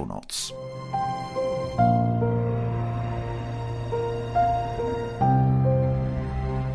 Shownotes. 0.00 0.54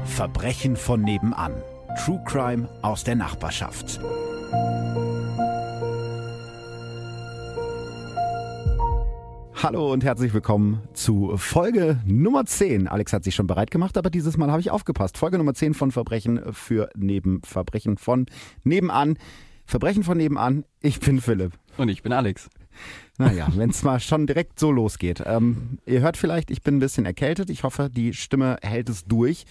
Verbrechen 0.06 0.76
von 0.76 1.02
nebenan. 1.02 1.54
True 2.04 2.22
Crime 2.26 2.70
aus 2.82 3.04
der 3.04 3.16
Nachbarschaft. 3.16 4.00
Hallo 9.56 9.92
und 9.92 10.04
herzlich 10.04 10.34
willkommen 10.34 10.84
zu 10.94 11.36
Folge 11.38 12.00
Nummer 12.06 12.46
10. 12.46 12.88
Alex 12.88 13.14
hat 13.14 13.24
sich 13.24 13.34
schon 13.34 13.48
bereit 13.48 13.72
gemacht, 13.72 13.98
aber 13.98 14.12
dieses 14.12 14.38
Mal 14.38 14.52
habe 14.52 14.62
ich 14.62 14.70
aufgepasst. 14.70 15.18
Folge 15.18 15.40
Nummer 15.40 15.56
10 15.56 15.74
von 15.74 15.92
Verbrechen 15.92 16.54
für 16.54 16.90
Neben 16.96 17.42
Verbrechen 17.42 17.98
von 17.98 18.28
nebenan. 18.64 19.18
Verbrechen 19.66 20.04
von 20.04 20.18
nebenan. 20.18 20.66
Ich 20.82 21.00
bin 21.00 21.20
Philipp. 21.20 21.54
Und 21.78 21.90
ich 21.90 22.04
bin 22.04 22.14
Alex. 22.14 22.50
Naja, 23.18 23.48
wenn 23.56 23.70
es 23.70 23.84
mal 23.84 24.00
schon 24.00 24.28
direkt 24.28 24.60
so 24.60 24.72
losgeht. 24.72 25.24
Ähm, 25.26 25.80
ihr 25.86 26.02
hört 26.02 26.18
vielleicht, 26.18 26.52
ich 26.52 26.62
bin 26.62 26.78
ein 26.78 26.80
bisschen 26.80 27.06
erkältet. 27.06 27.50
Ich 27.50 27.64
hoffe, 27.64 27.90
die 27.90 28.14
Stimme 28.14 28.58
hält 28.62 28.90
es 28.90 29.06
durch. 29.06 29.46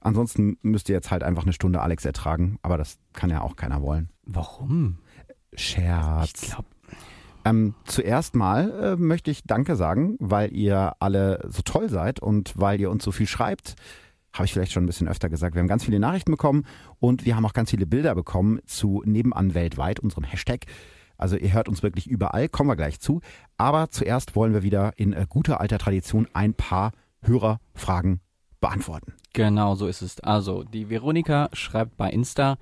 Ansonsten 0.00 0.58
müsst 0.62 0.88
ihr 0.88 0.94
jetzt 0.94 1.10
halt 1.10 1.22
einfach 1.22 1.44
eine 1.44 1.52
Stunde 1.52 1.80
Alex 1.80 2.04
ertragen. 2.04 2.58
Aber 2.62 2.78
das 2.78 2.98
kann 3.12 3.30
ja 3.30 3.40
auch 3.40 3.56
keiner 3.56 3.82
wollen. 3.82 4.08
Warum? 4.24 4.98
Scherz. 5.54 6.42
Ich 6.42 6.50
glaube. 6.50 6.68
Ähm, 7.44 7.74
zuerst 7.84 8.36
mal 8.36 8.70
äh, 8.70 8.96
möchte 8.96 9.30
ich 9.30 9.42
Danke 9.44 9.74
sagen, 9.74 10.16
weil 10.20 10.52
ihr 10.54 10.94
alle 11.00 11.48
so 11.48 11.62
toll 11.62 11.88
seid 11.88 12.20
und 12.20 12.52
weil 12.56 12.80
ihr 12.80 12.90
uns 12.90 13.02
so 13.02 13.10
viel 13.10 13.26
schreibt. 13.26 13.74
Habe 14.32 14.46
ich 14.46 14.52
vielleicht 14.52 14.72
schon 14.72 14.84
ein 14.84 14.86
bisschen 14.86 15.08
öfter 15.08 15.28
gesagt. 15.28 15.54
Wir 15.54 15.60
haben 15.60 15.68
ganz 15.68 15.84
viele 15.84 15.98
Nachrichten 15.98 16.30
bekommen 16.30 16.64
und 17.00 17.26
wir 17.26 17.36
haben 17.36 17.44
auch 17.44 17.52
ganz 17.52 17.70
viele 17.70 17.84
Bilder 17.84 18.14
bekommen 18.14 18.60
zu 18.64 19.02
Nebenan 19.04 19.54
weltweit, 19.54 20.00
unserem 20.00 20.24
Hashtag. 20.24 20.66
Also 21.16 21.36
ihr 21.36 21.52
hört 21.52 21.68
uns 21.68 21.82
wirklich 21.82 22.06
überall, 22.06 22.48
kommen 22.48 22.70
wir 22.70 22.76
gleich 22.76 23.00
zu. 23.00 23.20
Aber 23.56 23.90
zuerst 23.90 24.34
wollen 24.34 24.54
wir 24.54 24.62
wieder 24.62 24.92
in 24.96 25.12
äh, 25.12 25.26
guter 25.28 25.60
alter 25.60 25.78
Tradition 25.78 26.28
ein 26.32 26.54
paar 26.54 26.92
Hörerfragen 27.22 28.20
beantworten. 28.60 29.14
Genau, 29.32 29.74
so 29.74 29.86
ist 29.86 30.02
es. 30.02 30.20
Also, 30.20 30.64
die 30.64 30.90
Veronika 30.90 31.48
schreibt 31.52 31.96
bei 31.96 32.10
Insta, 32.10 32.58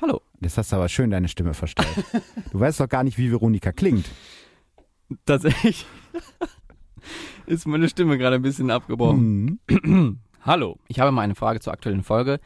Hallo. 0.00 0.20
Das 0.40 0.58
hast 0.58 0.72
du 0.72 0.76
aber 0.76 0.88
schön 0.88 1.10
deine 1.10 1.28
Stimme 1.28 1.54
verstellt. 1.54 2.04
du 2.50 2.58
weißt 2.58 2.80
doch 2.80 2.88
gar 2.88 3.04
nicht, 3.04 3.18
wie 3.18 3.30
Veronika 3.30 3.70
klingt. 3.70 4.06
Tatsächlich 5.26 5.86
ist 7.46 7.68
meine 7.68 7.88
Stimme 7.88 8.18
gerade 8.18 8.36
ein 8.36 8.42
bisschen 8.42 8.72
abgebrochen. 8.72 9.60
Mhm. 9.68 10.18
Hallo, 10.42 10.76
ich 10.88 10.98
habe 10.98 11.12
mal 11.12 11.22
eine 11.22 11.36
Frage 11.36 11.60
zur 11.60 11.72
aktuellen 11.72 12.02
Folge. 12.02 12.40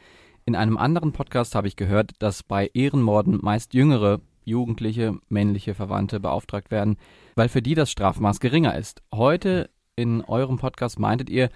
In 0.45 0.55
einem 0.55 0.77
anderen 0.77 1.13
Podcast 1.13 1.55
habe 1.55 1.67
ich 1.67 1.75
gehört, 1.75 2.11
dass 2.19 2.43
bei 2.43 2.69
Ehrenmorden 2.75 3.39
meist 3.41 3.73
jüngere 3.73 4.21
Jugendliche, 4.47 5.19
männliche 5.29 5.75
Verwandte 5.75 6.19
beauftragt 6.19 6.71
werden, 6.71 6.97
weil 7.35 7.49
für 7.49 7.61
die 7.61 7.75
das 7.75 7.91
Strafmaß 7.91 8.39
geringer 8.39 8.77
ist. 8.77 9.01
Heute 9.13 9.69
in 9.95 10.21
eurem 10.23 10.57
Podcast 10.57 10.99
meintet 10.99 11.29
ihr, 11.29 11.49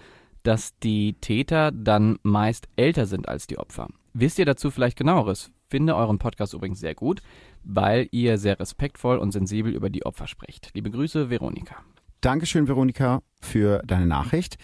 dass 0.44 0.78
die 0.79 1.13
Täter 1.22 1.72
dann 1.72 2.18
meist 2.24 2.68
älter 2.75 3.06
sind 3.06 3.30
als 3.30 3.47
die 3.47 3.57
Opfer. 3.57 3.88
Wisst 4.13 4.40
ihr 4.40 4.46
dazu 4.46 4.72
vielleicht 4.72 4.97
genaueres? 4.97 5.51
Finde 5.69 5.96
euren 5.96 6.19
Podcast 6.19 6.53
übrigens 6.53 6.81
sehr 6.81 6.96
gut, 6.96 7.22
weil 7.63 8.09
ihr 8.12 8.38
sehr 8.38 8.59
respektvoll 8.59 9.18
und 9.19 9.31
sensibel 9.31 9.74
über 9.74 9.90
die 9.90 10.06
Opfer 10.06 10.28
sprecht. 10.28 10.72
Liebe 10.74 10.91
Grüße, 10.91 11.30
Veronika. 11.30 11.78
Dankeschön, 12.19 12.68
Veronika, 12.68 13.22
für 13.40 13.81
deine 13.85 14.06
Nachricht. 14.06 14.57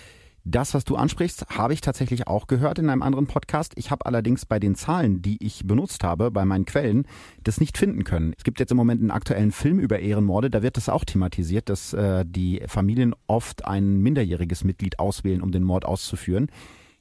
Das, 0.50 0.74
was 0.74 0.85
du 0.85 0.96
ansprichst, 0.96 1.47
habe 1.50 1.74
ich 1.74 1.81
tatsächlich 1.81 2.28
auch 2.28 2.47
gehört 2.47 2.80
in 2.80 2.90
einem 2.90 3.02
anderen 3.02 3.28
Podcast. 3.28 3.74
Ich 3.75 3.91
habe 3.91 4.06
allerdings 4.06 4.46
bei 4.46 4.59
den 4.59 4.75
Zahlen, 4.75 5.22
die 5.22 5.44
ich 5.46 5.68
benutzt 5.68 6.06
habe, 6.06 6.31
bei 6.31 6.46
meinen 6.46 6.63
Quellen, 6.63 7.06
das 7.44 7.59
nicht 7.59 7.78
finden 7.78 8.06
können. 8.06 8.34
Es 8.38 8.46
gibt 8.46 8.62
jetzt 8.62 8.72
im 8.72 8.78
Moment 8.78 9.02
einen 9.02 9.12
aktuellen 9.12 9.52
Film 9.52 9.78
über 9.78 10.00
Ehrenmorde, 10.00 10.50
da 10.50 10.63
wird 10.63 10.78
das 10.78 10.88
auch 10.88 11.03
thematisiert, 11.03 11.68
dass 11.68 11.91
äh, 11.91 12.24
die 12.25 12.62
Familien 12.66 13.13
oft 13.28 13.66
ein 13.66 13.97
minderjähriges 13.97 14.63
Mitglied 14.63 15.00
auswählen, 15.00 15.41
um 15.41 15.52
den 15.52 15.63
Mord 15.63 15.84
auszuführen. 15.84 16.47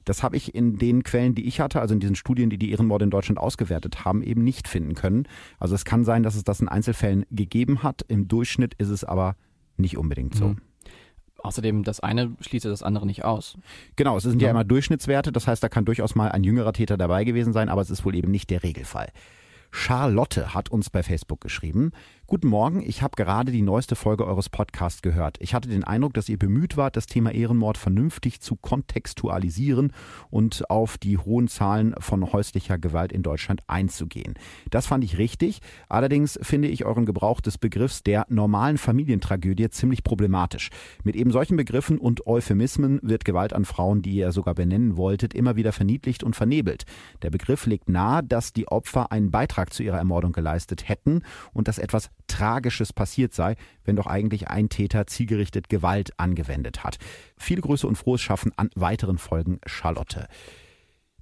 Das 0.03 0.23
habe 0.23 0.35
ich 0.35 0.53
in 0.53 0.77
den 0.77 1.03
Quellen, 1.03 1.33
die 1.33 1.47
ich 1.47 1.61
hatte, 1.61 1.79
also 1.79 1.93
in 1.93 2.01
diesen 2.01 2.17
Studien, 2.17 2.49
die 2.49 2.57
die 2.57 2.71
Ehrenmorde 2.71 3.05
in 3.05 3.11
Deutschland 3.11 3.39
ausgewertet 3.39 4.03
haben, 4.03 4.23
eben 4.23 4.43
nicht 4.43 4.67
finden 4.67 4.93
können. 4.93 5.25
Also 5.57 5.73
es 5.73 5.85
kann 5.85 6.03
sein, 6.03 6.21
dass 6.21 6.35
es 6.35 6.43
das 6.43 6.59
in 6.59 6.67
Einzelfällen 6.67 7.25
gegeben 7.31 7.81
hat. 7.81 8.01
Im 8.09 8.27
Durchschnitt 8.27 8.73
ist 8.73 8.89
es 8.89 9.05
aber 9.05 9.37
nicht 9.77 9.97
unbedingt 9.97 10.35
so. 10.35 10.49
Mhm. 10.49 10.57
Außerdem, 11.39 11.83
das 11.83 11.99
eine 11.99 12.35
schließt 12.41 12.65
das 12.65 12.83
andere 12.83 13.05
nicht 13.05 13.23
aus. 13.23 13.57
Genau, 13.95 14.17
es 14.17 14.23
sind 14.23 14.41
ja. 14.41 14.47
ja 14.47 14.51
immer 14.51 14.63
Durchschnittswerte, 14.63 15.31
das 15.31 15.47
heißt, 15.47 15.63
da 15.63 15.69
kann 15.69 15.85
durchaus 15.85 16.15
mal 16.15 16.31
ein 16.31 16.43
jüngerer 16.43 16.73
Täter 16.73 16.97
dabei 16.97 17.23
gewesen 17.23 17.53
sein, 17.53 17.69
aber 17.69 17.81
es 17.81 17.89
ist 17.89 18.05
wohl 18.05 18.15
eben 18.15 18.31
nicht 18.31 18.49
der 18.49 18.63
Regelfall. 18.63 19.09
Charlotte 19.71 20.53
hat 20.53 20.69
uns 20.69 20.89
bei 20.89 21.03
Facebook 21.03 21.41
geschrieben. 21.41 21.91
Guten 22.29 22.49
Morgen, 22.49 22.81
ich 22.81 23.01
habe 23.03 23.15
gerade 23.15 23.53
die 23.53 23.61
neueste 23.61 23.95
Folge 23.95 24.27
eures 24.27 24.49
Podcasts 24.49 25.01
gehört. 25.01 25.37
Ich 25.39 25.53
hatte 25.53 25.69
den 25.69 25.85
Eindruck, 25.85 26.13
dass 26.13 26.27
ihr 26.27 26.37
bemüht 26.37 26.75
wart, 26.75 26.97
das 26.97 27.05
Thema 27.05 27.31
Ehrenmord 27.31 27.77
vernünftig 27.77 28.41
zu 28.41 28.57
kontextualisieren 28.57 29.93
und 30.29 30.69
auf 30.69 30.97
die 30.97 31.17
hohen 31.17 31.47
Zahlen 31.47 31.95
von 31.99 32.33
häuslicher 32.33 32.77
Gewalt 32.77 33.13
in 33.13 33.23
Deutschland 33.23 33.61
einzugehen. 33.67 34.33
Das 34.69 34.87
fand 34.87 35.05
ich 35.05 35.17
richtig. 35.17 35.61
Allerdings 35.87 36.37
finde 36.41 36.67
ich 36.67 36.83
euren 36.83 37.05
Gebrauch 37.05 37.39
des 37.39 37.57
Begriffs 37.57 38.03
der 38.03 38.25
normalen 38.27 38.77
Familientragödie 38.77 39.69
ziemlich 39.69 40.03
problematisch. 40.03 40.69
Mit 41.05 41.15
eben 41.15 41.31
solchen 41.31 41.55
Begriffen 41.55 41.97
und 41.97 42.27
Euphemismen 42.27 42.99
wird 43.03 43.23
Gewalt 43.23 43.53
an 43.53 43.63
Frauen, 43.63 44.01
die 44.01 44.15
ihr 44.15 44.33
sogar 44.33 44.53
benennen 44.53 44.97
wolltet, 44.97 45.33
immer 45.33 45.55
wieder 45.55 45.71
verniedlicht 45.71 46.25
und 46.25 46.35
vernebelt. 46.35 46.83
Der 47.21 47.29
Begriff 47.29 47.67
legt 47.67 47.87
nahe, 47.87 48.21
dass 48.21 48.51
die 48.51 48.67
Opfer 48.67 49.13
einen 49.13 49.31
Beitrag 49.31 49.71
zu 49.71 49.81
ihrer 49.81 49.97
Ermordung 49.97 50.33
geleistet 50.33 50.89
hätten 50.89 51.21
und 51.53 51.69
dass 51.69 51.77
etwas 51.77 52.09
Tragisches 52.37 52.93
passiert 52.93 53.33
sei, 53.33 53.55
wenn 53.83 53.95
doch 53.95 54.05
eigentlich 54.05 54.47
ein 54.47 54.69
Täter 54.69 55.07
zielgerichtet 55.07 55.69
Gewalt 55.69 56.11
angewendet 56.19 56.83
hat. 56.83 56.97
Viele 57.35 57.61
Grüße 57.61 57.87
und 57.87 57.97
frohes 57.97 58.21
Schaffen 58.21 58.51
an 58.57 58.69
weiteren 58.75 59.17
Folgen, 59.17 59.59
Charlotte. 59.65 60.27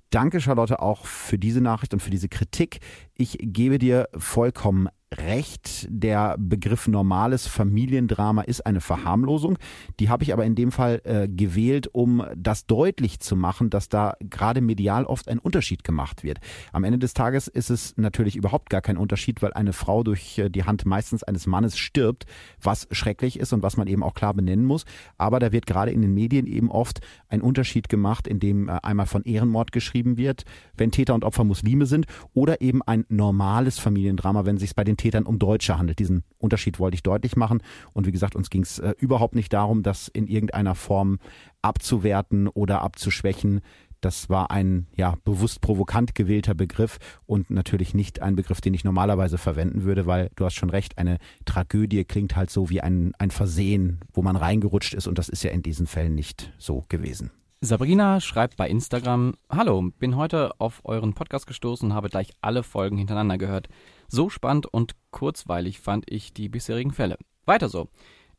Danke, 0.09 0.41
Charlotte, 0.41 0.81
auch 0.81 1.05
für 1.05 1.37
diese 1.37 1.61
Nachricht 1.61 1.93
und 1.93 2.01
für 2.01 2.09
diese 2.09 2.27
Kritik. 2.27 2.79
Ich 3.15 3.37
gebe 3.39 3.79
dir 3.79 4.09
vollkommen 4.17 4.89
recht. 5.13 5.87
Der 5.89 6.35
Begriff 6.37 6.87
normales 6.87 7.47
Familiendrama 7.47 8.41
ist 8.41 8.65
eine 8.65 8.81
Verharmlosung. 8.81 9.57
Die 9.99 10.09
habe 10.09 10.23
ich 10.23 10.33
aber 10.33 10.45
in 10.45 10.55
dem 10.55 10.71
Fall 10.71 11.01
äh, 11.03 11.27
gewählt, 11.27 11.89
um 11.93 12.25
das 12.35 12.65
deutlich 12.65 13.19
zu 13.19 13.35
machen, 13.35 13.69
dass 13.69 13.89
da 13.89 14.15
gerade 14.19 14.61
medial 14.61 15.05
oft 15.05 15.29
ein 15.29 15.39
Unterschied 15.39 15.83
gemacht 15.83 16.23
wird. 16.23 16.39
Am 16.71 16.83
Ende 16.83 16.99
des 16.99 17.13
Tages 17.13 17.47
ist 17.47 17.69
es 17.69 17.95
natürlich 17.97 18.35
überhaupt 18.35 18.69
gar 18.69 18.81
kein 18.81 18.97
Unterschied, 18.97 19.41
weil 19.41 19.53
eine 19.53 19.73
Frau 19.73 20.03
durch 20.03 20.37
äh, 20.37 20.49
die 20.49 20.63
Hand 20.63 20.85
meistens 20.85 21.23
eines 21.23 21.47
Mannes 21.47 21.77
stirbt, 21.77 22.25
was 22.61 22.87
schrecklich 22.91 23.39
ist 23.39 23.53
und 23.53 23.63
was 23.63 23.77
man 23.77 23.87
eben 23.87 24.03
auch 24.03 24.13
klar 24.13 24.33
benennen 24.33 24.65
muss. 24.65 24.85
Aber 25.17 25.39
da 25.39 25.51
wird 25.51 25.65
gerade 25.65 25.91
in 25.91 26.01
den 26.01 26.13
Medien 26.13 26.47
eben 26.47 26.71
oft 26.71 26.99
ein 27.29 27.41
Unterschied 27.41 27.89
gemacht, 27.89 28.27
in 28.27 28.39
dem 28.39 28.69
äh, 28.69 28.79
einmal 28.83 29.05
von 29.05 29.23
Ehrenmord 29.23 29.71
geschrieben 29.71 30.17
wird, 30.17 30.45
wenn 30.75 30.91
Täter 30.91 31.13
und 31.13 31.23
Opfer 31.23 31.43
Muslime 31.43 31.85
sind, 31.85 32.05
oder 32.33 32.61
eben 32.61 32.81
ein 32.81 33.05
normales 33.09 33.79
Familiendrama, 33.79 34.45
wenn 34.45 34.57
sich 34.57 34.75
bei 34.75 34.83
den 34.83 34.94
Tätern 34.97 35.25
um 35.25 35.39
Deutsche 35.39 35.77
handelt. 35.77 35.99
Diesen 35.99 36.23
Unterschied 36.37 36.79
wollte 36.79 36.95
ich 36.95 37.03
deutlich 37.03 37.35
machen. 37.35 37.61
Und 37.93 38.07
wie 38.07 38.11
gesagt, 38.11 38.35
uns 38.35 38.49
ging 38.49 38.63
es 38.63 38.79
äh, 38.79 38.93
überhaupt 38.97 39.35
nicht 39.35 39.53
darum, 39.53 39.83
das 39.83 40.07
in 40.07 40.27
irgendeiner 40.27 40.75
Form 40.75 41.19
abzuwerten 41.61 42.47
oder 42.47 42.81
abzuschwächen. 42.81 43.61
Das 44.01 44.29
war 44.29 44.51
ein 44.51 44.87
ja 44.95 45.15
bewusst 45.23 45.61
provokant 45.61 46.13
gewählter 46.13 46.53
Begriff 46.53 46.99
und 47.25 47.49
natürlich 47.49 47.95
nicht 47.95 48.21
ein 48.21 48.35
Begriff, 48.35 48.61
den 48.61 48.75
ich 48.75 48.83
normalerweise 48.83 49.39
verwenden 49.39 49.83
würde, 49.83 50.05
weil 50.05 50.29
du 50.35 50.45
hast 50.45 50.53
schon 50.53 50.69
recht, 50.69 50.97
eine 50.99 51.17
Tragödie 51.45 52.03
klingt 52.03 52.35
halt 52.35 52.51
so 52.51 52.69
wie 52.69 52.81
ein, 52.81 53.13
ein 53.17 53.31
Versehen, 53.31 54.01
wo 54.13 54.21
man 54.21 54.35
reingerutscht 54.35 54.93
ist 54.93 55.07
und 55.07 55.17
das 55.17 55.29
ist 55.29 55.43
ja 55.43 55.49
in 55.49 55.63
diesen 55.63 55.87
Fällen 55.87 56.13
nicht 56.13 56.53
so 56.59 56.85
gewesen. 56.87 57.31
Sabrina 57.61 58.21
schreibt 58.21 58.57
bei 58.57 58.69
Instagram, 58.69 59.33
Hallo, 59.49 59.89
bin 59.97 60.17
heute 60.17 60.59
auf 60.59 60.81
euren 60.83 61.13
Podcast 61.13 61.47
gestoßen 61.47 61.89
und 61.89 61.95
habe 61.95 62.09
gleich 62.09 62.31
alle 62.41 62.63
Folgen 62.63 62.97
hintereinander 62.97 63.37
gehört. 63.37 63.69
So 64.07 64.29
spannend 64.29 64.67
und 64.67 64.95
kurzweilig 65.11 65.79
fand 65.79 66.05
ich 66.11 66.33
die 66.33 66.49
bisherigen 66.49 66.91
Fälle. 66.91 67.17
Weiter 67.45 67.69
so. 67.69 67.89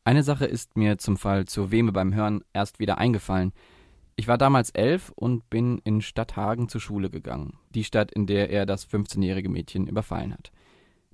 Eine 0.05 0.23
Sache 0.23 0.45
ist 0.45 0.77
mir 0.77 0.97
zum 0.97 1.17
Fall 1.17 1.45
zur 1.45 1.71
Weme 1.71 1.91
beim 1.91 2.13
Hören 2.13 2.41
erst 2.53 2.79
wieder 2.79 2.97
eingefallen. 2.97 3.51
Ich 4.15 4.27
war 4.27 4.37
damals 4.37 4.69
elf 4.69 5.11
und 5.15 5.49
bin 5.49 5.79
in 5.83 6.01
Stadthagen 6.01 6.69
zur 6.69 6.79
Schule 6.79 7.09
gegangen. 7.09 7.59
Die 7.75 7.83
Stadt, 7.83 8.11
in 8.11 8.27
der 8.27 8.49
er 8.49 8.65
das 8.65 8.87
15-jährige 8.87 9.49
Mädchen 9.49 9.87
überfallen 9.87 10.33
hat. 10.33 10.51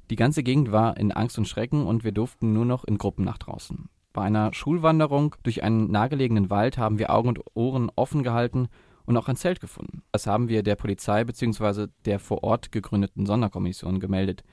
Die 0.10 0.16
ganze 0.16 0.44
Gegend 0.44 0.72
war 0.72 0.98
in 0.98 1.12
Angst 1.12 1.38
und 1.38 1.48
Schrecken 1.48 1.88
und 1.88 2.04
wir 2.04 2.12
durften 2.12 2.54
nur 2.54 2.66
noch 2.66 2.84
in 2.84 2.98
Gruppen 2.98 3.26
nach 3.26 3.40
draußen. 3.40 3.90
Bei 4.14 4.22
einer 4.22 4.54
Schulwanderung 4.54 5.36
durch 5.42 5.64
einen 5.64 5.90
nahegelegenen 5.90 6.52
Wald 6.52 6.78
haben 6.78 7.00
wir 7.00 7.10
Augen 7.10 7.30
und 7.30 7.40
Ohren 7.56 7.92
offen 7.96 8.22
gehalten 8.22 8.70
und 9.06 9.18
auch 9.18 9.28
ein 9.28 9.36
Zelt 9.36 9.60
gefunden. 9.60 10.04
Das 10.12 10.28
haben 10.28 10.50
wir 10.50 10.62
der 10.62 10.76
Polizei 10.76 11.24
bzw. 11.24 11.88
der 12.06 12.20
vor 12.20 12.44
Ort 12.44 12.72
gegründeten 12.72 13.26
Sonderkommission 13.26 14.00
gemeldet. 14.00 14.44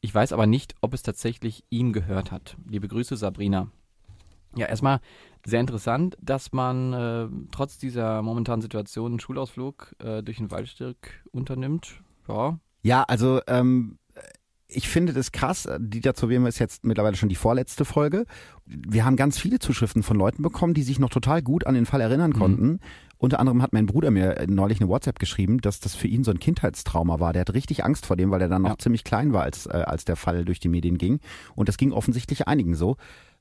Ich 0.00 0.14
weiß 0.14 0.32
aber 0.32 0.46
nicht, 0.46 0.74
ob 0.80 0.92
es 0.92 1.02
tatsächlich 1.02 1.64
ihm 1.70 1.92
gehört 1.92 2.32
hat. 2.32 2.56
Liebe 2.68 2.88
Grüße, 2.88 3.16
Sabrina. 3.16 3.68
Ja, 4.56 4.66
erstmal 4.66 5.00
sehr 5.44 5.60
interessant, 5.60 6.16
dass 6.20 6.52
man 6.52 6.92
äh, 6.92 7.28
trotz 7.52 7.78
dieser 7.78 8.22
momentanen 8.22 8.62
Situation 8.62 9.12
einen 9.12 9.20
Schulausflug 9.20 9.94
äh, 9.98 10.22
durch 10.22 10.38
den 10.38 10.50
Waldstück 10.50 11.24
unternimmt. 11.30 12.02
Ja. 12.28 12.58
Ja, 12.82 13.02
also 13.04 13.40
ähm, 13.46 13.98
ich 14.68 14.88
finde 14.88 15.12
das 15.12 15.32
krass. 15.32 15.68
Die 15.78 16.00
dazu 16.00 16.28
wären 16.28 16.46
ist 16.46 16.58
jetzt 16.58 16.84
mittlerweile 16.84 17.16
schon 17.16 17.28
die 17.28 17.36
vorletzte 17.36 17.84
Folge. 17.84 18.24
Wir 18.64 19.04
haben 19.04 19.16
ganz 19.16 19.38
viele 19.38 19.58
Zuschriften 19.58 20.02
von 20.02 20.16
Leuten 20.16 20.42
bekommen, 20.42 20.74
die 20.74 20.82
sich 20.82 20.98
noch 20.98 21.10
total 21.10 21.42
gut 21.42 21.66
an 21.66 21.74
den 21.74 21.86
Fall 21.86 22.00
erinnern 22.00 22.30
mhm. 22.30 22.38
konnten. 22.38 22.66
Mhm. 22.66 22.80
Unter 23.18 23.40
anderem 23.40 23.62
hat 23.62 23.72
mein 23.72 23.86
Bruder 23.86 24.10
mir 24.10 24.44
neulich 24.46 24.80
eine 24.80 24.90
WhatsApp 24.90 25.18
geschrieben, 25.18 25.60
dass 25.60 25.80
das 25.80 25.94
für 25.94 26.08
ihn 26.08 26.22
so 26.22 26.30
ein 26.30 26.38
Kindheitstrauma 26.38 27.18
war. 27.18 27.32
Der 27.32 27.40
hat 27.40 27.54
richtig 27.54 27.84
Angst 27.84 28.04
vor 28.04 28.16
dem, 28.16 28.30
weil 28.30 28.42
er 28.42 28.48
dann 28.48 28.62
noch 28.62 28.70
ja. 28.70 28.78
ziemlich 28.78 29.04
klein 29.04 29.32
war, 29.32 29.42
als, 29.42 29.66
äh, 29.66 29.84
als 29.86 30.04
der 30.04 30.16
Fall 30.16 30.44
durch 30.44 30.60
die 30.60 30.68
Medien 30.68 30.98
ging. 30.98 31.20
Und 31.54 31.68
das 31.68 31.78
ging 31.78 31.92
offensichtlich 31.92 32.46
einigen 32.46 32.74
so. 32.74 32.96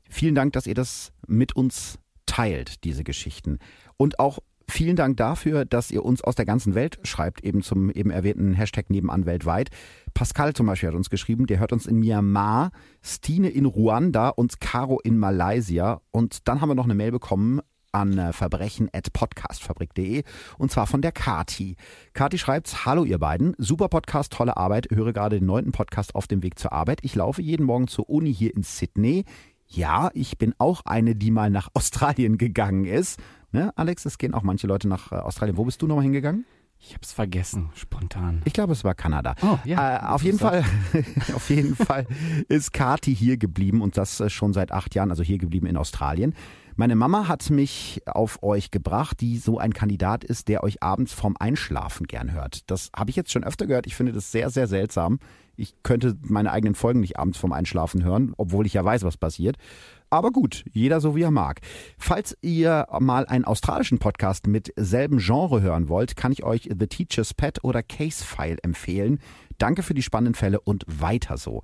Vielen 0.10 0.36
Dank, 0.36 0.54
dass 0.54 0.68
ihr 0.68 0.76
das 0.76 1.12
mit 1.28 1.56
uns 1.56 1.98
teilt, 2.26 2.84
diese 2.84 3.04
Geschichten. 3.04 3.60
Und 3.98 4.20
auch 4.20 4.40
Vielen 4.68 4.96
Dank 4.96 5.18
dafür, 5.18 5.64
dass 5.64 5.92
ihr 5.92 6.04
uns 6.04 6.24
aus 6.24 6.36
der 6.36 6.46
ganzen 6.46 6.74
Welt 6.74 7.00
schreibt, 7.04 7.44
eben 7.44 7.62
zum 7.62 7.92
eben 7.92 8.10
erwähnten 8.10 8.54
Hashtag 8.54 8.90
nebenan 8.90 9.26
weltweit. 9.26 9.70
Pascal 10.14 10.54
zum 10.54 10.66
Beispiel 10.66 10.90
hat 10.90 10.96
uns 10.96 11.10
geschrieben, 11.10 11.46
der 11.46 11.60
hört 11.60 11.72
uns 11.72 11.86
in 11.86 12.00
Myanmar, 12.00 12.72
Stine 13.04 13.50
in 13.50 13.66
Ruanda 13.66 14.30
und 14.30 14.60
Caro 14.60 15.00
in 15.04 15.18
Malaysia. 15.18 16.02
Und 16.12 16.48
dann 16.48 16.62
haben 16.62 16.70
wir 16.70 16.76
noch 16.76 16.86
eine 16.86 16.96
Mail 16.96 17.12
bekommen 17.12 17.62
an 17.92 18.18
äh, 18.18 18.34
verbrechen.podcastfabrik.de 18.34 20.24
und 20.58 20.72
zwar 20.72 20.86
von 20.86 21.02
der 21.02 21.12
Kati. 21.12 21.78
Kati 22.14 22.38
schreibt, 22.38 22.86
hallo 22.86 23.06
ihr 23.06 23.20
beiden, 23.20 23.56
super 23.58 23.88
Podcast, 23.88 24.34
tolle 24.34 24.58
Arbeit, 24.58 24.88
höre 24.92 25.14
gerade 25.14 25.40
den 25.40 25.46
neunten 25.46 25.72
Podcast 25.72 26.14
auf 26.14 26.28
dem 26.28 26.44
Weg 26.44 26.60
zur 26.60 26.74
Arbeit. 26.74 27.00
Ich 27.04 27.16
laufe 27.16 27.42
jeden 27.42 27.66
Morgen 27.66 27.88
zur 27.88 28.10
Uni 28.10 28.34
hier 28.34 28.54
in 28.54 28.64
Sydney. 28.64 29.24
Ja, 29.68 30.12
ich 30.14 30.38
bin 30.38 30.54
auch 30.58 30.82
eine, 30.86 31.16
die 31.16 31.32
mal 31.32 31.50
nach 31.50 31.70
Australien 31.74 32.38
gegangen 32.38 32.86
ist. 32.86 33.20
Ne, 33.56 33.72
Alex, 33.78 34.04
es 34.06 34.18
gehen 34.18 34.34
auch 34.34 34.44
manche 34.44 34.68
Leute 34.68 34.90
nach 34.90 35.14
äh, 35.14 35.16
Australien. 35.16 35.56
Wo 35.56 35.64
bist 35.64 35.82
du 35.82 35.88
nochmal 35.88 36.04
hingegangen? 36.04 36.44
Ich 36.78 36.90
habe 36.90 37.04
es 37.04 37.14
vergessen, 37.14 37.70
spontan. 37.74 38.42
Ich 38.44 38.52
glaube, 38.52 38.74
es 38.74 38.84
war 38.84 38.96
Kanada. 38.96 39.34
Oh, 39.42 39.58
ja. 39.64 39.96
Äh, 39.96 40.14
auf 40.14 40.24
jeden 40.24 40.40
Fall, 40.40 40.66
auf 41.34 41.50
jeden 41.50 41.74
Fall 41.74 42.06
ist 42.50 42.74
Kati 42.74 43.16
hier 43.16 43.38
geblieben 43.38 43.82
und 43.82 43.96
das 43.96 44.20
äh, 44.20 44.30
schon 44.30 44.52
seit 44.52 44.74
acht 44.74 44.94
Jahren, 44.94 45.10
also 45.10 45.24
hier 45.24 45.38
geblieben 45.38 45.68
in 45.68 45.78
Australien. 45.78 46.36
Meine 46.76 46.98
Mama 46.98 47.30
hat 47.30 47.50
mich 47.50 48.02
auf 48.06 48.44
euch 48.44 48.72
gebracht, 48.72 49.22
die 49.22 49.38
so 49.38 49.58
ein 49.58 49.72
Kandidat 49.72 50.26
ist, 50.26 50.50
der 50.50 50.62
euch 50.62 50.84
abends 50.84 51.14
vorm 51.14 51.38
Einschlafen 51.40 52.08
gern 52.08 52.34
hört. 52.34 52.70
Das 52.70 52.90
habe 52.94 53.10
ich 53.10 53.16
jetzt 53.16 53.32
schon 53.32 53.46
öfter 53.46 53.68
gehört. 53.68 53.88
Ich 53.88 53.96
finde 53.96 54.12
das 54.12 54.34
sehr, 54.34 54.50
sehr 54.50 54.68
seltsam. 54.68 55.20
Ich 55.56 55.82
könnte 55.84 56.18
meine 56.24 56.52
eigenen 56.52 56.76
Folgen 56.76 57.00
nicht 57.00 57.18
abends 57.18 57.38
vorm 57.38 57.54
Einschlafen 57.54 58.04
hören, 58.04 58.34
obwohl 58.36 58.66
ich 58.66 58.74
ja 58.74 58.84
weiß, 58.84 59.04
was 59.04 59.16
passiert. 59.16 59.56
Aber 60.10 60.32
gut, 60.32 60.64
jeder 60.72 61.02
so 61.02 61.16
wie 61.16 61.24
er 61.24 61.32
mag. 61.32 61.62
Falls 61.98 62.38
ihr 62.42 62.88
mal 63.00 63.26
einen 63.26 63.46
australischen 63.46 64.00
Podcast 64.00 64.48
mit 64.48 64.72
selben 64.76 65.18
Genre 65.18 65.62
hören 65.62 65.90
wollt, 65.90 66.16
kann 66.16 66.32
ich 66.32 66.44
euch 66.44 66.70
The 66.78 66.88
Teacher's 66.88 67.34
Pet 67.34 67.64
oder 67.64 67.84
Case 67.84 68.24
File 68.24 68.58
empfehlen. 68.64 69.20
Danke 69.58 69.84
für 69.84 69.94
die 69.94 70.04
spannenden 70.04 70.36
Fälle 70.36 70.60
und 70.62 70.86
weiter 70.88 71.38
so. 71.38 71.62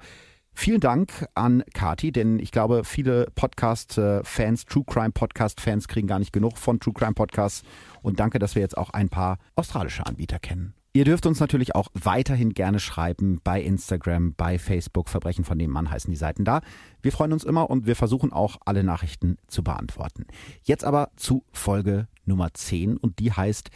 Vielen 0.54 0.82
Dank 0.82 1.26
an 1.34 1.64
Kati, 1.74 2.12
denn 2.12 2.38
ich 2.40 2.52
glaube, 2.52 2.84
viele 2.84 3.28
Podcast-Fans, 3.36 4.66
True 4.66 4.84
Crime 4.86 5.12
Podcast-Fans 5.12 5.88
kriegen 5.88 6.08
gar 6.08 6.20
nicht 6.20 6.34
genug 6.34 6.58
von 6.58 6.80
True 6.80 6.94
Crime 6.94 7.14
Podcasts. 7.14 7.64
Und 8.02 8.20
danke, 8.20 8.38
dass 8.38 8.56
wir 8.56 8.62
jetzt 8.62 8.78
auch 8.78 8.90
ein 8.90 9.10
paar 9.10 9.38
australische 9.56 10.06
Anbieter 10.06 10.40
kennen. 10.40 10.74
Ihr 10.94 11.06
dürft 11.06 11.26
uns 11.26 11.40
natürlich 11.40 11.74
auch 11.74 11.88
weiterhin 11.94 12.54
gerne 12.54 12.82
schreiben 12.82 13.40
bei 13.46 13.62
Instagram, 13.62 14.34
bei 14.36 14.60
Facebook. 14.60 15.08
Verbrechen 15.08 15.46
von 15.46 15.58
dem 15.58 15.72
Mann 15.72 15.90
heißen 15.90 16.12
die 16.12 16.18
Seiten 16.18 16.44
da. 16.44 16.60
Wir 17.02 17.14
freuen 17.14 17.32
uns 17.32 17.46
immer 17.46 17.70
und 17.70 17.86
wir 17.86 17.96
versuchen 17.96 18.34
auch 18.34 18.58
alle 18.66 18.84
Nachrichten 18.84 19.38
zu 19.48 19.64
beantworten. 19.64 20.26
Jetzt 20.64 20.84
aber 20.84 21.12
zu 21.16 21.46
Folge 21.54 22.10
Nummer 22.26 22.54
10 22.54 22.98
und 22.98 23.20
die 23.20 23.32
heißt 23.32 23.70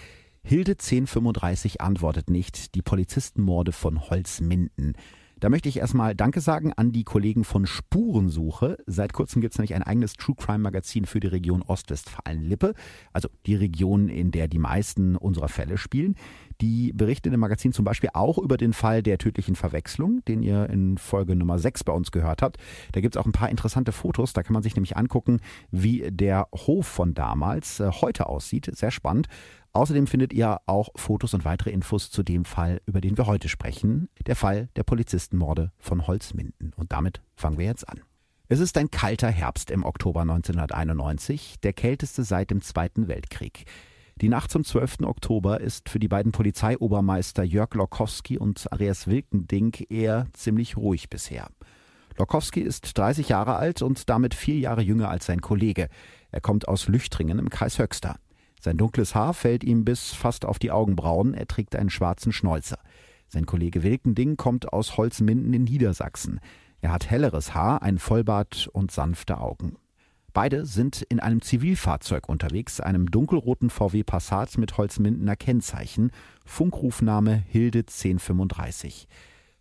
Hilde 0.43 0.73
1035 0.73 1.79
antwortet 1.79 2.29
nicht. 2.29 2.75
Die 2.75 2.81
Polizistenmorde 2.81 3.71
von 3.71 4.09
Holzminden. 4.09 4.95
Da 5.39 5.49
möchte 5.49 5.67
ich 5.67 5.77
erstmal 5.77 6.15
Danke 6.15 6.39
sagen 6.39 6.71
an 6.73 6.93
die 6.93 7.03
Kollegen 7.03 7.43
von 7.43 7.65
Spurensuche. 7.65 8.77
Seit 8.85 9.11
kurzem 9.11 9.41
gibt 9.41 9.53
es 9.53 9.57
nämlich 9.57 9.75
ein 9.75 9.83
eigenes 9.83 10.13
True 10.13 10.35
Crime 10.37 10.59
Magazin 10.59 11.05
für 11.05 11.19
die 11.19 11.27
Region 11.27 11.61
Ostwestfalen-Lippe, 11.61 12.73
also 13.11 13.27
die 13.45 13.55
Region, 13.55 14.07
in 14.07 14.31
der 14.31 14.47
die 14.47 14.59
meisten 14.59 15.17
unserer 15.17 15.49
Fälle 15.49 15.77
spielen. 15.77 16.15
Die 16.61 16.93
berichten 16.93 17.33
im 17.33 17.39
Magazin 17.41 17.73
zum 17.73 17.83
Beispiel 17.83 18.11
auch 18.13 18.37
über 18.37 18.55
den 18.55 18.71
Fall 18.71 19.03
der 19.03 19.17
tödlichen 19.17 19.55
Verwechslung, 19.55 20.23
den 20.25 20.41
ihr 20.41 20.69
in 20.69 20.97
Folge 20.97 21.35
Nummer 21.35 21.59
6 21.59 21.83
bei 21.83 21.91
uns 21.91 22.11
gehört 22.11 22.41
habt. 22.41 22.57
Da 22.93 23.01
gibt 23.01 23.15
es 23.15 23.21
auch 23.21 23.25
ein 23.25 23.33
paar 23.33 23.49
interessante 23.49 23.91
Fotos, 23.91 24.31
da 24.31 24.41
kann 24.41 24.53
man 24.53 24.63
sich 24.63 24.75
nämlich 24.75 24.95
angucken, 24.95 25.41
wie 25.69 26.09
der 26.11 26.47
Hof 26.53 26.87
von 26.87 27.13
damals 27.13 27.81
äh, 27.81 27.91
heute 27.91 28.27
aussieht. 28.29 28.69
Sehr 28.73 28.91
spannend. 28.91 29.27
Außerdem 29.75 30.07
findet 30.07 30.31
ihr 30.31 30.61
auch 30.67 30.87
Fotos 30.95 31.33
und 31.33 31.43
weitere 31.43 31.69
Infos 31.69 32.09
zu 32.09 32.23
dem 32.23 32.45
Fall, 32.45 32.79
über 32.85 33.01
den 33.01 33.17
wir 33.17 33.25
heute 33.25 33.49
sprechen, 33.49 34.07
der 34.25 34.37
Fall 34.37 34.69
der 34.77 34.83
Polizistenmorde 34.83 35.73
von 35.79 36.07
Holzminden. 36.07 36.71
Und 36.77 36.93
damit 36.93 37.21
fangen 37.35 37.57
wir 37.57 37.65
jetzt 37.65 37.89
an. 37.89 37.99
Es 38.47 38.61
ist 38.61 38.77
ein 38.77 38.89
kalter 38.89 39.27
Herbst 39.27 39.69
im 39.71 39.83
Oktober 39.83 40.21
1991, 40.21 41.55
der 41.61 41.73
kälteste 41.73 42.23
seit 42.23 42.51
dem 42.51 42.61
Zweiten 42.61 43.09
Weltkrieg. 43.09 43.65
Die 44.21 44.29
Nacht 44.29 44.49
zum 44.49 44.63
12. 44.63 45.01
Oktober 45.03 45.59
ist 45.59 45.89
für 45.89 45.99
die 45.99 46.07
beiden 46.07 46.31
Polizeiobermeister 46.31 47.43
Jörg 47.43 47.73
Lokowski 47.73 48.37
und 48.37 48.71
Andreas 48.71 49.07
Wilkendink 49.07 49.91
eher 49.91 50.27
ziemlich 50.31 50.77
ruhig 50.77 51.09
bisher. 51.09 51.49
Lokowski 52.17 52.61
ist 52.61 52.97
30 52.97 53.27
Jahre 53.27 53.57
alt 53.57 53.81
und 53.81 54.09
damit 54.09 54.35
vier 54.35 54.57
Jahre 54.57 54.83
jünger 54.83 55.09
als 55.09 55.25
sein 55.25 55.41
Kollege. 55.41 55.89
Er 56.31 56.39
kommt 56.39 56.69
aus 56.69 56.87
Lüchtringen 56.87 57.39
im 57.39 57.49
Kreis 57.49 57.77
Höxter. 57.77 58.15
Sein 58.65 58.77
dunkles 58.77 59.13
Haar 59.13 59.35
fällt 59.35 59.63
ihm 59.63 59.85
bis 59.85 60.13
fast 60.13 60.43
auf 60.43 60.57
die 60.57 60.71
Augenbrauen, 60.71 61.35
er 61.35 61.45
trägt 61.45 61.75
einen 61.75 61.91
schwarzen 61.91 62.31
Schnäuzer. 62.31 62.79
Sein 63.27 63.45
Kollege 63.45 63.83
Wilkending 63.83 64.37
kommt 64.37 64.73
aus 64.73 64.97
Holzminden 64.97 65.53
in 65.53 65.65
Niedersachsen. 65.65 66.39
Er 66.81 66.91
hat 66.91 67.07
helleres 67.07 67.53
Haar, 67.53 67.83
ein 67.83 67.99
Vollbart 67.99 68.67
und 68.73 68.89
sanfte 68.89 69.37
Augen. 69.37 69.75
Beide 70.33 70.65
sind 70.65 71.03
in 71.03 71.19
einem 71.19 71.43
Zivilfahrzeug 71.43 72.27
unterwegs, 72.27 72.79
einem 72.79 73.11
dunkelroten 73.11 73.69
VW 73.69 74.01
Passat 74.01 74.57
mit 74.57 74.79
Holzmindener 74.79 75.35
Kennzeichen, 75.35 76.09
Funkrufname 76.43 77.35
Hilde 77.35 77.81
1035. 77.81 79.07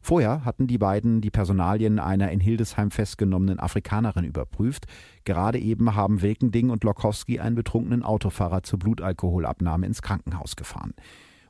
Vorher 0.04 0.44
hatten 0.44 0.66
die 0.66 0.76
beiden 0.76 1.23
die 1.23 1.30
Personalien 1.30 1.99
einer 1.99 2.30
in 2.30 2.38
Hildesheim 2.38 2.90
festgenommenen 2.90 3.58
Afrikanerin 3.58 4.26
überprüft. 4.26 4.84
Gerade 5.25 5.58
eben 5.58 5.94
haben 5.94 6.20
Wilkending 6.20 6.68
und 6.68 6.84
Lokowski 6.84 7.40
einen 7.40 7.54
betrunkenen 7.54 8.02
Autofahrer 8.02 8.62
zur 8.62 8.80
Blutalkoholabnahme 8.80 9.87
ins 9.87 10.02
Krankenhaus 10.02 10.56
gefahren. 10.56 10.92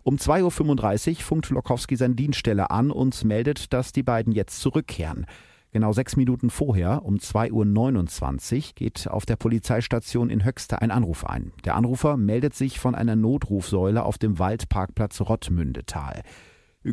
Um 0.04 0.18
2.35 0.18 1.10
Uhr 1.10 1.16
funkt 1.16 1.50
Lokowski 1.50 1.96
seine 1.96 2.14
Dienststelle 2.14 2.70
an 2.70 2.92
und 2.92 3.24
meldet, 3.24 3.72
dass 3.72 3.90
die 3.90 4.04
beiden 4.04 4.32
jetzt 4.32 4.60
zurückkehren. 4.60 5.26
Genau 5.72 5.92
sechs 5.92 6.14
Minuten 6.14 6.48
vorher, 6.48 7.04
um 7.04 7.16
2.29 7.16 8.56
Uhr, 8.56 8.72
geht 8.76 9.08
auf 9.08 9.26
der 9.26 9.34
Polizeistation 9.34 10.30
in 10.30 10.44
Höxter 10.44 10.80
ein 10.80 10.92
Anruf 10.92 11.26
ein. 11.26 11.50
Der 11.64 11.74
Anrufer 11.74 12.16
meldet 12.16 12.54
sich 12.54 12.78
von 12.78 12.94
einer 12.94 13.16
Notrufsäule 13.16 14.04
auf 14.04 14.16
dem 14.16 14.38
Waldparkplatz 14.38 15.22
Rottmündetal. 15.22 16.22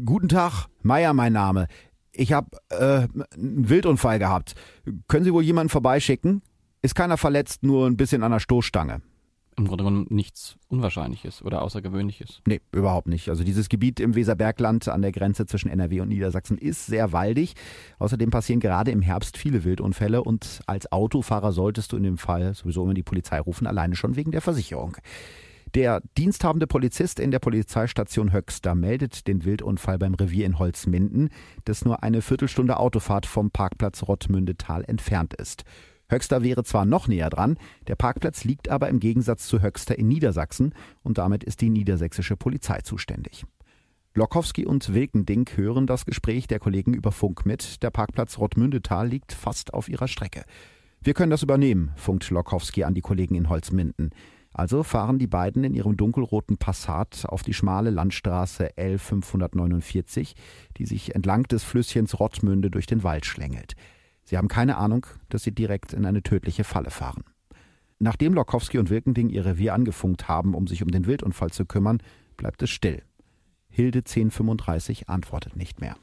Guten 0.06 0.30
Tag, 0.30 0.68
Meier 0.84 1.14
mein 1.14 1.34
Name. 1.34 1.68
Ich 2.14 2.32
habe 2.32 2.48
äh, 2.70 3.08
einen 3.36 3.70
Wildunfall 3.70 4.20
gehabt. 4.20 4.56
Können 5.10 5.26
Sie 5.26 5.34
wohl 5.34 5.44
jemanden 5.44 5.70
vorbeischicken? 5.70 6.42
Ist 6.82 6.96
keiner 6.96 7.18
verletzt, 7.18 7.64
nur 7.64 7.88
ein 7.88 7.98
bisschen 7.98 8.24
an 8.24 8.32
der 8.32 8.40
Stoßstange. 8.40 9.02
im 9.58 9.68
Grunde 9.68 9.84
genommen 9.84 10.08
nichts 10.10 10.56
Unwahrscheinliches 10.70 11.44
oder 11.44 11.62
Außergewöhnliches. 11.62 12.42
Nee, 12.48 12.62
überhaupt 12.72 13.08
nicht. 13.08 13.28
Also 13.28 13.44
dieses 13.44 13.68
Gebiet 13.68 14.00
im 14.00 14.16
Weserbergland 14.16 14.88
an 14.88 15.02
der 15.02 15.12
Grenze 15.12 15.46
zwischen 15.46 15.70
NRW 15.70 16.00
und 16.00 16.08
Niedersachsen 16.08 16.58
ist 16.58 16.86
sehr 16.86 17.12
waldig. 17.12 17.54
Außerdem 18.00 18.30
passieren 18.30 18.62
gerade 18.62 18.92
im 18.92 19.02
Herbst 19.02 19.38
viele 19.38 19.66
Wildunfälle 19.66 20.24
und 20.24 20.62
als 20.68 20.90
Autofahrer 20.94 21.52
solltest 21.52 21.92
du 21.92 21.98
in 21.98 22.04
dem 22.04 22.18
Fall 22.18 22.54
sowieso 22.54 22.86
immer 22.86 22.94
die 22.94 23.04
Polizei 23.04 23.42
rufen, 23.42 23.68
alleine 23.68 23.96
schon 23.98 24.16
wegen 24.16 24.32
der 24.32 24.42
Versicherung. 24.42 24.96
Der 25.74 26.02
diensthabende 26.18 26.68
Polizist 26.68 27.18
in 27.18 27.32
der 27.32 27.40
Polizeistation 27.40 28.34
Höxter 28.34 28.76
meldet 28.76 29.26
den 29.28 29.46
Wildunfall 29.46 29.98
beim 29.98 30.16
Revier 30.16 30.46
in 30.46 30.60
Holzminden, 30.60 31.30
das 31.64 31.86
nur 31.86 32.04
eine 32.04 32.22
Viertelstunde 32.22 32.76
Autofahrt 32.76 33.26
vom 33.26 33.52
Parkplatz 33.52 34.04
Rottmündetal 34.04 34.84
entfernt 34.84 35.34
ist. 35.34 35.64
Höxter 36.10 36.44
wäre 36.44 36.66
zwar 36.66 36.84
noch 36.84 37.08
näher 37.08 37.30
dran, 37.30 37.58
der 37.88 37.96
Parkplatz 37.96 38.44
liegt 38.44 38.68
aber 38.68 38.90
im 38.90 39.00
Gegensatz 39.00 39.48
zu 39.48 39.62
Höxter 39.62 39.98
in 39.98 40.10
Niedersachsen 40.10 40.74
und 41.04 41.18
damit 41.18 41.42
ist 41.46 41.62
die 41.62 41.70
niedersächsische 41.70 42.36
Polizei 42.36 42.82
zuständig. 42.82 43.46
Lokowski 44.14 44.66
und 44.66 44.94
Wilkending 44.94 45.48
hören 45.56 45.88
das 45.88 46.06
Gespräch 46.06 46.48
der 46.48 46.60
Kollegen 46.60 46.94
über 46.94 47.14
Funk 47.14 47.46
mit. 47.46 47.82
Der 47.82 47.92
Parkplatz 47.92 48.38
Rottmündetal 48.40 49.08
liegt 49.08 49.32
fast 49.32 49.74
auf 49.74 49.88
ihrer 49.88 50.10
Strecke. 50.10 50.44
Wir 51.00 51.14
können 51.14 51.32
das 51.32 51.44
übernehmen, 51.44 51.94
funkt 51.96 52.30
Lokowski 52.30 52.84
an 52.84 52.94
die 52.94 53.00
Kollegen 53.00 53.36
in 53.36 53.48
Holzminden. 53.48 54.10
Also 54.54 54.84
fahren 54.84 55.18
die 55.18 55.28
beiden 55.28 55.64
in 55.64 55.74
ihrem 55.74 55.96
dunkelroten 55.96 56.58
Passat 56.58 57.26
auf 57.28 57.42
die 57.42 57.54
schmale 57.54 57.90
Landstraße 57.90 58.72
L549, 58.78 60.34
die 60.78 60.86
sich 60.86 61.16
entlang 61.16 61.44
des 61.44 61.64
Flüsschens 61.64 62.20
Rottmünde 62.20 62.70
durch 62.70 62.86
den 62.86 63.04
Wald 63.04 63.26
schlängelt. 63.26 63.76
Sie 64.24 64.38
haben 64.38 64.50
keine 64.50 64.78
Ahnung, 64.78 65.06
dass 65.30 65.44
sie 65.44 65.54
direkt 65.54 65.94
in 65.94 66.06
eine 66.06 66.22
tödliche 66.22 66.64
Falle 66.64 66.92
fahren. 66.92 67.24
Nachdem 68.00 68.34
Lokowski 68.34 68.78
und 68.78 68.90
Wilkending 68.90 69.30
ihr 69.30 69.46
Revier 69.46 69.74
angefunkt 69.74 70.28
haben, 70.28 70.54
um 70.54 70.68
sich 70.68 70.84
um 70.84 70.90
den 70.90 71.06
Wildunfall 71.06 71.52
zu 71.52 71.66
kümmern, 71.66 72.02
bleibt 72.36 72.62
es 72.64 72.70
still. 72.70 73.04
Hilde 73.70 74.00
1035 74.00 75.08
antwortet 75.08 75.56
nicht 75.56 75.80
mehr. 75.80 75.96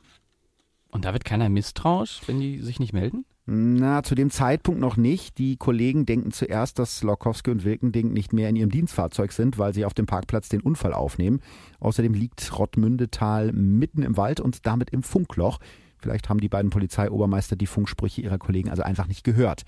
Und 0.90 1.04
da 1.04 1.12
wird 1.12 1.24
keiner 1.24 1.48
misstrauisch, 1.48 2.22
wenn 2.26 2.40
die 2.40 2.60
sich 2.60 2.80
nicht 2.80 2.92
melden? 2.92 3.26
Na, 3.50 4.02
zu 4.02 4.14
dem 4.14 4.28
Zeitpunkt 4.28 4.78
noch 4.78 4.98
nicht. 4.98 5.38
Die 5.38 5.56
Kollegen 5.56 6.04
denken 6.04 6.32
zuerst, 6.32 6.78
dass 6.78 7.02
Lokowski 7.02 7.50
und 7.50 7.64
Wilkending 7.64 8.12
nicht 8.12 8.34
mehr 8.34 8.50
in 8.50 8.56
ihrem 8.56 8.70
Dienstfahrzeug 8.70 9.32
sind, 9.32 9.56
weil 9.56 9.72
sie 9.72 9.86
auf 9.86 9.94
dem 9.94 10.04
Parkplatz 10.04 10.50
den 10.50 10.60
Unfall 10.60 10.92
aufnehmen. 10.92 11.40
Außerdem 11.80 12.12
liegt 12.12 12.58
Rottmündetal 12.58 13.52
mitten 13.52 14.02
im 14.02 14.18
Wald 14.18 14.40
und 14.40 14.66
damit 14.66 14.90
im 14.90 15.02
Funkloch. 15.02 15.60
Vielleicht 15.96 16.28
haben 16.28 16.40
die 16.40 16.50
beiden 16.50 16.70
Polizeiobermeister 16.70 17.56
die 17.56 17.66
Funksprüche 17.66 18.20
ihrer 18.20 18.36
Kollegen 18.36 18.68
also 18.68 18.82
einfach 18.82 19.08
nicht 19.08 19.24
gehört. 19.24 19.62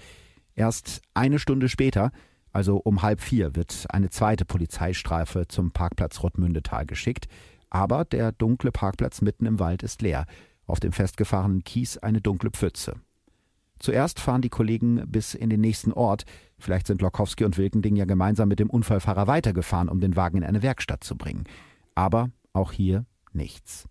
Erst 0.55 1.01
eine 1.15 1.39
Stunde 1.39 1.71
später, 1.71 2.13
also 2.53 2.77
um 2.77 3.01
halb 3.01 3.23
vier, 3.23 3.57
wird 3.57 3.87
eine 3.89 4.11
zweite 4.11 4.45
Polizeistreife 4.45 5.49
zum 5.49 5.71
Parkplatz 5.71 6.23
Rottmündetal 6.23 6.85
geschickt. 6.85 7.29
Aber 7.71 8.05
der 8.05 8.33
dunkle 8.33 8.73
Parkplatz 8.73 9.23
mitten 9.23 9.47
im 9.47 9.59
Wald 9.59 9.83
ist 9.83 10.03
leer. 10.03 10.27
Auf 10.67 10.81
dem 10.81 10.93
festgefahrenen 10.93 11.65
Kies 11.65 11.97
eine 11.97 12.21
dunkle 12.21 12.51
Pfütze. 12.51 13.01
Zuerst 13.81 14.21
fahren 14.21 14.43
die 14.43 14.51
Kollegen 14.51 15.03
bis 15.07 15.35
in 15.35 15.51
den 15.51 15.63
nächsten 15.63 15.93
Ort. 15.93 16.25
Vielleicht 16.59 16.87
sind 16.87 17.01
Lokowski 17.01 17.45
und 17.45 17.57
Wilkending 17.57 17.97
ja 17.97 18.05
gemeinsam 18.05 18.49
mit 18.49 18.61
dem 18.61 18.71
Unfallfahrer 18.71 19.27
weitergefahren, 19.27 19.89
um 19.89 20.01
den 20.01 20.17
Wagen 20.17 20.37
in 20.37 20.45
eine 20.45 20.63
Werkstatt 20.63 21.03
zu 21.03 21.17
bringen. 21.17 21.45
Aber 21.95 22.31
auch 22.53 22.73
hier 22.73 23.07
nichts. 23.33 23.89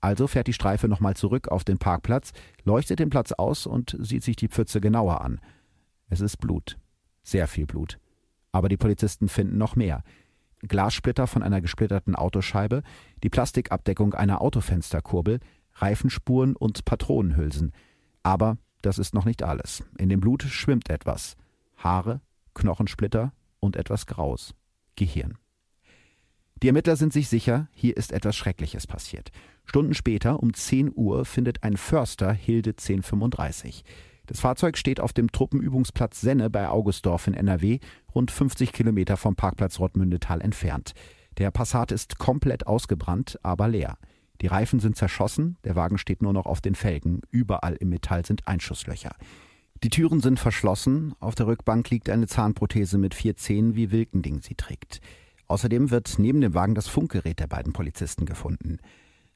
Also 0.00 0.26
fährt 0.26 0.48
die 0.48 0.52
Streife 0.52 0.88
nochmal 0.88 1.14
zurück 1.14 1.48
auf 1.48 1.64
den 1.64 1.78
Parkplatz, 1.78 2.32
leuchtet 2.64 2.98
den 2.98 3.10
Platz 3.10 3.32
aus 3.32 3.66
und 3.66 3.96
sieht 4.00 4.24
sich 4.24 4.36
die 4.36 4.48
Pfütze 4.48 4.80
genauer 4.80 5.20
an. 5.20 5.40
Es 6.08 6.20
ist 6.20 6.38
Blut. 6.38 6.76
Sehr 7.22 7.46
viel 7.46 7.66
Blut. 7.66 7.98
Aber 8.50 8.68
die 8.68 8.76
Polizisten 8.76 9.28
finden 9.28 9.56
noch 9.56 9.76
mehr. 9.76 10.02
Glassplitter 10.66 11.28
von 11.28 11.44
einer 11.44 11.60
gesplitterten 11.60 12.16
Autoscheibe, 12.16 12.82
die 13.22 13.30
Plastikabdeckung 13.30 14.14
einer 14.14 14.40
Autofensterkurbel, 14.40 15.38
Reifenspuren 15.74 16.56
und 16.56 16.84
Patronenhülsen. 16.84 17.72
Aber 18.24 18.56
das 18.82 18.98
ist 18.98 19.14
noch 19.14 19.24
nicht 19.24 19.42
alles. 19.42 19.84
In 19.98 20.08
dem 20.08 20.20
Blut 20.20 20.42
schwimmt 20.42 20.90
etwas. 20.90 21.36
Haare, 21.76 22.20
Knochensplitter 22.54 23.32
und 23.60 23.76
etwas 23.76 24.06
Graus. 24.06 24.54
Gehirn. 24.96 25.38
Die 26.62 26.66
Ermittler 26.66 26.96
sind 26.96 27.12
sich 27.12 27.28
sicher, 27.28 27.68
hier 27.72 27.96
ist 27.96 28.10
etwas 28.10 28.36
Schreckliches 28.36 28.88
passiert. 28.88 29.30
Stunden 29.64 29.94
später, 29.94 30.42
um 30.42 30.52
10 30.52 30.92
Uhr, 30.94 31.24
findet 31.24 31.62
ein 31.62 31.76
Förster 31.76 32.32
Hilde 32.32 32.70
1035. 32.70 33.84
Das 34.26 34.40
Fahrzeug 34.40 34.76
steht 34.76 35.00
auf 35.00 35.12
dem 35.12 35.30
Truppenübungsplatz 35.30 36.20
Senne 36.20 36.50
bei 36.50 36.68
Augustdorf 36.68 37.28
in 37.28 37.34
NRW, 37.34 37.78
rund 38.14 38.30
50 38.30 38.72
Kilometer 38.72 39.16
vom 39.16 39.36
Parkplatz 39.36 39.78
Rottmündetal 39.78 40.40
entfernt. 40.40 40.94
Der 41.38 41.50
Passat 41.52 41.92
ist 41.92 42.18
komplett 42.18 42.66
ausgebrannt, 42.66 43.38
aber 43.42 43.68
leer. 43.68 43.96
Die 44.40 44.46
Reifen 44.46 44.80
sind 44.80 44.96
zerschossen, 44.96 45.56
der 45.64 45.74
Wagen 45.74 45.98
steht 45.98 46.22
nur 46.22 46.32
noch 46.32 46.46
auf 46.46 46.60
den 46.60 46.74
Felgen, 46.74 47.22
überall 47.30 47.74
im 47.74 47.88
Metall 47.88 48.24
sind 48.24 48.46
Einschusslöcher. 48.46 49.14
Die 49.82 49.90
Türen 49.90 50.20
sind 50.20 50.40
verschlossen, 50.40 51.14
auf 51.20 51.34
der 51.34 51.46
Rückbank 51.46 51.88
liegt 51.90 52.10
eine 52.10 52.26
Zahnprothese 52.26 52.98
mit 52.98 53.14
vier 53.14 53.36
Zähnen, 53.36 53.76
wie 53.76 53.92
Wilkending 53.92 54.40
sie 54.42 54.54
trägt. 54.54 55.00
Außerdem 55.46 55.90
wird 55.90 56.18
neben 56.18 56.40
dem 56.40 56.54
Wagen 56.54 56.74
das 56.74 56.88
Funkgerät 56.88 57.38
der 57.40 57.46
beiden 57.46 57.72
Polizisten 57.72 58.26
gefunden. 58.26 58.78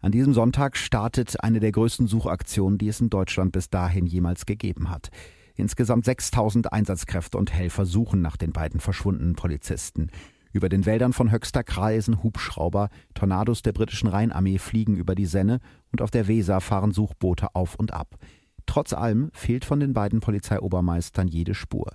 An 0.00 0.12
diesem 0.12 0.34
Sonntag 0.34 0.76
startet 0.76 1.42
eine 1.42 1.60
der 1.60 1.70
größten 1.70 2.08
Suchaktionen, 2.08 2.76
die 2.76 2.88
es 2.88 3.00
in 3.00 3.08
Deutschland 3.08 3.52
bis 3.52 3.70
dahin 3.70 4.04
jemals 4.04 4.46
gegeben 4.46 4.90
hat. 4.90 5.10
Insgesamt 5.54 6.04
6000 6.04 6.72
Einsatzkräfte 6.72 7.38
und 7.38 7.52
Helfer 7.52 7.86
suchen 7.86 8.20
nach 8.20 8.36
den 8.36 8.52
beiden 8.52 8.80
verschwundenen 8.80 9.36
Polizisten. 9.36 10.10
Über 10.52 10.68
den 10.68 10.84
Wäldern 10.84 11.12
von 11.12 11.32
Höxter 11.32 11.64
kreisen 11.64 12.22
Hubschrauber, 12.22 12.90
Tornados 13.14 13.62
der 13.62 13.72
britischen 13.72 14.08
Rheinarmee 14.08 14.58
fliegen 14.58 14.96
über 14.96 15.14
die 15.14 15.26
Senne 15.26 15.60
und 15.90 16.02
auf 16.02 16.10
der 16.10 16.28
Weser 16.28 16.60
fahren 16.60 16.92
Suchboote 16.92 17.54
auf 17.54 17.74
und 17.74 17.92
ab. 17.92 18.18
Trotz 18.66 18.92
allem 18.92 19.30
fehlt 19.32 19.64
von 19.64 19.80
den 19.80 19.92
beiden 19.94 20.20
Polizeiobermeistern 20.20 21.26
jede 21.28 21.54
Spur. 21.54 21.92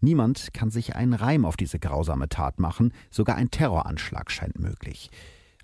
Niemand 0.00 0.52
kann 0.52 0.70
sich 0.70 0.94
einen 0.94 1.14
Reim 1.14 1.46
auf 1.46 1.56
diese 1.56 1.78
grausame 1.78 2.28
Tat 2.28 2.60
machen, 2.60 2.92
sogar 3.10 3.36
ein 3.36 3.50
Terroranschlag 3.50 4.30
scheint 4.30 4.58
möglich. 4.58 5.10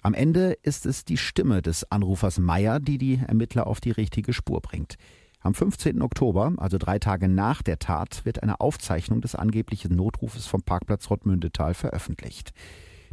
Am 0.02 0.14
Ende 0.14 0.52
ist 0.62 0.86
es 0.86 1.04
die 1.04 1.18
Stimme 1.18 1.60
des 1.60 1.90
Anrufers 1.92 2.38
Meyer, 2.38 2.80
die 2.80 2.96
die 2.96 3.20
Ermittler 3.26 3.66
auf 3.66 3.80
die 3.80 3.90
richtige 3.90 4.32
Spur 4.32 4.62
bringt. 4.62 4.96
Am 5.42 5.54
15. 5.54 6.02
Oktober, 6.02 6.52
also 6.58 6.76
drei 6.76 6.98
Tage 6.98 7.26
nach 7.26 7.62
der 7.62 7.78
Tat, 7.78 8.26
wird 8.26 8.42
eine 8.42 8.60
Aufzeichnung 8.60 9.22
des 9.22 9.34
angeblichen 9.34 9.96
Notrufes 9.96 10.46
vom 10.46 10.62
Parkplatz 10.62 11.08
Rottmündetal 11.08 11.72
veröffentlicht. 11.72 12.52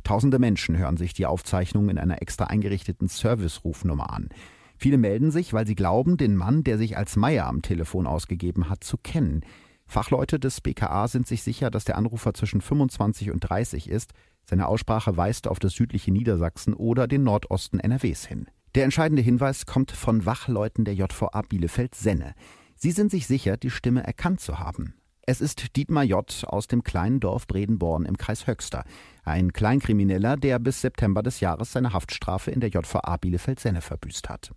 Tausende 0.03 0.37
Menschen 0.37 0.77
hören 0.77 0.97
sich 0.97 1.13
die 1.13 1.25
Aufzeichnung 1.25 1.89
in 1.89 1.97
einer 1.97 2.21
extra 2.21 2.45
eingerichteten 2.45 3.07
Service-Rufnummer 3.07 4.11
an. 4.11 4.27
Viele 4.75 4.97
melden 4.97 5.31
sich, 5.31 5.53
weil 5.53 5.65
sie 5.65 5.75
glauben, 5.75 6.17
den 6.17 6.35
Mann, 6.35 6.65
der 6.65 6.77
sich 6.77 6.97
als 6.97 7.15
Meier 7.15 7.47
am 7.47 7.61
Telefon 7.61 8.05
ausgegeben 8.05 8.69
hat, 8.69 8.83
zu 8.83 8.97
kennen. 8.97 9.45
Fachleute 9.85 10.37
des 10.37 10.59
BKA 10.59 11.07
sind 11.07 11.27
sich 11.27 11.43
sicher, 11.43 11.71
dass 11.71 11.85
der 11.85 11.97
Anrufer 11.97 12.33
zwischen 12.33 12.59
25 12.59 13.31
und 13.31 13.39
30 13.39 13.89
ist. 13.89 14.11
Seine 14.43 14.67
Aussprache 14.67 15.15
weist 15.15 15.47
auf 15.47 15.59
das 15.59 15.73
südliche 15.73 16.11
Niedersachsen 16.11 16.73
oder 16.73 17.07
den 17.07 17.23
Nordosten 17.23 17.79
NRWs 17.79 18.25
hin. 18.25 18.47
Der 18.77 18.83
entscheidende 18.83 19.23
Hinweis 19.23 19.65
kommt 19.65 19.89
von 19.89 20.27
Wachleuten 20.27 20.85
der 20.85 20.93
JVA 20.93 21.41
Bielefeld-Senne. 21.41 22.35
Sie 22.75 22.91
sind 22.91 23.09
sich 23.09 23.25
sicher, 23.25 23.57
die 23.57 23.71
Stimme 23.71 24.03
erkannt 24.03 24.39
zu 24.39 24.59
haben. 24.59 24.93
Es 25.23 25.41
ist 25.41 25.75
Dietmar 25.75 26.03
J. 26.03 26.43
aus 26.45 26.67
dem 26.67 26.83
kleinen 26.83 27.19
Dorf 27.19 27.47
Bredenborn 27.47 28.05
im 28.05 28.17
Kreis 28.17 28.45
Höxter. 28.45 28.83
Ein 29.23 29.51
Kleinkrimineller, 29.51 30.37
der 30.37 30.59
bis 30.59 30.81
September 30.81 31.23
des 31.23 31.39
Jahres 31.39 31.71
seine 31.71 31.91
Haftstrafe 31.91 32.51
in 32.51 32.59
der 32.59 32.69
JVA 32.69 33.17
Bielefeld-Senne 33.17 33.81
verbüßt 33.81 34.29
hat. 34.29 34.51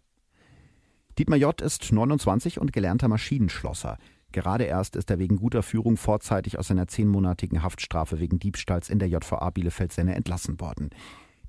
Dietmar 1.18 1.38
J. 1.38 1.58
ist 1.62 1.90
29 1.90 2.60
und 2.60 2.74
gelernter 2.74 3.08
Maschinenschlosser. 3.08 3.96
Gerade 4.32 4.64
erst 4.64 4.96
ist 4.96 5.10
er 5.10 5.18
wegen 5.18 5.36
guter 5.36 5.62
Führung 5.62 5.96
vorzeitig 5.96 6.58
aus 6.58 6.68
seiner 6.68 6.88
zehnmonatigen 6.88 7.62
Haftstrafe 7.62 8.20
wegen 8.20 8.38
Diebstahls 8.38 8.90
in 8.90 8.98
der 8.98 9.08
JVA 9.08 9.48
Bielefeld-Senne 9.48 10.14
entlassen 10.14 10.60
worden. 10.60 10.90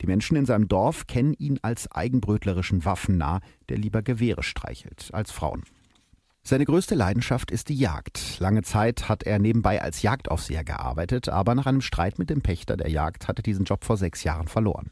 Die 0.02 0.08
Menschen 0.08 0.36
in 0.36 0.46
seinem 0.46 0.68
Dorf 0.68 1.06
kennen 1.06 1.34
ihn 1.34 1.60
als 1.62 1.92
eigenbrötlerischen 1.92 2.84
Waffennah, 2.86 3.40
der 3.70 3.78
lieber 3.78 4.02
Gewehre 4.02 4.42
streichelt 4.42 5.10
als 5.14 5.32
Frauen. 5.32 5.64
Seine 6.44 6.66
größte 6.66 6.96
Leidenschaft 6.96 7.52
ist 7.52 7.70
die 7.70 7.76
Jagd. 7.76 8.40
Lange 8.40 8.64
Zeit 8.64 9.08
hat 9.08 9.22
er 9.22 9.38
nebenbei 9.38 9.80
als 9.80 10.02
Jagdaufseher 10.02 10.64
gearbeitet, 10.64 11.30
aber 11.30 11.54
nach 11.54 11.68
einem 11.68 11.82
Streit 11.82 12.18
mit 12.18 12.32
dem 12.32 12.42
Pächter 12.42 12.78
der 12.78 12.90
Jagd 12.90 13.28
hat 13.28 13.38
er 13.38 13.44
diesen 13.44 13.66
Job 13.66 13.84
vor 13.86 13.96
sechs 13.96 14.24
Jahren 14.24 14.48
verloren. 14.48 14.90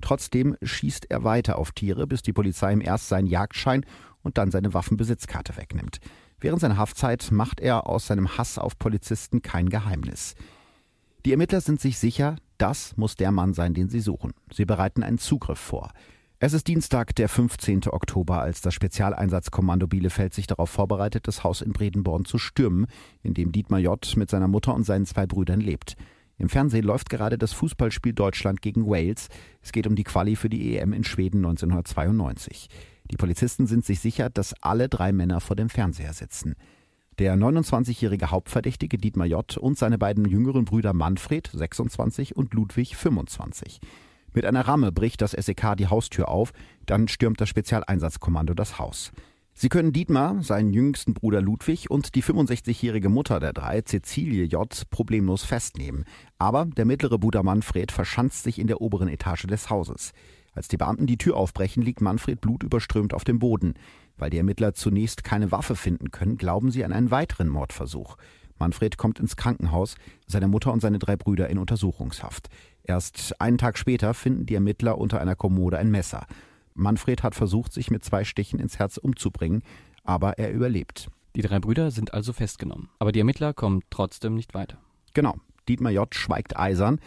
Trotzdem 0.00 0.56
schießt 0.62 1.10
er 1.10 1.24
weiter 1.24 1.58
auf 1.58 1.72
Tiere, 1.72 2.06
bis 2.06 2.22
die 2.22 2.32
Polizei 2.32 2.72
ihm 2.72 2.80
erst 2.80 3.08
seinen 3.08 3.26
Jagdschein 3.26 3.84
und 4.22 4.38
dann 4.38 4.52
seine 4.52 4.74
Waffenbesitzkarte 4.74 5.56
wegnimmt. 5.56 5.98
Während 6.38 6.60
seiner 6.60 6.76
Haftzeit 6.76 7.32
macht 7.32 7.58
er 7.58 7.88
aus 7.88 8.06
seinem 8.06 8.38
Hass 8.38 8.58
auf 8.58 8.78
Polizisten 8.78 9.42
kein 9.42 9.70
Geheimnis. 9.70 10.36
Die 11.24 11.32
Ermittler 11.32 11.60
sind 11.60 11.80
sich 11.80 11.98
sicher, 11.98 12.36
das 12.62 12.96
muss 12.96 13.16
der 13.16 13.32
Mann 13.32 13.54
sein, 13.54 13.74
den 13.74 13.88
sie 13.88 13.98
suchen. 13.98 14.34
Sie 14.52 14.64
bereiten 14.64 15.02
einen 15.02 15.18
Zugriff 15.18 15.58
vor. 15.58 15.90
Es 16.38 16.52
ist 16.52 16.68
Dienstag, 16.68 17.12
der 17.16 17.28
15. 17.28 17.88
Oktober, 17.88 18.40
als 18.40 18.60
das 18.60 18.72
Spezialeinsatzkommando 18.74 19.88
Bielefeld 19.88 20.32
sich 20.32 20.46
darauf 20.46 20.70
vorbereitet, 20.70 21.26
das 21.26 21.42
Haus 21.42 21.60
in 21.60 21.72
Bredenborn 21.72 22.24
zu 22.24 22.38
stürmen, 22.38 22.86
in 23.24 23.34
dem 23.34 23.50
Dietmar 23.50 23.80
J. 23.80 24.16
mit 24.16 24.30
seiner 24.30 24.46
Mutter 24.46 24.74
und 24.74 24.84
seinen 24.84 25.06
zwei 25.06 25.26
Brüdern 25.26 25.60
lebt. 25.60 25.96
Im 26.38 26.48
Fernsehen 26.48 26.84
läuft 26.84 27.10
gerade 27.10 27.36
das 27.36 27.52
Fußballspiel 27.52 28.12
Deutschland 28.12 28.62
gegen 28.62 28.86
Wales. 28.86 29.28
Es 29.60 29.72
geht 29.72 29.88
um 29.88 29.96
die 29.96 30.04
Quali 30.04 30.36
für 30.36 30.48
die 30.48 30.76
EM 30.76 30.92
in 30.92 31.02
Schweden 31.02 31.38
1992. 31.38 32.68
Die 33.10 33.16
Polizisten 33.16 33.66
sind 33.66 33.84
sich 33.84 33.98
sicher, 33.98 34.30
dass 34.30 34.54
alle 34.62 34.88
drei 34.88 35.12
Männer 35.12 35.40
vor 35.40 35.56
dem 35.56 35.68
Fernseher 35.68 36.12
sitzen. 36.12 36.54
Der 37.18 37.36
29-jährige 37.36 38.30
Hauptverdächtige 38.30 38.96
Dietmar 38.96 39.26
J. 39.26 39.58
und 39.58 39.76
seine 39.76 39.98
beiden 39.98 40.24
jüngeren 40.24 40.64
Brüder 40.64 40.94
Manfred, 40.94 41.50
26, 41.52 42.34
und 42.36 42.54
Ludwig, 42.54 42.96
25. 42.96 43.80
Mit 44.32 44.46
einer 44.46 44.66
Ramme 44.66 44.92
bricht 44.92 45.20
das 45.20 45.32
SEK 45.32 45.76
die 45.76 45.88
Haustür 45.88 46.28
auf, 46.28 46.52
dann 46.86 47.08
stürmt 47.08 47.38
das 47.42 47.50
Spezialeinsatzkommando 47.50 48.54
das 48.54 48.78
Haus. 48.78 49.12
Sie 49.52 49.68
können 49.68 49.92
Dietmar, 49.92 50.42
seinen 50.42 50.72
jüngsten 50.72 51.12
Bruder 51.12 51.42
Ludwig 51.42 51.90
und 51.90 52.14
die 52.14 52.22
65-jährige 52.22 53.10
Mutter 53.10 53.40
der 53.40 53.52
drei, 53.52 53.82
Cecilie 53.82 54.44
J., 54.44 54.66
problemlos 54.88 55.44
festnehmen. 55.44 56.06
Aber 56.38 56.64
der 56.64 56.86
mittlere 56.86 57.18
Bruder 57.18 57.42
Manfred 57.42 57.92
verschanzt 57.92 58.42
sich 58.42 58.58
in 58.58 58.68
der 58.68 58.80
oberen 58.80 59.08
Etage 59.08 59.46
des 59.46 59.68
Hauses. 59.68 60.12
Als 60.54 60.68
die 60.68 60.78
Beamten 60.78 61.06
die 61.06 61.18
Tür 61.18 61.36
aufbrechen, 61.36 61.82
liegt 61.82 62.00
Manfred 62.00 62.40
blutüberströmt 62.40 63.12
auf 63.12 63.24
dem 63.24 63.38
Boden. 63.38 63.74
Weil 64.16 64.30
die 64.30 64.38
Ermittler 64.38 64.74
zunächst 64.74 65.24
keine 65.24 65.52
Waffe 65.52 65.76
finden 65.76 66.10
können, 66.10 66.36
glauben 66.36 66.70
sie 66.70 66.84
an 66.84 66.92
einen 66.92 67.10
weiteren 67.10 67.48
Mordversuch. 67.48 68.16
Manfred 68.58 68.96
kommt 68.96 69.18
ins 69.18 69.36
Krankenhaus, 69.36 69.96
seine 70.26 70.48
Mutter 70.48 70.72
und 70.72 70.80
seine 70.80 70.98
drei 70.98 71.16
Brüder 71.16 71.50
in 71.50 71.58
Untersuchungshaft. 71.58 72.48
Erst 72.84 73.40
einen 73.40 73.58
Tag 73.58 73.78
später 73.78 74.14
finden 74.14 74.46
die 74.46 74.54
Ermittler 74.54 74.98
unter 74.98 75.20
einer 75.20 75.34
Kommode 75.34 75.78
ein 75.78 75.90
Messer. 75.90 76.26
Manfred 76.74 77.22
hat 77.22 77.34
versucht, 77.34 77.72
sich 77.72 77.90
mit 77.90 78.04
zwei 78.04 78.24
Stichen 78.24 78.58
ins 78.58 78.78
Herz 78.78 78.96
umzubringen, 78.96 79.62
aber 80.04 80.38
er 80.38 80.52
überlebt. 80.52 81.08
Die 81.34 81.42
drei 81.42 81.60
Brüder 81.60 81.90
sind 81.90 82.14
also 82.14 82.32
festgenommen. 82.32 82.88
Aber 82.98 83.12
die 83.12 83.18
Ermittler 83.18 83.52
kommen 83.54 83.82
trotzdem 83.90 84.34
nicht 84.34 84.54
weiter. 84.54 84.78
Genau. 85.14 85.36
Dietmar 85.68 85.92
J. 85.92 86.12
schweigt 86.14 86.58
eisern. 86.58 87.00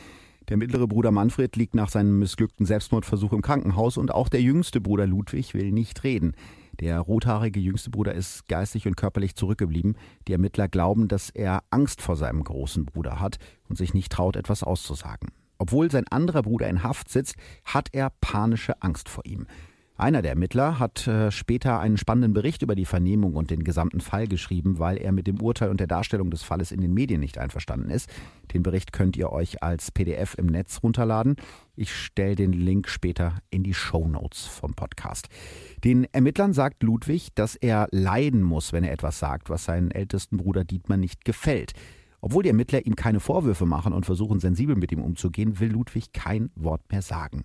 Der 0.49 0.57
mittlere 0.57 0.87
Bruder 0.87 1.11
Manfred 1.11 1.55
liegt 1.55 1.73
nach 1.73 1.89
seinem 1.89 2.19
missglückten 2.19 2.65
Selbstmordversuch 2.65 3.33
im 3.33 3.41
Krankenhaus 3.41 3.97
und 3.97 4.13
auch 4.13 4.29
der 4.29 4.41
jüngste 4.41 4.79
Bruder 4.79 5.07
Ludwig 5.07 5.53
will 5.53 5.71
nicht 5.71 6.03
reden. 6.03 6.35
Der 6.79 6.99
rothaarige 6.99 7.59
jüngste 7.59 7.89
Bruder 7.89 8.13
ist 8.13 8.47
geistig 8.47 8.87
und 8.87 8.97
körperlich 8.97 9.35
zurückgeblieben. 9.35 9.97
Die 10.27 10.33
Ermittler 10.33 10.67
glauben, 10.67 11.07
dass 11.07 11.29
er 11.29 11.63
Angst 11.69 12.01
vor 12.01 12.15
seinem 12.15 12.43
großen 12.43 12.85
Bruder 12.85 13.19
hat 13.19 13.37
und 13.69 13.77
sich 13.77 13.93
nicht 13.93 14.11
traut, 14.11 14.35
etwas 14.35 14.63
auszusagen. 14.63 15.29
Obwohl 15.57 15.89
sein 15.89 16.07
anderer 16.07 16.41
Bruder 16.41 16.67
in 16.67 16.83
Haft 16.83 17.09
sitzt, 17.09 17.35
hat 17.63 17.89
er 17.93 18.11
panische 18.21 18.81
Angst 18.81 19.07
vor 19.07 19.25
ihm. 19.25 19.47
Einer 19.97 20.21
der 20.21 20.31
Ermittler 20.31 20.77
hat 20.77 21.07
äh, 21.07 21.31
später 21.31 21.79
einen 21.79 21.95
spannenden 21.97 22.33
Bericht 22.33 22.61
über 22.61 22.75
die 22.75 22.83
Vernehmung 22.83 23.35
und 23.35 23.49
den 23.49 23.63
gesamten 23.63 24.01
Fall 24.01 24.27
geschrieben, 24.27 24.77
weil 24.77 24.97
er 24.97 25.13
mit 25.13 25.25
dem 25.25 25.41
Urteil 25.41 25.69
und 25.69 25.79
der 25.79 25.87
Darstellung 25.87 26.29
des 26.29 26.43
Falles 26.43 26.73
in 26.73 26.81
den 26.81 26.93
Medien 26.93 27.21
nicht 27.21 27.37
einverstanden 27.37 27.89
ist. 27.89 28.09
Den 28.53 28.61
Bericht 28.61 28.91
könnt 28.91 29.15
ihr 29.15 29.31
euch 29.31 29.63
als 29.63 29.91
PDF 29.91 30.35
im 30.37 30.47
Netz 30.47 30.81
runterladen. 30.83 31.37
Ich 31.77 31.95
stelle 31.95 32.35
den 32.35 32.51
Link 32.51 32.89
später 32.89 33.37
in 33.49 33.63
die 33.63 33.73
Show 33.73 34.05
Notes 34.05 34.45
vom 34.45 34.73
Podcast. 34.73 35.29
Den 35.85 36.05
Ermittlern 36.11 36.51
sagt 36.51 36.83
Ludwig, 36.83 37.29
dass 37.33 37.55
er 37.55 37.87
leiden 37.91 38.43
muss, 38.43 38.73
wenn 38.73 38.83
er 38.83 38.91
etwas 38.91 39.19
sagt, 39.19 39.49
was 39.49 39.63
seinen 39.63 39.91
ältesten 39.91 40.35
Bruder 40.35 40.65
Dietmar 40.65 40.97
nicht 40.97 41.23
gefällt. 41.23 41.71
Obwohl 42.19 42.43
die 42.43 42.49
Ermittler 42.49 42.85
ihm 42.85 42.97
keine 42.97 43.21
Vorwürfe 43.21 43.65
machen 43.65 43.93
und 43.93 44.05
versuchen 44.05 44.41
sensibel 44.41 44.75
mit 44.75 44.91
ihm 44.91 45.01
umzugehen, 45.01 45.61
will 45.61 45.71
Ludwig 45.71 46.11
kein 46.11 46.49
Wort 46.55 46.81
mehr 46.91 47.01
sagen. 47.01 47.43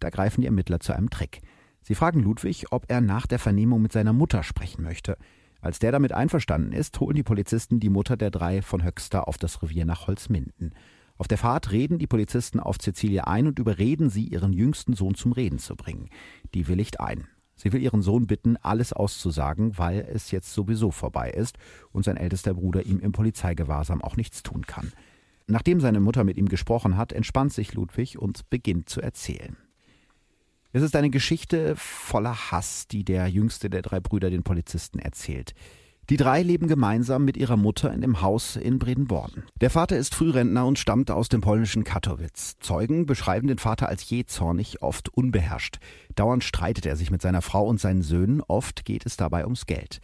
Da 0.00 0.10
greifen 0.10 0.40
die 0.40 0.48
Ermittler 0.48 0.80
zu 0.80 0.92
einem 0.92 1.08
Trick. 1.08 1.40
Sie 1.86 1.94
fragen 1.94 2.22
Ludwig, 2.22 2.72
ob 2.72 2.86
er 2.88 3.02
nach 3.02 3.26
der 3.26 3.38
Vernehmung 3.38 3.82
mit 3.82 3.92
seiner 3.92 4.14
Mutter 4.14 4.42
sprechen 4.42 4.82
möchte. 4.82 5.18
Als 5.60 5.78
der 5.78 5.92
damit 5.92 6.12
einverstanden 6.12 6.72
ist, 6.72 6.98
holen 6.98 7.14
die 7.14 7.22
Polizisten 7.22 7.78
die 7.78 7.90
Mutter 7.90 8.16
der 8.16 8.30
drei 8.30 8.62
von 8.62 8.82
Höxter 8.82 9.28
auf 9.28 9.36
das 9.36 9.62
Revier 9.62 9.84
nach 9.84 10.06
Holzminden. 10.06 10.74
Auf 11.18 11.28
der 11.28 11.36
Fahrt 11.38 11.72
reden 11.72 11.98
die 11.98 12.06
Polizisten 12.06 12.58
auf 12.58 12.78
Cecilie 12.78 13.26
ein 13.26 13.46
und 13.46 13.58
überreden 13.58 14.08
sie, 14.08 14.24
ihren 14.26 14.54
jüngsten 14.54 14.94
Sohn 14.94 15.14
zum 15.14 15.32
Reden 15.32 15.58
zu 15.58 15.76
bringen. 15.76 16.08
Die 16.54 16.68
willigt 16.68 17.00
ein. 17.00 17.28
Sie 17.54 17.72
will 17.72 17.82
ihren 17.82 18.02
Sohn 18.02 18.26
bitten, 18.26 18.56
alles 18.56 18.94
auszusagen, 18.94 19.76
weil 19.76 20.08
es 20.10 20.30
jetzt 20.30 20.54
sowieso 20.54 20.90
vorbei 20.90 21.30
ist 21.30 21.58
und 21.92 22.04
sein 22.04 22.16
ältester 22.16 22.54
Bruder 22.54 22.84
ihm 22.84 22.98
im 22.98 23.12
Polizeigewahrsam 23.12 24.02
auch 24.02 24.16
nichts 24.16 24.42
tun 24.42 24.66
kann. 24.66 24.90
Nachdem 25.46 25.80
seine 25.80 26.00
Mutter 26.00 26.24
mit 26.24 26.38
ihm 26.38 26.48
gesprochen 26.48 26.96
hat, 26.96 27.12
entspannt 27.12 27.52
sich 27.52 27.74
Ludwig 27.74 28.18
und 28.18 28.48
beginnt 28.48 28.88
zu 28.88 29.02
erzählen. 29.02 29.56
Es 30.76 30.82
ist 30.82 30.96
eine 30.96 31.10
Geschichte 31.10 31.76
voller 31.76 32.50
Hass, 32.50 32.88
die 32.88 33.04
der 33.04 33.28
jüngste 33.28 33.70
der 33.70 33.80
drei 33.80 34.00
Brüder 34.00 34.28
den 34.28 34.42
Polizisten 34.42 34.98
erzählt. 34.98 35.54
Die 36.10 36.16
drei 36.16 36.42
leben 36.42 36.66
gemeinsam 36.66 37.24
mit 37.24 37.36
ihrer 37.36 37.56
Mutter 37.56 37.94
in 37.94 38.00
dem 38.00 38.22
Haus 38.22 38.56
in 38.56 38.80
Bredenborn. 38.80 39.44
Der 39.60 39.70
Vater 39.70 39.96
ist 39.96 40.16
Frührentner 40.16 40.66
und 40.66 40.76
stammt 40.76 41.12
aus 41.12 41.28
dem 41.28 41.42
polnischen 41.42 41.84
Katowice. 41.84 42.56
Zeugen 42.58 43.06
beschreiben 43.06 43.46
den 43.46 43.58
Vater 43.58 43.88
als 43.88 44.10
jähzornig, 44.10 44.82
oft 44.82 45.10
unbeherrscht. 45.10 45.78
Dauernd 46.16 46.42
streitet 46.42 46.86
er 46.86 46.96
sich 46.96 47.12
mit 47.12 47.22
seiner 47.22 47.40
Frau 47.40 47.68
und 47.68 47.78
seinen 47.78 48.02
Söhnen, 48.02 48.42
oft 48.42 48.84
geht 48.84 49.06
es 49.06 49.16
dabei 49.16 49.44
ums 49.44 49.66
Geld. 49.66 50.00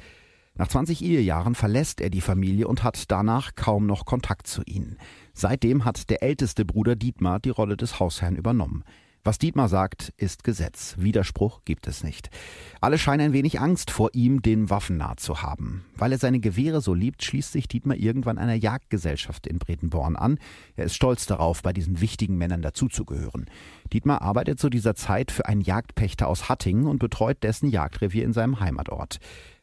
Nach 0.54 0.68
20 0.68 1.02
Ehejahren 1.02 1.56
verlässt 1.56 2.00
er 2.00 2.10
die 2.10 2.20
Familie 2.20 2.68
und 2.68 2.84
hat 2.84 3.10
danach 3.10 3.56
kaum 3.56 3.86
noch 3.86 4.04
Kontakt 4.04 4.46
zu 4.46 4.62
ihnen. 4.66 4.98
Seitdem 5.34 5.84
hat 5.84 6.10
der 6.10 6.22
älteste 6.22 6.64
Bruder 6.64 6.94
Dietmar 6.94 7.40
die 7.40 7.50
Rolle 7.50 7.76
des 7.76 7.98
Hausherrn 7.98 8.36
übernommen. 8.36 8.84
Was 9.22 9.36
Dietmar 9.36 9.68
sagt, 9.68 10.14
ist 10.16 10.44
Gesetz. 10.44 10.94
Widerspruch 10.98 11.60
gibt 11.66 11.86
es 11.86 12.02
nicht. 12.02 12.30
Alle 12.80 12.96
scheinen 12.96 13.26
ein 13.26 13.32
wenig 13.34 13.60
Angst 13.60 13.90
vor 13.90 14.08
ihm, 14.14 14.40
den 14.40 14.70
Waffennah 14.70 15.18
zu 15.18 15.42
haben. 15.42 15.84
Weil 15.94 16.12
er 16.12 16.18
seine 16.18 16.40
Gewehre 16.40 16.80
so 16.80 16.94
liebt, 16.94 17.22
schließt 17.22 17.52
sich 17.52 17.68
Dietmar 17.68 17.98
irgendwann 17.98 18.38
einer 18.38 18.54
Jagdgesellschaft 18.54 19.46
in 19.46 19.58
Bredenborn 19.58 20.16
an. 20.16 20.38
Er 20.74 20.86
ist 20.86 20.94
stolz 20.94 21.26
darauf, 21.26 21.62
bei 21.62 21.74
diesen 21.74 22.00
wichtigen 22.00 22.38
Männern 22.38 22.62
dazuzugehören. 22.62 23.44
Dietmar 23.92 24.22
arbeitet 24.22 24.58
zu 24.58 24.70
dieser 24.70 24.94
Zeit 24.94 25.30
für 25.30 25.44
einen 25.44 25.60
Jagdpächter 25.60 26.26
aus 26.26 26.48
Hattingen 26.48 26.86
und 26.86 26.98
betreut 26.98 27.42
dessen 27.42 27.68
Jagdrevier 27.68 28.24
in 28.24 28.32
seinem 28.32 28.60
Heimatort 28.60 29.18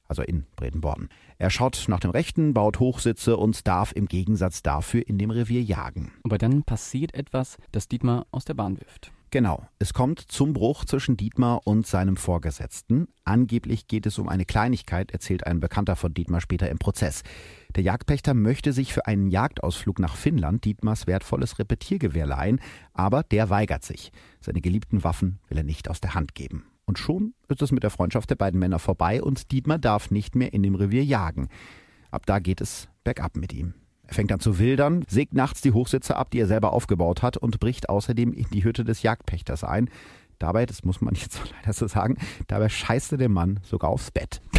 also 0.09 0.21
in 0.21 0.45
Bredenborn. 0.55 1.09
Er 1.37 1.49
schaut 1.49 1.85
nach 1.89 1.99
dem 1.99 2.11
Rechten, 2.11 2.53
baut 2.53 2.79
Hochsitze 2.79 3.35
und 3.35 3.67
darf 3.67 3.91
im 3.91 4.07
Gegensatz 4.07 4.63
dafür 4.63 5.05
in 5.05 5.17
dem 5.17 5.31
Revier 5.31 5.61
jagen. 5.61 6.13
Aber 6.23 6.37
dann 6.37 6.63
passiert 6.63 7.13
etwas, 7.13 7.57
das 7.73 7.89
Dietmar 7.89 8.25
aus 8.31 8.45
der 8.45 8.53
Bahn 8.53 8.79
wirft. 8.79 9.11
Genau, 9.29 9.67
es 9.77 9.93
kommt 9.93 10.21
zum 10.21 10.53
Bruch 10.53 10.85
zwischen 10.85 11.17
Dietmar 11.17 11.67
und 11.67 11.85
seinem 11.85 12.15
Vorgesetzten. 12.15 13.09
Angeblich 13.25 13.87
geht 13.87 14.05
es 14.05 14.19
um 14.19 14.29
eine 14.29 14.45
Kleinigkeit, 14.45 15.11
erzählt 15.11 15.45
ein 15.45 15.59
Bekannter 15.59 15.97
von 15.97 16.13
Dietmar 16.13 16.39
später 16.39 16.69
im 16.69 16.79
Prozess. 16.79 17.23
Der 17.75 17.83
Jagdpächter 17.83 18.33
möchte 18.33 18.71
sich 18.71 18.93
für 18.93 19.05
einen 19.05 19.27
Jagdausflug 19.27 19.99
nach 19.99 20.15
Finnland 20.15 20.63
Dietmars 20.63 21.07
wertvolles 21.07 21.59
Repetiergewehr 21.59 22.25
leihen, 22.25 22.61
aber 22.93 23.23
der 23.23 23.49
weigert 23.49 23.83
sich. 23.83 24.13
Seine 24.39 24.61
geliebten 24.61 25.03
Waffen 25.03 25.39
will 25.49 25.57
er 25.57 25.65
nicht 25.65 25.89
aus 25.89 25.99
der 25.99 26.13
Hand 26.13 26.33
geben. 26.33 26.63
Und 26.85 26.97
schon 26.97 27.33
ist 27.49 27.61
es 27.61 27.73
mit 27.73 27.83
der 27.83 27.89
Freundschaft 27.89 28.29
der 28.29 28.35
beiden 28.35 28.61
Männer 28.61 28.79
vorbei 28.79 29.21
und 29.21 29.51
Dietmar 29.51 29.77
darf 29.77 30.09
nicht 30.09 30.35
mehr 30.35 30.53
in 30.53 30.63
dem 30.63 30.75
Revier 30.75 31.03
jagen. 31.03 31.49
Ab 32.11 32.25
da 32.25 32.39
geht 32.39 32.61
es 32.61 32.87
bergab 33.03 33.35
mit 33.35 33.51
ihm. 33.51 33.73
Er 34.07 34.13
fängt 34.13 34.31
an 34.31 34.39
zu 34.39 34.57
wildern, 34.57 35.03
sägt 35.07 35.33
nachts 35.33 35.61
die 35.61 35.73
Hochsitze 35.73 36.15
ab, 36.15 36.31
die 36.31 36.39
er 36.39 36.47
selber 36.47 36.73
aufgebaut 36.73 37.21
hat 37.21 37.37
und 37.37 37.59
bricht 37.59 37.89
außerdem 37.89 38.33
in 38.33 38.45
die 38.51 38.63
Hütte 38.63 38.83
des 38.83 39.03
Jagdpächters 39.03 39.63
ein. 39.63 39.89
Dabei, 40.39 40.65
das 40.65 40.83
muss 40.83 41.01
man 41.01 41.13
jetzt 41.15 41.41
leider 41.51 41.73
so 41.73 41.87
sagen, 41.87 42.17
dabei 42.47 42.69
scheißte 42.69 43.17
der 43.17 43.29
Mann 43.29 43.59
sogar 43.63 43.89
aufs 43.89 44.11
Bett. 44.11 44.41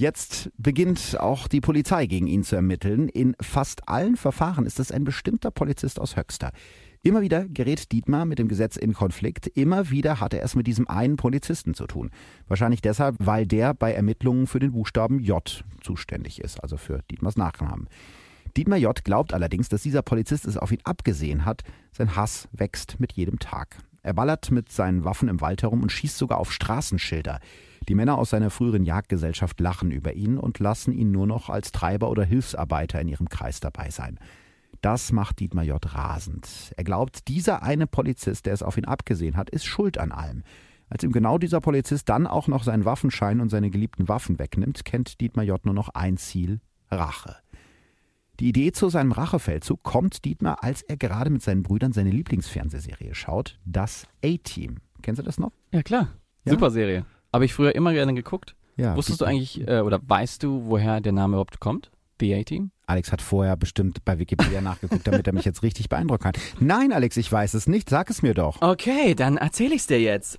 Jetzt 0.00 0.50
beginnt 0.56 1.20
auch 1.20 1.46
die 1.46 1.60
Polizei 1.60 2.06
gegen 2.06 2.26
ihn 2.26 2.42
zu 2.42 2.56
ermitteln. 2.56 3.10
In 3.10 3.36
fast 3.38 3.86
allen 3.86 4.16
Verfahren 4.16 4.64
ist 4.64 4.80
es 4.80 4.90
ein 4.90 5.04
bestimmter 5.04 5.50
Polizist 5.50 6.00
aus 6.00 6.16
Höxter. 6.16 6.52
Immer 7.02 7.22
wieder 7.22 7.48
gerät 7.48 7.92
Dietmar 7.92 8.26
mit 8.26 8.38
dem 8.38 8.48
Gesetz 8.48 8.76
in 8.76 8.92
Konflikt. 8.92 9.46
Immer 9.46 9.88
wieder 9.88 10.20
hat 10.20 10.34
er 10.34 10.42
es 10.42 10.54
mit 10.54 10.66
diesem 10.66 10.86
einen 10.86 11.16
Polizisten 11.16 11.72
zu 11.72 11.86
tun. 11.86 12.10
Wahrscheinlich 12.46 12.82
deshalb, 12.82 13.16
weil 13.18 13.46
der 13.46 13.72
bei 13.72 13.94
Ermittlungen 13.94 14.46
für 14.46 14.58
den 14.58 14.72
Buchstaben 14.72 15.18
J 15.18 15.64
zuständig 15.80 16.42
ist, 16.42 16.62
also 16.62 16.76
für 16.76 17.00
Dietmars 17.10 17.36
Nachnamen. 17.36 17.88
Dietmar 18.54 18.76
J. 18.76 19.02
glaubt 19.02 19.32
allerdings, 19.32 19.70
dass 19.70 19.82
dieser 19.82 20.02
Polizist 20.02 20.44
es 20.44 20.58
auf 20.58 20.72
ihn 20.72 20.80
abgesehen 20.84 21.46
hat. 21.46 21.62
Sein 21.92 22.16
Hass 22.16 22.48
wächst 22.52 23.00
mit 23.00 23.12
jedem 23.12 23.38
Tag. 23.38 23.78
Er 24.02 24.12
ballert 24.12 24.50
mit 24.50 24.70
seinen 24.70 25.02
Waffen 25.02 25.30
im 25.30 25.40
Wald 25.40 25.62
herum 25.62 25.82
und 25.82 25.92
schießt 25.92 26.18
sogar 26.18 26.36
auf 26.36 26.52
Straßenschilder. 26.52 27.40
Die 27.88 27.94
Männer 27.94 28.18
aus 28.18 28.28
seiner 28.28 28.50
früheren 28.50 28.84
Jagdgesellschaft 28.84 29.58
lachen 29.58 29.90
über 29.90 30.12
ihn 30.12 30.36
und 30.36 30.58
lassen 30.58 30.92
ihn 30.92 31.12
nur 31.12 31.26
noch 31.26 31.48
als 31.48 31.72
Treiber 31.72 32.10
oder 32.10 32.24
Hilfsarbeiter 32.24 33.00
in 33.00 33.08
ihrem 33.08 33.30
Kreis 33.30 33.60
dabei 33.60 33.88
sein. 33.88 34.18
Das 34.80 35.12
macht 35.12 35.40
Dietmar 35.40 35.64
J. 35.64 35.94
rasend. 35.94 36.72
Er 36.76 36.84
glaubt, 36.84 37.28
dieser 37.28 37.62
eine 37.62 37.86
Polizist, 37.86 38.46
der 38.46 38.54
es 38.54 38.62
auf 38.62 38.78
ihn 38.78 38.86
abgesehen 38.86 39.36
hat, 39.36 39.50
ist 39.50 39.66
schuld 39.66 39.98
an 39.98 40.12
allem. 40.12 40.42
Als 40.88 41.04
ihm 41.04 41.12
genau 41.12 41.38
dieser 41.38 41.60
Polizist 41.60 42.08
dann 42.08 42.26
auch 42.26 42.48
noch 42.48 42.64
seinen 42.64 42.84
Waffenschein 42.84 43.40
und 43.40 43.48
seine 43.48 43.70
geliebten 43.70 44.08
Waffen 44.08 44.38
wegnimmt, 44.38 44.84
kennt 44.84 45.20
Dietmar 45.20 45.44
J. 45.44 45.64
nur 45.64 45.74
noch 45.74 45.90
ein 45.90 46.16
Ziel 46.16 46.60
Rache. 46.90 47.36
Die 48.40 48.48
Idee 48.48 48.72
zu 48.72 48.88
seinem 48.88 49.12
Rachefeldzug 49.12 49.82
kommt 49.82 50.24
Dietmar, 50.24 50.64
als 50.64 50.80
er 50.80 50.96
gerade 50.96 51.28
mit 51.28 51.42
seinen 51.42 51.62
Brüdern 51.62 51.92
seine 51.92 52.10
Lieblingsfernsehserie 52.10 53.14
schaut, 53.14 53.60
das 53.66 54.08
A-Team. 54.24 54.78
Kennst 55.02 55.18
du 55.18 55.22
das 55.22 55.38
noch? 55.38 55.52
Ja, 55.72 55.82
klar. 55.82 56.08
Ja? 56.44 56.52
Super 56.52 56.70
Serie. 56.70 57.04
Habe 57.32 57.44
ich 57.44 57.52
früher 57.52 57.74
immer 57.74 57.92
gerne 57.92 58.14
geguckt. 58.14 58.56
Ja, 58.76 58.96
Wusstest 58.96 59.20
du 59.20 59.26
eigentlich, 59.26 59.68
äh, 59.68 59.80
oder 59.80 60.00
weißt 60.02 60.42
du, 60.42 60.64
woher 60.64 61.02
der 61.02 61.12
Name 61.12 61.34
überhaupt 61.34 61.60
kommt? 61.60 61.90
The 62.18 62.34
A-Team? 62.34 62.70
Alex 62.90 63.12
hat 63.12 63.22
vorher 63.22 63.56
bestimmt 63.56 64.04
bei 64.04 64.18
Wikipedia 64.18 64.60
nachgeguckt, 64.62 65.06
damit 65.06 65.26
er 65.26 65.32
mich 65.32 65.44
jetzt 65.44 65.62
richtig 65.62 65.88
beeindrucken 65.88 66.22
kann. 66.24 66.32
Nein, 66.60 66.92
Alex, 66.92 67.16
ich 67.16 67.30
weiß 67.30 67.54
es 67.54 67.66
nicht. 67.66 67.88
Sag 67.88 68.10
es 68.10 68.22
mir 68.22 68.34
doch. 68.34 68.60
Okay, 68.60 69.14
dann 69.14 69.36
erzähle 69.36 69.74
ich 69.74 69.80
es 69.82 69.86
dir 69.86 70.00
jetzt. 70.00 70.38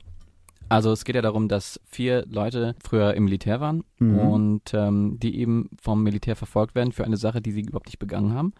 Also 0.69 0.91
es 0.93 1.03
geht 1.03 1.15
ja 1.15 1.21
darum, 1.21 1.49
dass 1.49 1.81
vier 1.89 2.25
Leute 2.29 2.75
früher 2.81 3.13
im 3.15 3.25
Militär 3.25 3.59
waren 3.59 3.83
Mhm. 3.99 4.19
und 4.19 4.73
ähm, 4.73 5.17
die 5.19 5.37
eben 5.37 5.69
vom 5.81 6.01
Militär 6.03 6.35
verfolgt 6.37 6.75
werden 6.75 6.91
für 6.93 7.03
eine 7.03 7.17
Sache, 7.17 7.41
die 7.41 7.51
sie 7.51 7.61
überhaupt 7.61 7.87
nicht 7.87 7.99
begangen 7.99 8.33
haben. 8.33 8.53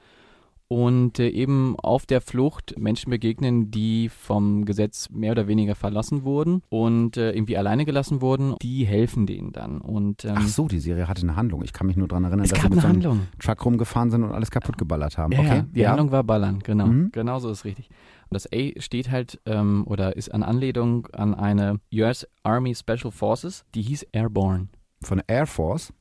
Und 0.72 1.20
äh, 1.20 1.28
eben 1.28 1.76
auf 1.80 2.06
der 2.06 2.22
Flucht 2.22 2.80
Menschen 2.80 3.10
begegnen, 3.10 3.72
die 3.72 4.08
vom 4.08 4.64
Gesetz 4.64 5.10
mehr 5.10 5.34
oder 5.34 5.46
weniger 5.50 5.76
verlassen 5.76 6.24
wurden 6.24 6.62
und 6.70 7.18
äh, 7.18 7.32
irgendwie 7.34 7.58
alleine 7.58 7.84
gelassen 7.84 8.22
wurden. 8.22 8.56
Die 8.62 8.86
helfen 8.86 9.26
denen 9.26 9.52
dann. 9.52 9.82
Und 9.82 10.24
ähm, 10.24 10.36
Ach 10.38 10.48
so, 10.48 10.70
die 10.70 10.80
Serie 10.80 11.10
hatte 11.10 11.24
eine 11.24 11.36
Handlung. 11.36 11.62
Ich 11.66 11.74
kann 11.74 11.88
mich 11.88 11.98
nur 11.98 12.08
daran 12.08 12.24
erinnern, 12.24 12.48
dass 12.48 12.58
sie 12.58 12.64
mit 12.64 12.72
eine 12.72 12.82
so 12.82 12.88
einem 12.88 12.96
Handlung. 12.96 13.28
Truck 13.38 13.66
rumgefahren 13.66 14.12
sind 14.12 14.24
und 14.24 14.32
alles 14.32 14.50
kaputt 14.50 14.78
geballert 14.78 15.18
haben. 15.18 15.34
Ja, 15.34 15.40
okay, 15.40 15.56
ja, 15.58 15.66
die 15.74 15.88
Handlung 15.90 16.12
war 16.14 16.24
Ballern, 16.24 16.60
genau. 16.60 16.86
Mhm. 16.88 17.12
Genau 17.12 17.40
so 17.40 17.50
ist 17.50 17.66
richtig. 17.66 17.90
Und 18.30 18.36
das 18.36 18.48
A 18.54 18.80
steht 18.80 19.12
halt 19.12 19.42
ähm, 19.46 19.84
oder 19.88 20.16
ist 20.16 20.34
an 20.34 20.42
Anlehnung 20.42 21.06
an 21.08 21.36
eine 21.36 21.82
US 21.94 22.26
Army 22.44 22.74
Special 22.76 23.12
Forces, 23.12 23.66
die 23.76 23.82
hieß 23.82 24.04
Airborne. 24.14 24.70
von 25.04 25.18
der 25.18 25.28
Air 25.28 25.48
Force. 25.48 25.92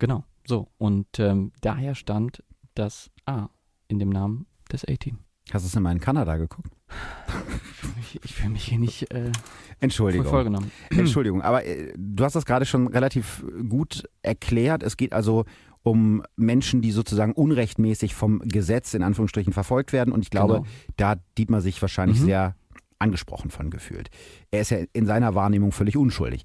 Genau, 0.00 0.24
so. 0.44 0.66
Und 0.76 1.06
ähm, 1.20 1.52
daher 1.60 1.94
stand 1.94 2.42
das 2.74 3.12
A 3.24 3.48
in 3.88 3.98
dem 3.98 4.10
Namen 4.10 4.46
des 4.70 4.84
A-Team. 4.84 5.18
Hast 5.52 5.64
du 5.64 5.68
es 5.68 5.74
immer 5.74 5.90
in 5.90 5.98
Kanada 6.00 6.36
geguckt? 6.36 6.70
Ich, 8.00 8.20
ich 8.22 8.34
fühle 8.34 8.50
mich 8.50 8.64
hier 8.64 8.78
nicht 8.78 9.10
äh, 9.12 9.32
Entschuldigung. 9.80 10.70
Entschuldigung, 10.90 11.40
aber 11.42 11.64
äh, 11.64 11.94
du 11.96 12.22
hast 12.24 12.34
das 12.36 12.44
gerade 12.44 12.66
schon 12.66 12.86
relativ 12.86 13.44
gut 13.68 14.04
erklärt. 14.22 14.82
Es 14.82 14.96
geht 14.98 15.12
also 15.14 15.46
um 15.82 16.22
Menschen, 16.36 16.82
die 16.82 16.90
sozusagen 16.90 17.32
unrechtmäßig 17.32 18.14
vom 18.14 18.40
Gesetz 18.40 18.92
in 18.92 19.02
Anführungsstrichen 19.02 19.54
verfolgt 19.54 19.94
werden. 19.94 20.12
Und 20.12 20.20
ich 20.22 20.30
glaube, 20.30 20.54
Genau. 20.54 20.66
da 20.96 21.08
hat 21.10 21.20
Dietmar 21.38 21.62
sich 21.62 21.80
wahrscheinlich 21.80 22.20
Mhm. 22.20 22.24
sehr 22.24 22.56
angesprochen 22.98 23.50
von 23.50 23.70
gefühlt. 23.70 24.10
Er 24.50 24.60
ist 24.60 24.70
ja 24.70 24.78
in 24.92 25.06
seiner 25.06 25.34
Wahrnehmung 25.34 25.72
völlig 25.72 25.96
unschuldig. 25.96 26.42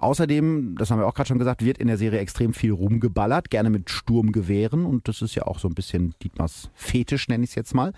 Außerdem, 0.00 0.76
das 0.78 0.90
haben 0.90 0.98
wir 0.98 1.06
auch 1.06 1.12
gerade 1.12 1.28
schon 1.28 1.38
gesagt, 1.38 1.62
wird 1.62 1.76
in 1.76 1.86
der 1.86 1.98
Serie 1.98 2.20
extrem 2.20 2.54
viel 2.54 2.72
rumgeballert, 2.72 3.50
gerne 3.50 3.68
mit 3.68 3.90
Sturmgewehren. 3.90 4.86
Und 4.86 5.08
das 5.08 5.20
ist 5.20 5.34
ja 5.34 5.42
auch 5.42 5.58
so 5.58 5.68
ein 5.68 5.74
bisschen 5.74 6.14
Dietmars 6.22 6.70
Fetisch, 6.72 7.28
nenne 7.28 7.44
ich 7.44 7.50
es 7.50 7.54
jetzt 7.54 7.74
mal. 7.74 7.92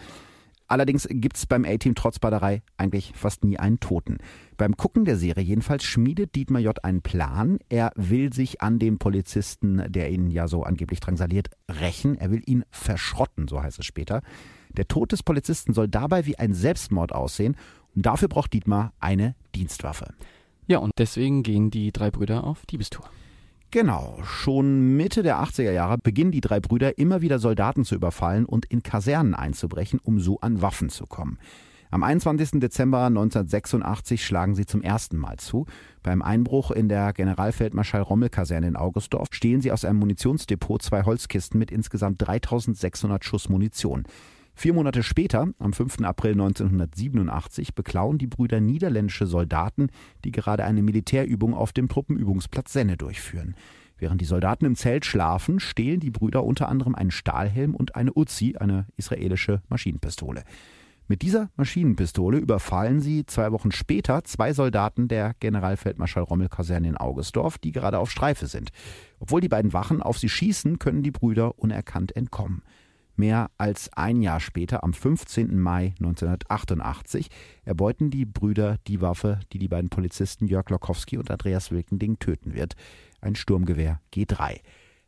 Allerdings 0.66 1.06
gibt 1.08 1.36
es 1.36 1.46
beim 1.46 1.64
A-Team 1.64 1.94
trotz 1.94 2.18
Ballerei 2.18 2.62
eigentlich 2.76 3.12
fast 3.14 3.44
nie 3.44 3.56
einen 3.56 3.78
Toten. 3.78 4.18
Beim 4.56 4.76
Gucken 4.76 5.04
der 5.04 5.16
Serie 5.16 5.44
jedenfalls 5.44 5.84
schmiedet 5.84 6.34
Dietmar 6.34 6.60
J. 6.60 6.84
einen 6.84 7.02
Plan. 7.02 7.60
Er 7.68 7.92
will 7.94 8.32
sich 8.32 8.62
an 8.62 8.80
dem 8.80 8.98
Polizisten, 8.98 9.84
der 9.88 10.10
ihn 10.10 10.28
ja 10.28 10.48
so 10.48 10.64
angeblich 10.64 10.98
drangsaliert, 10.98 11.50
rächen. 11.70 12.16
Er 12.18 12.32
will 12.32 12.42
ihn 12.46 12.64
verschrotten, 12.72 13.46
so 13.46 13.62
heißt 13.62 13.78
es 13.78 13.86
später. 13.86 14.22
Der 14.70 14.88
Tod 14.88 15.12
des 15.12 15.22
Polizisten 15.22 15.72
soll 15.72 15.86
dabei 15.86 16.26
wie 16.26 16.38
ein 16.38 16.52
Selbstmord 16.52 17.12
aussehen 17.12 17.54
und 17.94 18.06
dafür 18.06 18.26
braucht 18.26 18.52
Dietmar 18.52 18.92
eine 18.98 19.36
Dienstwaffe. 19.54 20.14
Ja, 20.66 20.78
und 20.78 20.92
deswegen 20.98 21.42
gehen 21.42 21.70
die 21.70 21.92
drei 21.92 22.10
Brüder 22.10 22.44
auf 22.44 22.64
Diebestour. 22.66 23.04
Genau, 23.70 24.18
schon 24.22 24.96
Mitte 24.96 25.22
der 25.22 25.42
80er 25.42 25.72
Jahre 25.72 25.96
beginnen 25.96 26.30
die 26.30 26.42
drei 26.42 26.60
Brüder 26.60 26.98
immer 26.98 27.22
wieder 27.22 27.38
Soldaten 27.38 27.84
zu 27.84 27.94
überfallen 27.94 28.44
und 28.44 28.66
in 28.66 28.82
Kasernen 28.82 29.34
einzubrechen, 29.34 29.98
um 30.02 30.20
so 30.20 30.38
an 30.40 30.60
Waffen 30.60 30.90
zu 30.90 31.06
kommen. 31.06 31.38
Am 31.90 32.02
21. 32.02 32.60
Dezember 32.60 33.04
1986 33.04 34.24
schlagen 34.24 34.54
sie 34.54 34.64
zum 34.64 34.82
ersten 34.82 35.18
Mal 35.18 35.38
zu. 35.38 35.66
Beim 36.02 36.22
Einbruch 36.22 36.70
in 36.70 36.88
der 36.88 37.12
Generalfeldmarschall-Rommel-Kaserne 37.12 38.66
in 38.66 38.76
Augustdorf 38.76 39.28
stehlen 39.30 39.60
sie 39.60 39.72
aus 39.72 39.84
einem 39.84 39.98
Munitionsdepot 39.98 40.82
zwei 40.82 41.02
Holzkisten 41.04 41.58
mit 41.58 41.70
insgesamt 41.70 42.20
3600 42.26 43.24
Schuss 43.24 43.50
Munition. 43.50 44.04
Vier 44.54 44.74
Monate 44.74 45.02
später, 45.02 45.48
am 45.58 45.72
5. 45.72 46.00
April 46.02 46.32
1987, 46.32 47.74
beklauen 47.74 48.18
die 48.18 48.26
Brüder 48.26 48.60
niederländische 48.60 49.26
Soldaten, 49.26 49.88
die 50.24 50.30
gerade 50.30 50.64
eine 50.64 50.82
Militärübung 50.82 51.54
auf 51.54 51.72
dem 51.72 51.88
Truppenübungsplatz 51.88 52.72
Senne 52.72 52.96
durchführen. 52.96 53.54
Während 53.98 54.20
die 54.20 54.26
Soldaten 54.26 54.64
im 54.64 54.76
Zelt 54.76 55.04
schlafen, 55.04 55.60
stehlen 55.60 56.00
die 56.00 56.10
Brüder 56.10 56.44
unter 56.44 56.68
anderem 56.68 56.94
einen 56.94 57.10
Stahlhelm 57.10 57.74
und 57.74 57.94
eine 57.94 58.12
Uzi, 58.14 58.56
eine 58.58 58.86
israelische 58.96 59.62
Maschinenpistole. 59.68 60.44
Mit 61.08 61.22
dieser 61.22 61.50
Maschinenpistole 61.56 62.38
überfallen 62.38 63.00
sie 63.00 63.26
zwei 63.26 63.52
Wochen 63.52 63.72
später 63.72 64.24
zwei 64.24 64.52
Soldaten 64.52 65.08
der 65.08 65.34
Generalfeldmarschall-Rommel-Kaserne 65.40 66.88
in 66.88 66.96
Augustdorf, 66.96 67.58
die 67.58 67.72
gerade 67.72 67.98
auf 67.98 68.10
Streife 68.10 68.46
sind. 68.46 68.70
Obwohl 69.18 69.40
die 69.40 69.48
beiden 69.48 69.72
Wachen 69.72 70.02
auf 70.02 70.18
sie 70.18 70.28
schießen, 70.28 70.78
können 70.78 71.02
die 71.02 71.10
Brüder 71.10 71.58
unerkannt 71.58 72.16
entkommen. 72.16 72.62
Mehr 73.22 73.52
als 73.56 73.88
ein 73.92 74.20
Jahr 74.20 74.40
später, 74.40 74.82
am 74.82 74.92
15. 74.92 75.56
Mai 75.56 75.94
1988, 76.00 77.28
erbeuten 77.64 78.10
die 78.10 78.24
Brüder 78.24 78.78
die 78.88 79.00
Waffe, 79.00 79.38
die 79.52 79.60
die 79.60 79.68
beiden 79.68 79.90
Polizisten 79.90 80.48
Jörg 80.48 80.68
Lokowski 80.70 81.18
und 81.18 81.30
Andreas 81.30 81.70
Wilkending 81.70 82.18
töten 82.18 82.52
wird. 82.52 82.74
Ein 83.20 83.36
Sturmgewehr 83.36 84.00
G3. 84.12 84.58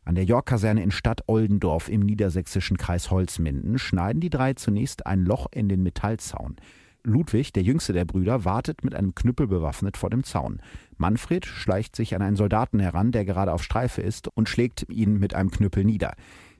An 0.05 0.15
der 0.15 0.23
York-Kaserne 0.23 0.81
in 0.81 0.91
Stadt 0.91 1.23
Oldendorf 1.27 1.89
im 1.89 1.99
niedersächsischen 1.99 2.77
Kreis 2.77 3.11
Holzminden 3.11 3.77
schneiden 3.79 4.21
die 4.21 4.29
drei 4.29 4.53
zunächst 4.53 5.05
ein 5.05 5.25
Loch 5.25 5.47
in 5.51 5.67
den 5.67 5.83
Metallzaun. 5.83 6.55
Ludwig, 7.03 7.51
der 7.51 7.63
jüngste 7.63 7.91
der 7.91 8.05
Brüder, 8.05 8.45
wartet 8.45 8.85
mit 8.85 8.95
einem 8.95 9.13
Knüppel 9.13 9.47
bewaffnet 9.47 9.97
vor 9.97 10.09
dem 10.09 10.23
Zaun. 10.23 10.61
Manfred 10.95 11.45
schleicht 11.45 11.97
sich 11.97 12.15
an 12.15 12.21
einen 12.21 12.37
Soldaten 12.37 12.79
heran, 12.79 13.11
der 13.11 13.25
gerade 13.25 13.51
auf 13.51 13.61
Streife 13.61 14.01
ist, 14.01 14.29
und 14.29 14.47
schlägt 14.47 14.87
ihn 14.89 15.19
mit 15.19 15.33
einem 15.33 15.51
Knüppel 15.51 15.83
nieder. 15.83 16.13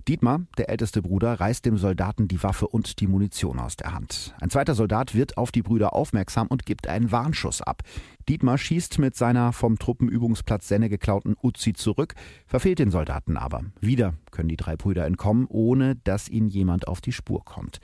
Dietmar, 0.07 0.41
der 0.59 0.69
älteste 0.69 1.01
Bruder, 1.01 1.39
reißt 1.39 1.65
dem 1.65 1.77
Soldaten 1.77 2.27
die 2.27 2.43
Waffe 2.43 2.67
und 2.67 2.99
die 2.99 3.07
Munition 3.07 3.57
aus 3.57 3.75
der 3.75 3.91
Hand. 3.91 4.35
Ein 4.39 4.51
zweiter 4.51 4.75
Soldat 4.75 5.15
wird 5.15 5.35
auf 5.35 5.51
die 5.51 5.63
Brüder 5.63 5.93
aufmerksam 5.93 6.45
und 6.45 6.67
gibt 6.67 6.87
einen 6.87 7.11
Warnschuss 7.11 7.63
ab. 7.63 7.81
Dietmar 8.29 8.59
schießt 8.59 8.99
mit 8.99 9.15
seiner 9.15 9.51
vom 9.51 9.79
Truppenübungsplatz 9.79 10.67
Senne 10.67 10.89
geklauten 10.89 11.35
Uzi 11.41 11.73
zurück, 11.73 12.13
verfehlt 12.45 12.77
den 12.77 12.91
Soldaten 12.91 13.35
aber. 13.35 13.63
Wieder 13.81 14.13
können 14.29 14.49
die 14.49 14.57
drei 14.57 14.77
Brüder 14.77 15.07
entkommen, 15.07 15.47
ohne 15.49 15.95
dass 15.95 16.29
ihnen 16.29 16.49
jemand 16.49 16.87
auf 16.87 17.01
die 17.01 17.11
Spur 17.11 17.43
kommt. 17.43 17.79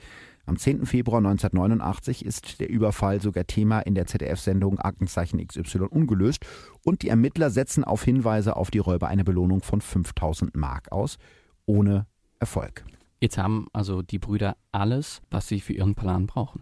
Am 0.46 0.56
10. 0.56 0.86
Februar 0.86 1.18
1989 1.18 2.24
ist 2.24 2.60
der 2.60 2.70
Überfall 2.70 3.20
sogar 3.20 3.48
Thema 3.48 3.80
in 3.80 3.96
der 3.96 4.06
ZDF-Sendung 4.06 4.78
Aktenzeichen 4.78 5.44
XY 5.44 5.86
ungelöst 5.90 6.46
und 6.84 7.02
die 7.02 7.08
Ermittler 7.08 7.50
setzen 7.50 7.82
auf 7.82 8.04
Hinweise 8.04 8.54
auf 8.54 8.70
die 8.70 8.78
Räuber 8.78 9.08
eine 9.08 9.24
Belohnung 9.24 9.62
von 9.62 9.80
5000 9.80 10.56
Mark 10.56 10.92
aus, 10.92 11.18
ohne 11.66 12.06
Erfolg. 12.42 12.84
Jetzt 13.20 13.38
haben 13.38 13.68
also 13.72 14.02
die 14.02 14.18
Brüder 14.18 14.56
alles, 14.72 15.22
was 15.30 15.48
sie 15.48 15.60
für 15.60 15.72
ihren 15.72 15.94
Plan 15.94 16.26
brauchen. 16.26 16.60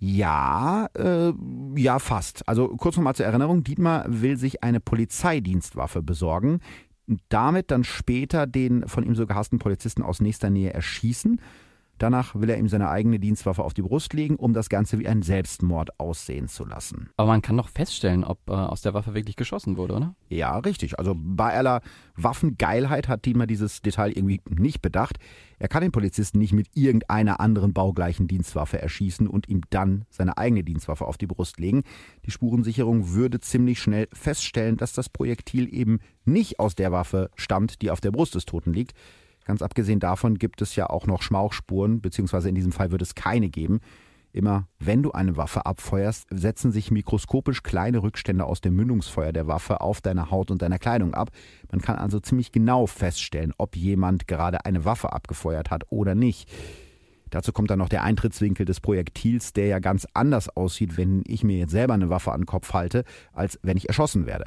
Ja, 0.00 0.88
äh, 0.94 1.32
ja, 1.76 1.98
fast. 1.98 2.48
Also 2.48 2.68
kurz 2.68 2.96
nochmal 2.96 3.16
zur 3.16 3.26
Erinnerung, 3.26 3.64
Dietmar 3.64 4.04
will 4.06 4.36
sich 4.36 4.62
eine 4.62 4.80
Polizeidienstwaffe 4.80 6.02
besorgen 6.02 6.60
damit 7.28 7.70
dann 7.70 7.84
später 7.84 8.46
den 8.46 8.86
von 8.86 9.04
ihm 9.04 9.14
so 9.14 9.26
gehassten 9.26 9.58
Polizisten 9.58 10.02
aus 10.02 10.20
nächster 10.20 10.50
Nähe 10.50 10.72
erschießen. 10.72 11.40
Danach 11.98 12.34
will 12.34 12.50
er 12.50 12.58
ihm 12.58 12.68
seine 12.68 12.88
eigene 12.88 13.18
Dienstwaffe 13.18 13.62
auf 13.62 13.74
die 13.74 13.82
Brust 13.82 14.12
legen, 14.12 14.36
um 14.36 14.54
das 14.54 14.68
Ganze 14.68 14.98
wie 14.98 15.08
ein 15.08 15.22
Selbstmord 15.22 15.98
aussehen 15.98 16.48
zu 16.48 16.64
lassen. 16.64 17.10
Aber 17.16 17.28
man 17.28 17.42
kann 17.42 17.56
doch 17.56 17.68
feststellen, 17.68 18.24
ob 18.24 18.38
äh, 18.48 18.52
aus 18.52 18.82
der 18.82 18.94
Waffe 18.94 19.14
wirklich 19.14 19.36
geschossen 19.36 19.76
wurde, 19.76 19.94
oder? 19.94 20.14
Ja, 20.28 20.58
richtig. 20.58 20.98
Also 20.98 21.14
bei 21.16 21.54
aller 21.54 21.80
Waffengeilheit 22.16 23.08
hat 23.08 23.24
Dietmar 23.24 23.46
dieses 23.46 23.82
Detail 23.82 24.12
irgendwie 24.12 24.40
nicht 24.48 24.82
bedacht. 24.82 25.18
Er 25.58 25.68
kann 25.68 25.82
den 25.82 25.92
Polizisten 25.92 26.38
nicht 26.38 26.52
mit 26.52 26.68
irgendeiner 26.74 27.40
anderen 27.40 27.72
baugleichen 27.72 28.28
Dienstwaffe 28.28 28.80
erschießen 28.80 29.26
und 29.26 29.48
ihm 29.48 29.62
dann 29.70 30.04
seine 30.10 30.38
eigene 30.38 30.62
Dienstwaffe 30.62 31.04
auf 31.04 31.18
die 31.18 31.26
Brust 31.26 31.58
legen. 31.58 31.82
Die 32.26 32.30
Spurensicherung 32.30 33.12
würde 33.12 33.40
ziemlich 33.40 33.80
schnell 33.80 34.08
feststellen, 34.12 34.76
dass 34.76 34.92
das 34.92 35.08
Projektil 35.08 35.72
eben 35.72 35.98
nicht 36.24 36.60
aus 36.60 36.74
der 36.74 36.92
Waffe 36.92 37.30
stammt, 37.34 37.82
die 37.82 37.90
auf 37.90 38.00
der 38.00 38.12
Brust 38.12 38.34
des 38.34 38.46
Toten 38.46 38.72
liegt. 38.72 38.94
Ganz 39.48 39.62
abgesehen 39.62 39.98
davon 39.98 40.34
gibt 40.34 40.60
es 40.60 40.76
ja 40.76 40.90
auch 40.90 41.06
noch 41.06 41.22
Schmauchspuren, 41.22 42.02
beziehungsweise 42.02 42.50
in 42.50 42.54
diesem 42.54 42.70
Fall 42.70 42.90
wird 42.90 43.00
es 43.00 43.14
keine 43.14 43.48
geben. 43.48 43.80
Immer 44.30 44.68
wenn 44.78 45.02
du 45.02 45.12
eine 45.12 45.38
Waffe 45.38 45.64
abfeuerst, 45.64 46.26
setzen 46.30 46.70
sich 46.70 46.90
mikroskopisch 46.90 47.62
kleine 47.62 48.02
Rückstände 48.02 48.44
aus 48.44 48.60
dem 48.60 48.76
Mündungsfeuer 48.76 49.32
der 49.32 49.46
Waffe 49.46 49.80
auf 49.80 50.02
deiner 50.02 50.30
Haut 50.30 50.50
und 50.50 50.60
deiner 50.60 50.78
Kleidung 50.78 51.14
ab. 51.14 51.30
Man 51.72 51.80
kann 51.80 51.96
also 51.96 52.20
ziemlich 52.20 52.52
genau 52.52 52.86
feststellen, 52.86 53.54
ob 53.56 53.74
jemand 53.74 54.28
gerade 54.28 54.66
eine 54.66 54.84
Waffe 54.84 55.14
abgefeuert 55.14 55.70
hat 55.70 55.84
oder 55.88 56.14
nicht. 56.14 56.52
Dazu 57.30 57.50
kommt 57.50 57.70
dann 57.70 57.78
noch 57.78 57.88
der 57.88 58.02
Eintrittswinkel 58.02 58.66
des 58.66 58.80
Projektils, 58.80 59.54
der 59.54 59.68
ja 59.68 59.78
ganz 59.78 60.06
anders 60.12 60.54
aussieht, 60.54 60.98
wenn 60.98 61.22
ich 61.26 61.42
mir 61.42 61.56
jetzt 61.56 61.72
selber 61.72 61.94
eine 61.94 62.10
Waffe 62.10 62.32
an 62.32 62.42
den 62.42 62.46
Kopf 62.46 62.74
halte, 62.74 63.04
als 63.32 63.58
wenn 63.62 63.78
ich 63.78 63.88
erschossen 63.88 64.26
werde. 64.26 64.44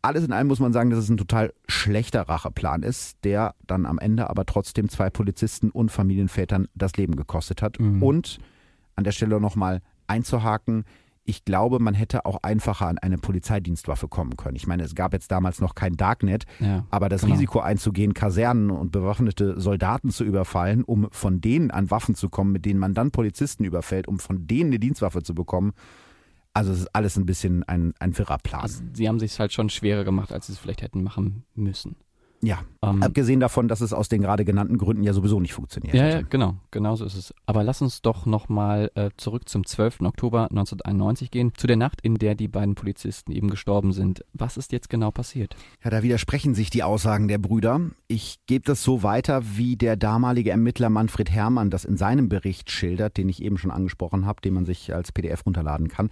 Alles 0.00 0.24
in 0.24 0.32
allem 0.32 0.46
muss 0.46 0.60
man 0.60 0.72
sagen, 0.72 0.90
dass 0.90 1.00
es 1.00 1.08
ein 1.08 1.16
total 1.16 1.52
schlechter 1.66 2.22
Racheplan 2.22 2.82
ist, 2.82 3.18
der 3.24 3.54
dann 3.66 3.84
am 3.84 3.98
Ende 3.98 4.30
aber 4.30 4.46
trotzdem 4.46 4.88
zwei 4.88 5.10
Polizisten 5.10 5.70
und 5.70 5.90
Familienvätern 5.90 6.68
das 6.74 6.92
Leben 6.96 7.16
gekostet 7.16 7.62
hat. 7.62 7.80
Mhm. 7.80 8.02
Und 8.02 8.38
an 8.94 9.04
der 9.04 9.12
Stelle 9.12 9.40
nochmal 9.40 9.82
einzuhaken, 10.06 10.84
ich 11.28 11.44
glaube, 11.44 11.78
man 11.78 11.92
hätte 11.92 12.24
auch 12.24 12.38
einfacher 12.42 12.86
an 12.86 12.96
eine 12.96 13.18
Polizeidienstwaffe 13.18 14.08
kommen 14.08 14.38
können. 14.38 14.56
Ich 14.56 14.66
meine, 14.66 14.82
es 14.82 14.94
gab 14.94 15.12
jetzt 15.12 15.30
damals 15.30 15.60
noch 15.60 15.74
kein 15.74 15.94
Darknet, 15.94 16.44
ja, 16.58 16.86
aber 16.88 17.10
das 17.10 17.20
genau. 17.20 17.34
Risiko 17.34 17.60
einzugehen, 17.60 18.14
Kasernen 18.14 18.70
und 18.70 18.92
bewaffnete 18.92 19.60
Soldaten 19.60 20.08
zu 20.08 20.24
überfallen, 20.24 20.84
um 20.84 21.08
von 21.10 21.42
denen 21.42 21.70
an 21.70 21.90
Waffen 21.90 22.14
zu 22.14 22.30
kommen, 22.30 22.50
mit 22.50 22.64
denen 22.64 22.80
man 22.80 22.94
dann 22.94 23.10
Polizisten 23.10 23.64
überfällt, 23.64 24.08
um 24.08 24.18
von 24.18 24.46
denen 24.46 24.70
eine 24.70 24.78
Dienstwaffe 24.78 25.22
zu 25.22 25.34
bekommen, 25.34 25.72
also 26.58 26.72
es 26.72 26.80
ist 26.80 26.94
alles 26.94 27.16
ein 27.16 27.24
bisschen 27.24 27.62
ein, 27.62 27.94
ein 28.00 28.18
wirrer 28.18 28.38
Plan. 28.38 28.62
Also 28.62 28.82
sie 28.92 29.08
haben 29.08 29.20
sich 29.20 29.38
halt 29.38 29.52
schon 29.52 29.70
schwerer 29.70 30.02
gemacht, 30.02 30.32
als 30.32 30.48
sie 30.48 30.54
es 30.54 30.58
vielleicht 30.58 30.82
hätten 30.82 31.04
machen 31.04 31.44
müssen. 31.54 31.94
Ja, 32.40 32.60
ähm, 32.82 33.02
abgesehen 33.02 33.40
davon, 33.40 33.66
dass 33.66 33.80
es 33.80 33.92
aus 33.92 34.08
den 34.08 34.22
gerade 34.22 34.44
genannten 34.44 34.78
Gründen 34.78 35.02
ja 35.02 35.12
sowieso 35.12 35.40
nicht 35.40 35.54
funktioniert 35.54 35.94
ja, 35.94 36.08
Ja, 36.08 36.22
genau, 36.22 36.54
genau 36.70 36.94
so 36.94 37.04
ist 37.04 37.16
es. 37.16 37.34
Aber 37.46 37.64
lass 37.64 37.82
uns 37.82 38.00
doch 38.00 38.26
nochmal 38.26 38.92
äh, 38.94 39.10
zurück 39.16 39.48
zum 39.48 39.66
12. 39.66 40.02
Oktober 40.02 40.42
1991 40.42 41.32
gehen, 41.32 41.52
zu 41.56 41.66
der 41.66 41.76
Nacht, 41.76 42.00
in 42.00 42.14
der 42.14 42.36
die 42.36 42.46
beiden 42.46 42.76
Polizisten 42.76 43.32
eben 43.32 43.50
gestorben 43.50 43.92
sind. 43.92 44.24
Was 44.34 44.56
ist 44.56 44.70
jetzt 44.70 44.88
genau 44.88 45.10
passiert? 45.10 45.56
Ja, 45.82 45.90
da 45.90 46.04
widersprechen 46.04 46.54
sich 46.54 46.70
die 46.70 46.84
Aussagen 46.84 47.26
der 47.26 47.38
Brüder. 47.38 47.80
Ich 48.06 48.38
gebe 48.46 48.64
das 48.64 48.84
so 48.84 49.02
weiter, 49.02 49.42
wie 49.56 49.76
der 49.76 49.96
damalige 49.96 50.50
Ermittler 50.50 50.90
Manfred 50.90 51.30
Herrmann 51.30 51.70
das 51.70 51.84
in 51.84 51.96
seinem 51.96 52.28
Bericht 52.28 52.70
schildert, 52.70 53.16
den 53.16 53.28
ich 53.28 53.42
eben 53.42 53.58
schon 53.58 53.72
angesprochen 53.72 54.26
habe, 54.26 54.40
den 54.42 54.54
man 54.54 54.64
sich 54.64 54.94
als 54.94 55.10
PDF 55.10 55.44
runterladen 55.44 55.88
kann. 55.88 56.10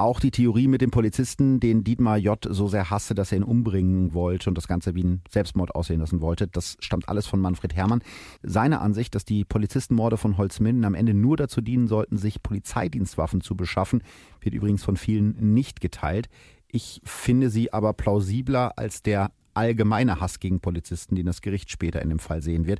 Auch 0.00 0.20
die 0.20 0.30
Theorie 0.30 0.68
mit 0.68 0.80
dem 0.80 0.92
Polizisten, 0.92 1.58
den 1.58 1.82
Dietmar 1.82 2.18
J. 2.18 2.38
so 2.48 2.68
sehr 2.68 2.88
hasste, 2.88 3.16
dass 3.16 3.32
er 3.32 3.38
ihn 3.38 3.42
umbringen 3.42 4.14
wollte 4.14 4.48
und 4.48 4.56
das 4.56 4.68
Ganze 4.68 4.94
wie 4.94 5.02
ein 5.02 5.22
Selbstmord 5.28 5.74
aussehen 5.74 5.98
lassen 5.98 6.20
wollte, 6.20 6.46
das 6.46 6.76
stammt 6.78 7.08
alles 7.08 7.26
von 7.26 7.40
Manfred 7.40 7.74
Herrmann. 7.74 8.02
Seine 8.40 8.80
Ansicht, 8.80 9.16
dass 9.16 9.24
die 9.24 9.44
Polizistenmorde 9.44 10.16
von 10.16 10.38
Holzminden 10.38 10.84
am 10.84 10.94
Ende 10.94 11.14
nur 11.14 11.36
dazu 11.36 11.60
dienen 11.60 11.88
sollten, 11.88 12.16
sich 12.16 12.44
Polizeidienstwaffen 12.44 13.40
zu 13.40 13.56
beschaffen, 13.56 14.04
wird 14.40 14.54
übrigens 14.54 14.84
von 14.84 14.96
vielen 14.96 15.52
nicht 15.52 15.80
geteilt. 15.80 16.28
Ich 16.68 17.00
finde 17.02 17.50
sie 17.50 17.72
aber 17.72 17.92
plausibler 17.92 18.78
als 18.78 19.02
der 19.02 19.32
allgemeine 19.54 20.20
Hass 20.20 20.38
gegen 20.38 20.60
Polizisten, 20.60 21.16
den 21.16 21.26
das 21.26 21.42
Gericht 21.42 21.72
später 21.72 22.00
in 22.02 22.10
dem 22.10 22.20
Fall 22.20 22.40
sehen 22.40 22.68
wird. 22.68 22.78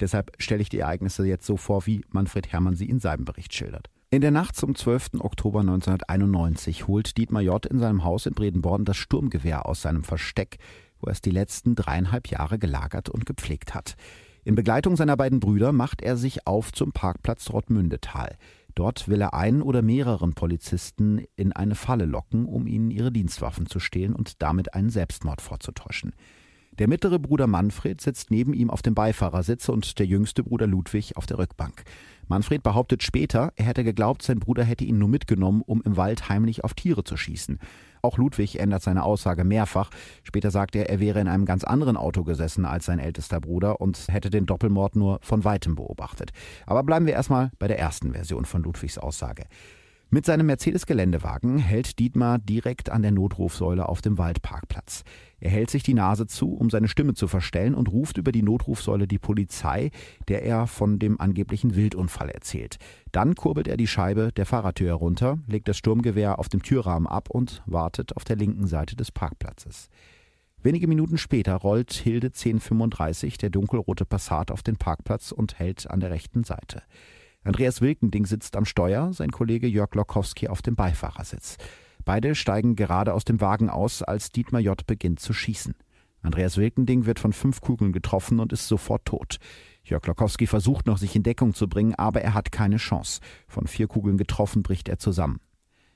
Deshalb 0.00 0.32
stelle 0.38 0.62
ich 0.62 0.68
die 0.68 0.80
Ereignisse 0.80 1.24
jetzt 1.28 1.46
so 1.46 1.56
vor, 1.56 1.86
wie 1.86 2.04
Manfred 2.10 2.52
Herrmann 2.52 2.74
sie 2.74 2.88
in 2.88 2.98
seinem 2.98 3.24
Bericht 3.24 3.54
schildert. 3.54 3.88
In 4.08 4.20
der 4.20 4.30
Nacht 4.30 4.54
zum 4.54 4.76
12. 4.76 5.14
Oktober 5.18 5.60
1991 5.60 6.86
holt 6.86 7.16
Dietmar 7.16 7.42
J. 7.42 7.66
in 7.66 7.80
seinem 7.80 8.04
Haus 8.04 8.26
in 8.26 8.34
Bredenborn 8.34 8.84
das 8.84 8.96
Sturmgewehr 8.96 9.66
aus 9.66 9.82
seinem 9.82 10.04
Versteck, 10.04 10.58
wo 11.00 11.08
er 11.08 11.12
es 11.12 11.20
die 11.20 11.32
letzten 11.32 11.74
dreieinhalb 11.74 12.28
Jahre 12.28 12.60
gelagert 12.60 13.08
und 13.08 13.26
gepflegt 13.26 13.74
hat. 13.74 13.96
In 14.44 14.54
Begleitung 14.54 14.94
seiner 14.94 15.16
beiden 15.16 15.40
Brüder 15.40 15.72
macht 15.72 16.02
er 16.02 16.16
sich 16.16 16.46
auf 16.46 16.70
zum 16.70 16.92
Parkplatz 16.92 17.50
Rottmündetal. 17.50 18.36
Dort 18.76 19.08
will 19.08 19.20
er 19.20 19.34
einen 19.34 19.60
oder 19.60 19.82
mehreren 19.82 20.34
Polizisten 20.34 21.24
in 21.34 21.52
eine 21.52 21.74
Falle 21.74 22.04
locken, 22.04 22.46
um 22.46 22.68
ihnen 22.68 22.92
ihre 22.92 23.10
Dienstwaffen 23.10 23.66
zu 23.66 23.80
stehlen 23.80 24.14
und 24.14 24.40
damit 24.40 24.72
einen 24.72 24.90
Selbstmord 24.90 25.40
vorzutäuschen. 25.40 26.12
Der 26.78 26.88
mittlere 26.88 27.18
Bruder 27.18 27.46
Manfred 27.46 28.02
sitzt 28.02 28.30
neben 28.30 28.52
ihm 28.52 28.68
auf 28.68 28.82
dem 28.82 28.94
Beifahrersitz 28.94 29.70
und 29.70 29.98
der 29.98 30.04
jüngste 30.04 30.42
Bruder 30.42 30.66
Ludwig 30.66 31.16
auf 31.16 31.24
der 31.24 31.38
Rückbank. 31.38 31.84
Manfred 32.28 32.62
behauptet 32.62 33.02
später, 33.02 33.52
er 33.56 33.64
hätte 33.64 33.82
geglaubt, 33.82 34.20
sein 34.22 34.40
Bruder 34.40 34.62
hätte 34.62 34.84
ihn 34.84 34.98
nur 34.98 35.08
mitgenommen, 35.08 35.62
um 35.64 35.80
im 35.82 35.96
Wald 35.96 36.28
heimlich 36.28 36.64
auf 36.64 36.74
Tiere 36.74 37.02
zu 37.02 37.16
schießen. 37.16 37.60
Auch 38.02 38.18
Ludwig 38.18 38.58
ändert 38.58 38.82
seine 38.82 39.04
Aussage 39.04 39.44
mehrfach. 39.44 39.90
Später 40.22 40.50
sagt 40.50 40.76
er, 40.76 40.90
er 40.90 41.00
wäre 41.00 41.20
in 41.20 41.28
einem 41.28 41.46
ganz 41.46 41.64
anderen 41.64 41.96
Auto 41.96 42.24
gesessen 42.24 42.66
als 42.66 42.84
sein 42.84 42.98
ältester 42.98 43.40
Bruder 43.40 43.80
und 43.80 44.08
hätte 44.08 44.28
den 44.28 44.44
Doppelmord 44.44 44.96
nur 44.96 45.18
von 45.22 45.44
weitem 45.44 45.76
beobachtet. 45.76 46.32
Aber 46.66 46.82
bleiben 46.82 47.06
wir 47.06 47.14
erstmal 47.14 47.52
bei 47.58 47.68
der 47.68 47.78
ersten 47.78 48.12
Version 48.12 48.44
von 48.44 48.62
Ludwigs 48.62 48.98
Aussage. 48.98 49.44
Mit 50.08 50.24
seinem 50.24 50.46
Mercedes-Geländewagen 50.46 51.58
hält 51.58 51.98
Dietmar 51.98 52.38
direkt 52.38 52.90
an 52.90 53.02
der 53.02 53.10
Notrufsäule 53.10 53.88
auf 53.88 54.02
dem 54.02 54.18
Waldparkplatz. 54.18 55.02
Er 55.40 55.50
hält 55.50 55.68
sich 55.68 55.82
die 55.82 55.94
Nase 55.94 56.28
zu, 56.28 56.54
um 56.54 56.70
seine 56.70 56.86
Stimme 56.86 57.14
zu 57.14 57.26
verstellen 57.26 57.74
und 57.74 57.90
ruft 57.90 58.16
über 58.16 58.30
die 58.30 58.44
Notrufsäule 58.44 59.08
die 59.08 59.18
Polizei, 59.18 59.90
der 60.28 60.44
er 60.44 60.68
von 60.68 61.00
dem 61.00 61.20
angeblichen 61.20 61.74
Wildunfall 61.74 62.30
erzählt. 62.30 62.76
Dann 63.10 63.34
kurbelt 63.34 63.66
er 63.66 63.76
die 63.76 63.88
Scheibe 63.88 64.30
der 64.36 64.46
Fahrradtür 64.46 64.90
herunter, 64.90 65.38
legt 65.48 65.66
das 65.66 65.76
Sturmgewehr 65.76 66.38
auf 66.38 66.48
dem 66.48 66.62
Türrahmen 66.62 67.08
ab 67.08 67.28
und 67.28 67.64
wartet 67.66 68.16
auf 68.16 68.22
der 68.22 68.36
linken 68.36 68.68
Seite 68.68 68.94
des 68.94 69.10
Parkplatzes. 69.10 69.88
Wenige 70.62 70.86
Minuten 70.86 71.18
später 71.18 71.56
rollt 71.56 71.92
Hilde 71.92 72.28
1035 72.28 73.38
der 73.38 73.50
dunkelrote 73.50 74.04
Passat 74.04 74.52
auf 74.52 74.62
den 74.62 74.76
Parkplatz 74.76 75.32
und 75.32 75.58
hält 75.58 75.90
an 75.90 75.98
der 75.98 76.10
rechten 76.10 76.44
Seite. 76.44 76.82
Andreas 77.46 77.80
Wilkending 77.80 78.26
sitzt 78.26 78.56
am 78.56 78.64
Steuer, 78.64 79.12
sein 79.12 79.30
Kollege 79.30 79.68
Jörg 79.68 79.94
Lokowski 79.94 80.48
auf 80.48 80.62
dem 80.62 80.74
Beifahrersitz. 80.74 81.58
Beide 82.04 82.34
steigen 82.34 82.74
gerade 82.74 83.14
aus 83.14 83.24
dem 83.24 83.40
Wagen 83.40 83.70
aus, 83.70 84.02
als 84.02 84.32
Dietmar 84.32 84.60
J. 84.60 84.84
beginnt 84.84 85.20
zu 85.20 85.32
schießen. 85.32 85.76
Andreas 86.22 86.56
Wilkending 86.56 87.06
wird 87.06 87.20
von 87.20 87.32
fünf 87.32 87.60
Kugeln 87.60 87.92
getroffen 87.92 88.40
und 88.40 88.52
ist 88.52 88.66
sofort 88.66 89.04
tot. 89.04 89.36
Jörg 89.84 90.04
Lokowski 90.08 90.48
versucht 90.48 90.86
noch, 90.86 90.98
sich 90.98 91.14
in 91.14 91.22
Deckung 91.22 91.54
zu 91.54 91.68
bringen, 91.68 91.94
aber 91.94 92.20
er 92.20 92.34
hat 92.34 92.50
keine 92.50 92.78
Chance. 92.78 93.20
Von 93.46 93.68
vier 93.68 93.86
Kugeln 93.86 94.16
getroffen 94.16 94.64
bricht 94.64 94.88
er 94.88 94.98
zusammen. 94.98 95.38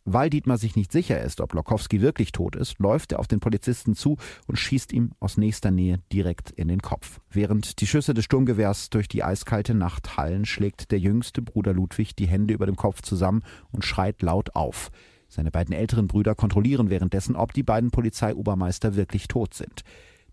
Weil 0.04 0.30
Dietmar 0.30 0.56
sich 0.56 0.76
nicht 0.76 0.92
sicher 0.92 1.20
ist, 1.20 1.40
ob 1.40 1.52
Lokowski 1.52 2.00
wirklich 2.00 2.32
tot 2.32 2.56
ist, 2.56 2.78
läuft 2.78 3.12
er 3.12 3.18
auf 3.18 3.28
den 3.28 3.40
Polizisten 3.40 3.94
zu 3.94 4.16
und 4.46 4.58
schießt 4.58 4.92
ihm 4.92 5.12
aus 5.20 5.36
nächster 5.36 5.70
Nähe 5.70 6.00
direkt 6.12 6.50
in 6.50 6.68
den 6.68 6.80
Kopf. 6.80 7.20
Während 7.30 7.80
die 7.80 7.86
Schüsse 7.86 8.14
des 8.14 8.24
Sturmgewehrs 8.24 8.88
durch 8.90 9.08
die 9.08 9.22
eiskalte 9.22 9.74
Nacht 9.74 10.16
hallen, 10.16 10.46
schlägt 10.46 10.90
der 10.90 10.98
jüngste 10.98 11.42
Bruder 11.42 11.74
Ludwig 11.74 12.16
die 12.16 12.26
Hände 12.26 12.54
über 12.54 12.66
dem 12.66 12.76
Kopf 12.76 13.02
zusammen 13.02 13.42
und 13.72 13.84
schreit 13.84 14.22
laut 14.22 14.56
auf. 14.56 14.90
Seine 15.28 15.50
beiden 15.50 15.74
älteren 15.74 16.08
Brüder 16.08 16.34
kontrollieren 16.34 16.90
währenddessen, 16.90 17.36
ob 17.36 17.52
die 17.52 17.62
beiden 17.62 17.90
Polizeiobermeister 17.90 18.96
wirklich 18.96 19.28
tot 19.28 19.54
sind. 19.54 19.84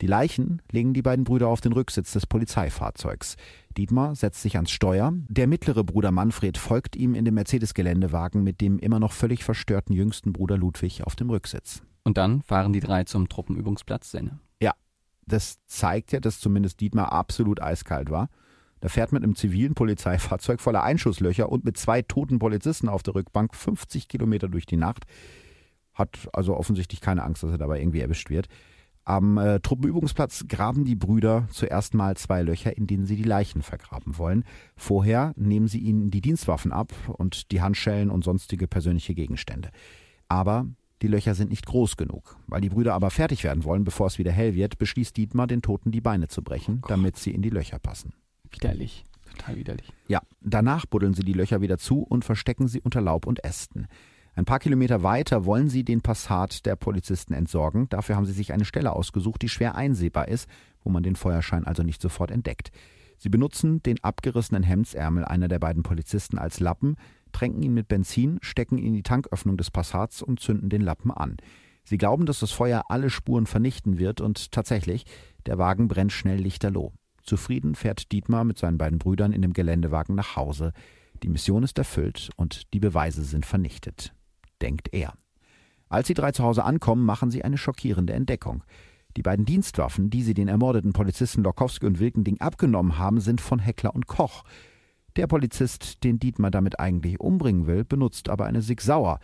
Die 0.01 0.07
Leichen 0.07 0.61
legen 0.71 0.93
die 0.93 1.01
beiden 1.01 1.23
Brüder 1.23 1.47
auf 1.47 1.61
den 1.61 1.73
Rücksitz 1.73 2.13
des 2.13 2.27
Polizeifahrzeugs. 2.27 3.35
Dietmar 3.77 4.15
setzt 4.15 4.41
sich 4.41 4.55
ans 4.55 4.71
Steuer. 4.71 5.13
Der 5.27 5.47
mittlere 5.47 5.83
Bruder 5.83 6.11
Manfred 6.11 6.57
folgt 6.57 6.95
ihm 6.95 7.15
in 7.15 7.25
dem 7.25 7.33
Mercedes-Geländewagen 7.33 8.43
mit 8.43 8.61
dem 8.61 8.79
immer 8.79 8.99
noch 8.99 9.11
völlig 9.11 9.43
verstörten 9.43 9.93
jüngsten 9.93 10.33
Bruder 10.33 10.57
Ludwig 10.57 11.03
auf 11.05 11.15
dem 11.15 11.29
Rücksitz. 11.29 11.81
Und 12.03 12.17
dann 12.17 12.41
fahren 12.41 12.73
die 12.73 12.79
drei 12.79 13.03
zum 13.03 13.27
Truppenübungsplatz 13.27 14.11
Senne. 14.11 14.39
Ja, 14.61 14.73
das 15.25 15.57
zeigt 15.65 16.11
ja, 16.11 16.19
dass 16.19 16.39
zumindest 16.39 16.79
Dietmar 16.79 17.11
absolut 17.11 17.61
eiskalt 17.61 18.09
war. 18.09 18.29
Da 18.79 18.89
fährt 18.89 19.11
mit 19.11 19.23
einem 19.23 19.35
zivilen 19.35 19.73
Polizeifahrzeug 19.73 20.61
voller 20.61 20.83
Einschusslöcher 20.83 21.49
und 21.49 21.65
mit 21.65 21.77
zwei 21.77 22.03
toten 22.03 22.37
Polizisten 22.37 22.89
auf 22.89 23.01
der 23.01 23.15
Rückbank 23.15 23.55
50 23.55 24.07
Kilometer 24.07 24.47
durch 24.47 24.65
die 24.67 24.77
Nacht. 24.77 25.05
Hat 25.93 26.29
also 26.33 26.55
offensichtlich 26.55 27.01
keine 27.01 27.23
Angst, 27.23 27.41
dass 27.41 27.51
er 27.51 27.57
dabei 27.57 27.79
irgendwie 27.79 28.01
erwischt 28.01 28.29
wird. 28.29 28.47
Am 29.07 29.37
äh, 29.37 29.61
Truppenübungsplatz 29.61 30.49
graben 30.49 30.83
die 30.83 30.97
Brüder 30.97 31.47
zuerst 31.49 31.93
mal 31.93 32.17
zwei 32.17 32.41
Löcher, 32.41 32.75
in 32.75 32.87
denen 32.87 33.05
sie 33.05 33.15
die 33.15 33.23
Leichen 33.23 33.61
vergraben 33.61 34.17
wollen. 34.17 34.43
Vorher 34.75 35.31
nehmen 35.37 35.69
sie 35.69 35.79
ihnen 35.79 36.11
die 36.11 36.19
Dienstwaffen 36.19 36.73
ab 36.73 36.91
und 37.07 37.53
die 37.53 37.61
Handschellen 37.61 38.11
und 38.11 38.25
sonstige 38.25 38.67
persönliche 38.67 39.15
Gegenstände. 39.15 39.69
Aber 40.27 40.65
die 41.01 41.07
Löcher 41.07 41.35
sind 41.35 41.51
nicht 41.51 41.65
groß 41.65 41.95
genug. 41.95 42.35
Weil 42.47 42.59
die 42.59 42.67
Brüder 42.67 42.95
aber 42.95 43.09
fertig 43.09 43.45
werden 43.45 43.63
wollen, 43.63 43.85
bevor 43.85 44.07
es 44.07 44.17
wieder 44.17 44.33
hell 44.33 44.55
wird, 44.55 44.77
beschließt 44.77 45.15
Dietmar, 45.15 45.47
den 45.47 45.61
Toten 45.61 45.91
die 45.91 46.01
Beine 46.01 46.27
zu 46.27 46.43
brechen, 46.43 46.81
oh 46.83 46.87
damit 46.89 47.15
sie 47.15 47.31
in 47.31 47.41
die 47.41 47.49
Löcher 47.49 47.79
passen. 47.79 48.11
Widerlich. 48.51 49.05
Total 49.37 49.55
widerlich. 49.55 49.93
Ja, 50.09 50.19
danach 50.41 50.85
buddeln 50.85 51.13
sie 51.13 51.23
die 51.23 51.31
Löcher 51.31 51.61
wieder 51.61 51.77
zu 51.77 52.01
und 52.01 52.25
verstecken 52.25 52.67
sie 52.67 52.81
unter 52.81 52.99
Laub 52.99 53.25
und 53.25 53.41
Ästen. 53.45 53.87
Ein 54.37 54.45
paar 54.45 54.59
Kilometer 54.59 55.01
weiter 55.01 55.45
wollen 55.45 55.67
sie 55.67 55.83
den 55.83 56.01
Passat 56.01 56.67
der 56.67 56.75
Polizisten 56.75 57.33
entsorgen. 57.33 57.89
Dafür 57.89 58.15
haben 58.15 58.27
sie 58.27 58.33
sich 58.33 58.53
eine 58.53 58.65
Stelle 58.65 58.91
ausgesucht, 58.91 59.41
die 59.41 59.49
schwer 59.49 59.73
einsehbar 59.73 60.27
ist, 60.27 60.47
wo 60.83 60.91
man 60.91 61.01
den 61.01 61.15
Feuerschein 61.15 61.65
also 61.65 61.81
nicht 61.81 61.99
sofort 61.99 62.29
entdeckt. 62.29 62.69
Sie 63.17 63.29
benutzen 63.29 63.81
den 63.81 64.03
abgerissenen 64.03 64.61
Hemdsärmel 64.61 65.25
einer 65.25 65.47
der 65.47 65.57
beiden 65.57 65.81
Polizisten 65.81 66.37
als 66.37 66.59
Lappen, 66.59 66.97
tränken 67.31 67.63
ihn 67.63 67.73
mit 67.73 67.87
Benzin, 67.87 68.37
stecken 68.43 68.77
ihn 68.77 68.89
in 68.89 68.93
die 68.93 69.01
Tanköffnung 69.01 69.57
des 69.57 69.71
Passats 69.71 70.21
und 70.21 70.39
zünden 70.39 70.69
den 70.69 70.81
Lappen 70.81 71.09
an. 71.09 71.37
Sie 71.83 71.97
glauben, 71.97 72.27
dass 72.27 72.39
das 72.39 72.51
Feuer 72.51 72.83
alle 72.89 73.09
Spuren 73.09 73.47
vernichten 73.47 73.97
wird 73.97 74.21
und 74.21 74.51
tatsächlich, 74.51 75.05
der 75.47 75.57
Wagen 75.57 75.87
brennt 75.87 76.11
schnell 76.11 76.37
lichterloh. 76.37 76.93
Zufrieden 77.23 77.73
fährt 77.73 78.11
Dietmar 78.11 78.43
mit 78.43 78.59
seinen 78.59 78.77
beiden 78.77 78.99
Brüdern 78.99 79.33
in 79.33 79.41
dem 79.41 79.53
Geländewagen 79.53 80.13
nach 80.13 80.35
Hause. 80.35 80.73
Die 81.23 81.29
Mission 81.29 81.63
ist 81.63 81.79
erfüllt 81.79 82.29
und 82.35 82.71
die 82.75 82.79
Beweise 82.79 83.23
sind 83.23 83.43
vernichtet 83.43 84.13
denkt 84.61 84.93
er. 84.93 85.13
Als 85.89 86.07
die 86.07 86.13
drei 86.13 86.31
zu 86.31 86.43
Hause 86.43 86.63
ankommen, 86.63 87.05
machen 87.05 87.31
sie 87.31 87.43
eine 87.43 87.57
schockierende 87.57 88.13
Entdeckung. 88.13 88.63
Die 89.15 89.23
beiden 89.23 89.45
Dienstwaffen, 89.45 90.09
die 90.09 90.21
sie 90.21 90.33
den 90.33 90.47
ermordeten 90.47 90.93
Polizisten 90.93 91.43
Lokowski 91.43 91.85
und 91.85 91.99
Wilkending 91.99 92.39
abgenommen 92.39 92.97
haben, 92.97 93.19
sind 93.19 93.41
von 93.41 93.59
Heckler 93.59 93.95
und 93.95 94.07
Koch. 94.07 94.43
Der 95.15 95.25
Polizist, 95.25 96.03
den 96.03 96.19
Dietmar 96.19 96.51
damit 96.51 96.79
eigentlich 96.79 97.19
umbringen 97.19 97.65
will, 97.65 97.83
benutzt 97.83 98.29
aber 98.29 98.45
eine 98.45 98.61
Sig 98.61 98.81
Sauer. 98.81 99.19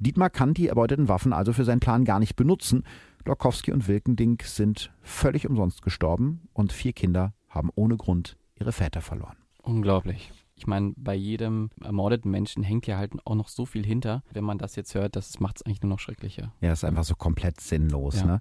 Dietmar 0.00 0.30
kann 0.30 0.54
die 0.54 0.68
erbeuteten 0.68 1.08
Waffen 1.08 1.32
also 1.32 1.52
für 1.52 1.64
seinen 1.64 1.80
Plan 1.80 2.04
gar 2.04 2.18
nicht 2.18 2.34
benutzen. 2.34 2.84
Lokowski 3.24 3.70
und 3.70 3.86
Wilkending 3.86 4.38
sind 4.42 4.92
völlig 5.02 5.48
umsonst 5.48 5.82
gestorben 5.82 6.48
und 6.52 6.72
vier 6.72 6.92
Kinder 6.92 7.34
haben 7.48 7.70
ohne 7.74 7.96
Grund 7.96 8.36
ihre 8.58 8.72
Väter 8.72 9.02
verloren. 9.02 9.36
Unglaublich. 9.62 10.32
Ich 10.60 10.66
meine, 10.66 10.92
bei 10.94 11.14
jedem 11.14 11.70
ermordeten 11.82 12.30
Menschen 12.30 12.62
hängt 12.62 12.86
ja 12.86 12.98
halt 12.98 13.14
auch 13.24 13.34
noch 13.34 13.48
so 13.48 13.64
viel 13.64 13.82
hinter. 13.82 14.22
Wenn 14.30 14.44
man 14.44 14.58
das 14.58 14.76
jetzt 14.76 14.94
hört, 14.94 15.16
das 15.16 15.40
macht 15.40 15.56
es 15.56 15.62
eigentlich 15.62 15.80
nur 15.80 15.88
noch 15.88 15.98
schrecklicher. 15.98 16.52
Ja, 16.60 16.70
ist 16.70 16.84
einfach 16.84 17.04
so 17.04 17.14
komplett 17.14 17.62
sinnlos, 17.62 18.20
ja. 18.20 18.26
ne? 18.26 18.40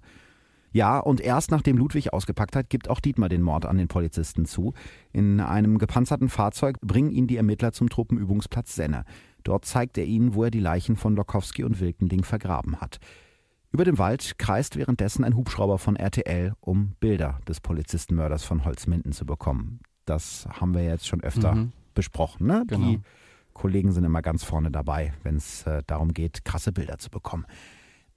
Ja, 0.74 1.00
und 1.00 1.22
erst 1.22 1.50
nachdem 1.50 1.78
Ludwig 1.78 2.12
ausgepackt 2.12 2.58
hat, 2.58 2.70
gibt 2.70 2.90
auch 2.90 3.00
Dietmar 3.00 3.30
den 3.30 3.42
Mord 3.42 3.66
an 3.66 3.78
den 3.78 3.88
Polizisten 3.88 4.46
zu. 4.46 4.74
In 5.14 5.40
einem 5.40 5.78
gepanzerten 5.78 6.28
Fahrzeug 6.28 6.78
bringen 6.82 7.10
ihn 7.10 7.26
die 7.26 7.38
Ermittler 7.38 7.72
zum 7.72 7.90
Truppenübungsplatz 7.90 8.76
Senne. 8.76 9.06
Dort 9.44 9.64
zeigt 9.64 9.98
er 9.98 10.04
ihnen, 10.04 10.36
wo 10.36 10.44
er 10.44 10.52
die 10.52 10.60
Leichen 10.60 10.98
von 10.98 11.16
Lokowski 11.16 11.64
und 11.64 11.80
Wilkending 11.80 12.26
vergraben 12.26 12.82
hat. 12.82 13.00
Über 13.72 13.86
dem 13.86 13.98
Wald 13.98 14.38
kreist 14.38 14.76
währenddessen 14.76 15.24
ein 15.24 15.38
Hubschrauber 15.38 15.78
von 15.78 15.96
RTL, 15.96 16.54
um 16.60 16.96
Bilder 17.00 17.40
des 17.48 17.62
Polizistenmörders 17.62 18.44
von 18.44 18.66
Holzminden 18.66 19.14
zu 19.14 19.26
bekommen. 19.26 19.80
Das 20.04 20.48
haben 20.52 20.74
wir 20.74 20.84
jetzt 20.84 21.08
schon 21.08 21.22
öfter 21.22 21.56
mhm. 21.56 21.72
Besprochen. 21.94 22.48
Ne? 22.48 22.64
Genau. 22.68 22.88
Die 22.88 23.00
Kollegen 23.54 23.92
sind 23.92 24.04
immer 24.04 24.22
ganz 24.22 24.44
vorne 24.44 24.72
dabei, 24.72 25.14
wenn 25.24 25.36
es 25.36 25.64
äh, 25.64 25.84
darum 25.86 26.14
geht, 26.14 26.46
krasse 26.46 26.72
Bilder 26.72 26.98
zu 26.98 27.10
bekommen. 27.10 27.46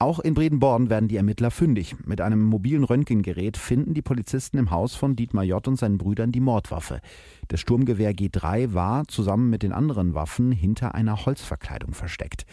Auch 0.02 0.18
in 0.18 0.35
Bredenborn 0.35 0.90
werden 0.90 1.06
die 1.06 1.16
Ermittler 1.16 1.52
fündig. 1.52 1.94
Mit 2.04 2.20
einem 2.20 2.44
mobilen 2.44 2.82
Röntgengerät 2.82 3.56
finden 3.56 3.94
die 3.94 4.02
Polizisten 4.02 4.58
im 4.58 4.72
Haus 4.72 4.96
von 4.96 5.14
Dietmar 5.14 5.44
J. 5.44 5.64
und 5.68 5.76
seinen 5.76 5.96
Brüdern 5.96 6.32
die 6.32 6.40
Mordwaffe. 6.40 7.00
Das 7.46 7.61
Sturmgewehr 7.61 8.12
G3 8.12 8.74
war 8.74 9.06
zusammen 9.06 9.48
mit 9.48 9.62
den 9.62 9.72
anderen 9.72 10.14
Waffen 10.14 10.50
hinter 10.50 10.96
einer 10.96 11.24
Holzverkleidung 11.24 11.94
versteckt. 11.94 12.46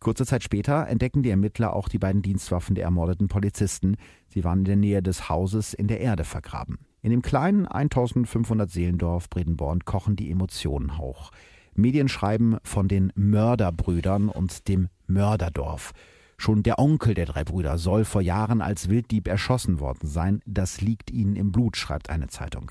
Kurze 0.00 0.24
Zeit 0.24 0.44
später 0.44 0.86
entdecken 0.86 1.22
die 1.22 1.28
Ermittler 1.28 1.74
auch 1.74 1.90
die 1.90 1.98
beiden 1.98 2.22
Dienstwaffen 2.22 2.74
der 2.74 2.84
ermordeten 2.84 3.28
Polizisten. 3.28 3.96
Sie 4.28 4.42
waren 4.42 4.60
in 4.60 4.64
der 4.64 4.76
Nähe 4.76 5.02
des 5.02 5.28
Hauses 5.28 5.74
in 5.74 5.88
der 5.88 6.00
Erde 6.00 6.24
vergraben. 6.24 6.78
In 7.04 7.10
dem 7.10 7.20
kleinen 7.20 7.66
1500 7.66 8.70
Seelendorf 8.70 9.28
Bredenborn 9.28 9.84
kochen 9.84 10.16
die 10.16 10.30
Emotionen 10.30 10.96
hoch. 10.96 11.32
Medien 11.74 12.08
schreiben 12.08 12.56
von 12.62 12.88
den 12.88 13.12
Mörderbrüdern 13.14 14.30
und 14.30 14.68
dem 14.68 14.88
Mörderdorf. 15.06 15.92
Schon 16.38 16.62
der 16.62 16.78
Onkel 16.78 17.12
der 17.12 17.26
drei 17.26 17.44
Brüder 17.44 17.76
soll 17.76 18.06
vor 18.06 18.22
Jahren 18.22 18.62
als 18.62 18.88
Wilddieb 18.88 19.28
erschossen 19.28 19.80
worden 19.80 20.08
sein. 20.08 20.40
Das 20.46 20.80
liegt 20.80 21.10
ihnen 21.10 21.36
im 21.36 21.52
Blut, 21.52 21.76
schreibt 21.76 22.08
eine 22.08 22.28
Zeitung. 22.28 22.70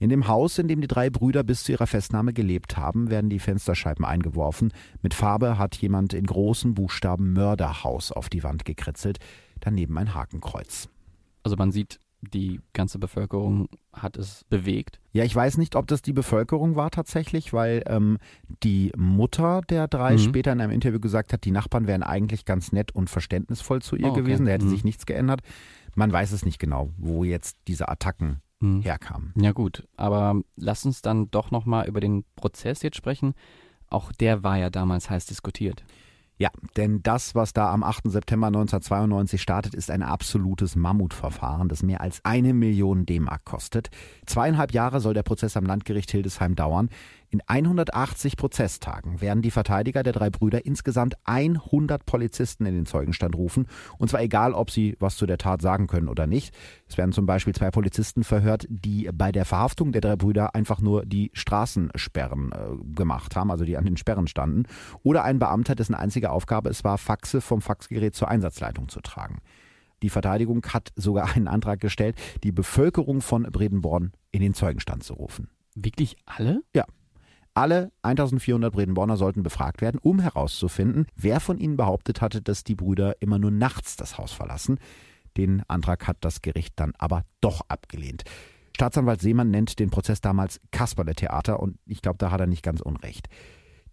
In 0.00 0.08
dem 0.08 0.26
Haus, 0.26 0.58
in 0.58 0.66
dem 0.66 0.80
die 0.80 0.88
drei 0.88 1.08
Brüder 1.08 1.44
bis 1.44 1.62
zu 1.62 1.70
ihrer 1.70 1.86
Festnahme 1.86 2.32
gelebt 2.32 2.76
haben, 2.76 3.10
werden 3.10 3.30
die 3.30 3.38
Fensterscheiben 3.38 4.04
eingeworfen. 4.04 4.72
Mit 5.02 5.14
Farbe 5.14 5.56
hat 5.56 5.76
jemand 5.76 6.14
in 6.14 6.26
großen 6.26 6.74
Buchstaben 6.74 7.32
Mörderhaus 7.32 8.10
auf 8.10 8.28
die 8.28 8.42
Wand 8.42 8.64
gekritzelt. 8.64 9.20
Daneben 9.60 9.96
ein 9.98 10.14
Hakenkreuz. 10.14 10.88
Also 11.44 11.54
man 11.54 11.70
sieht 11.70 12.00
die 12.22 12.60
ganze 12.72 12.98
Bevölkerung 12.98 13.68
hat 13.92 14.16
es 14.16 14.44
bewegt. 14.48 15.00
Ja, 15.12 15.24
ich 15.24 15.34
weiß 15.34 15.58
nicht, 15.58 15.74
ob 15.76 15.86
das 15.88 16.02
die 16.02 16.12
Bevölkerung 16.12 16.76
war 16.76 16.90
tatsächlich, 16.90 17.52
weil 17.52 17.82
ähm, 17.86 18.18
die 18.62 18.92
Mutter 18.96 19.60
der 19.68 19.88
drei 19.88 20.12
mhm. 20.12 20.18
später 20.18 20.52
in 20.52 20.60
einem 20.60 20.72
Interview 20.72 21.00
gesagt 21.00 21.32
hat, 21.32 21.44
die 21.44 21.50
Nachbarn 21.50 21.86
wären 21.86 22.02
eigentlich 22.02 22.44
ganz 22.44 22.72
nett 22.72 22.94
und 22.94 23.10
verständnisvoll 23.10 23.82
zu 23.82 23.96
ihr 23.96 24.06
oh, 24.06 24.10
okay. 24.10 24.20
gewesen, 24.20 24.46
da 24.46 24.52
hätte 24.52 24.66
mhm. 24.66 24.70
sich 24.70 24.84
nichts 24.84 25.04
geändert. 25.04 25.40
Man 25.94 26.12
weiß 26.12 26.32
es 26.32 26.44
nicht 26.44 26.58
genau, 26.58 26.90
wo 26.96 27.24
jetzt 27.24 27.58
diese 27.66 27.88
Attacken 27.88 28.40
mhm. 28.60 28.80
herkamen. 28.82 29.34
Ja 29.36 29.52
gut, 29.52 29.86
aber 29.96 30.40
lass 30.56 30.86
uns 30.86 31.02
dann 31.02 31.30
doch 31.30 31.50
nochmal 31.50 31.88
über 31.88 32.00
den 32.00 32.24
Prozess 32.36 32.82
jetzt 32.82 32.96
sprechen. 32.96 33.34
Auch 33.88 34.12
der 34.12 34.42
war 34.42 34.56
ja 34.56 34.70
damals 34.70 35.10
heiß 35.10 35.26
diskutiert. 35.26 35.84
Ja, 36.42 36.50
denn 36.76 37.04
das, 37.04 37.36
was 37.36 37.52
da 37.52 37.72
am 37.72 37.84
8. 37.84 38.10
September 38.10 38.48
1992 38.48 39.40
startet, 39.40 39.76
ist 39.76 39.92
ein 39.92 40.02
absolutes 40.02 40.74
Mammutverfahren, 40.74 41.68
das 41.68 41.84
mehr 41.84 42.00
als 42.00 42.18
eine 42.24 42.52
Million 42.52 43.06
D-Mark 43.06 43.44
kostet. 43.44 43.90
Zweieinhalb 44.26 44.72
Jahre 44.72 44.98
soll 44.98 45.14
der 45.14 45.22
Prozess 45.22 45.56
am 45.56 45.64
Landgericht 45.64 46.10
Hildesheim 46.10 46.56
dauern. 46.56 46.88
In 47.32 47.40
180 47.46 48.36
Prozesstagen 48.36 49.22
werden 49.22 49.40
die 49.40 49.50
Verteidiger 49.50 50.02
der 50.02 50.12
drei 50.12 50.28
Brüder 50.28 50.66
insgesamt 50.66 51.14
100 51.24 52.04
Polizisten 52.04 52.66
in 52.66 52.74
den 52.74 52.84
Zeugenstand 52.84 53.34
rufen. 53.34 53.68
Und 53.96 54.08
zwar 54.08 54.20
egal, 54.20 54.52
ob 54.52 54.70
sie 54.70 54.96
was 55.00 55.16
zu 55.16 55.24
der 55.24 55.38
Tat 55.38 55.62
sagen 55.62 55.86
können 55.86 56.08
oder 56.08 56.26
nicht. 56.26 56.54
Es 56.86 56.98
werden 56.98 57.12
zum 57.12 57.24
Beispiel 57.24 57.54
zwei 57.54 57.70
Polizisten 57.70 58.22
verhört, 58.22 58.66
die 58.68 59.08
bei 59.14 59.32
der 59.32 59.46
Verhaftung 59.46 59.92
der 59.92 60.02
drei 60.02 60.16
Brüder 60.16 60.54
einfach 60.54 60.82
nur 60.82 61.06
die 61.06 61.30
Straßensperren 61.32 62.52
äh, 62.52 62.94
gemacht 62.94 63.34
haben, 63.34 63.50
also 63.50 63.64
die 63.64 63.78
an 63.78 63.86
den 63.86 63.96
Sperren 63.96 64.26
standen. 64.26 64.64
Oder 65.02 65.24
ein 65.24 65.38
Beamter, 65.38 65.74
dessen 65.74 65.94
einzige 65.94 66.32
Aufgabe 66.32 66.68
es 66.68 66.84
war, 66.84 66.98
Faxe 66.98 67.40
vom 67.40 67.62
Faxgerät 67.62 68.14
zur 68.14 68.28
Einsatzleitung 68.28 68.90
zu 68.90 69.00
tragen. 69.00 69.38
Die 70.02 70.10
Verteidigung 70.10 70.62
hat 70.68 70.92
sogar 70.96 71.34
einen 71.34 71.48
Antrag 71.48 71.80
gestellt, 71.80 72.14
die 72.44 72.52
Bevölkerung 72.52 73.22
von 73.22 73.44
Bredenborn 73.44 74.12
in 74.32 74.42
den 74.42 74.52
Zeugenstand 74.52 75.02
zu 75.02 75.14
rufen. 75.14 75.48
Wirklich 75.74 76.18
alle? 76.26 76.60
Ja, 76.76 76.84
alle 77.54 77.92
1400 78.02 78.72
Bredenborner 78.72 79.16
sollten 79.16 79.42
befragt 79.42 79.80
werden, 79.80 79.98
um 80.02 80.20
herauszufinden, 80.20 81.06
wer 81.14 81.40
von 81.40 81.58
ihnen 81.58 81.76
behauptet 81.76 82.20
hatte, 82.20 82.42
dass 82.42 82.64
die 82.64 82.74
Brüder 82.74 83.14
immer 83.20 83.38
nur 83.38 83.50
nachts 83.50 83.96
das 83.96 84.18
Haus 84.18 84.32
verlassen. 84.32 84.78
Den 85.36 85.62
Antrag 85.68 86.06
hat 86.06 86.18
das 86.20 86.42
Gericht 86.42 86.74
dann 86.76 86.92
aber 86.98 87.24
doch 87.40 87.62
abgelehnt. 87.68 88.24
Staatsanwalt 88.74 89.20
Seemann 89.20 89.50
nennt 89.50 89.78
den 89.78 89.90
Prozess 89.90 90.20
damals 90.20 90.60
Kasperle-Theater 90.70 91.60
und 91.60 91.78
ich 91.86 92.02
glaube, 92.02 92.18
da 92.18 92.30
hat 92.30 92.40
er 92.40 92.46
nicht 92.46 92.62
ganz 92.62 92.80
unrecht. 92.80 93.28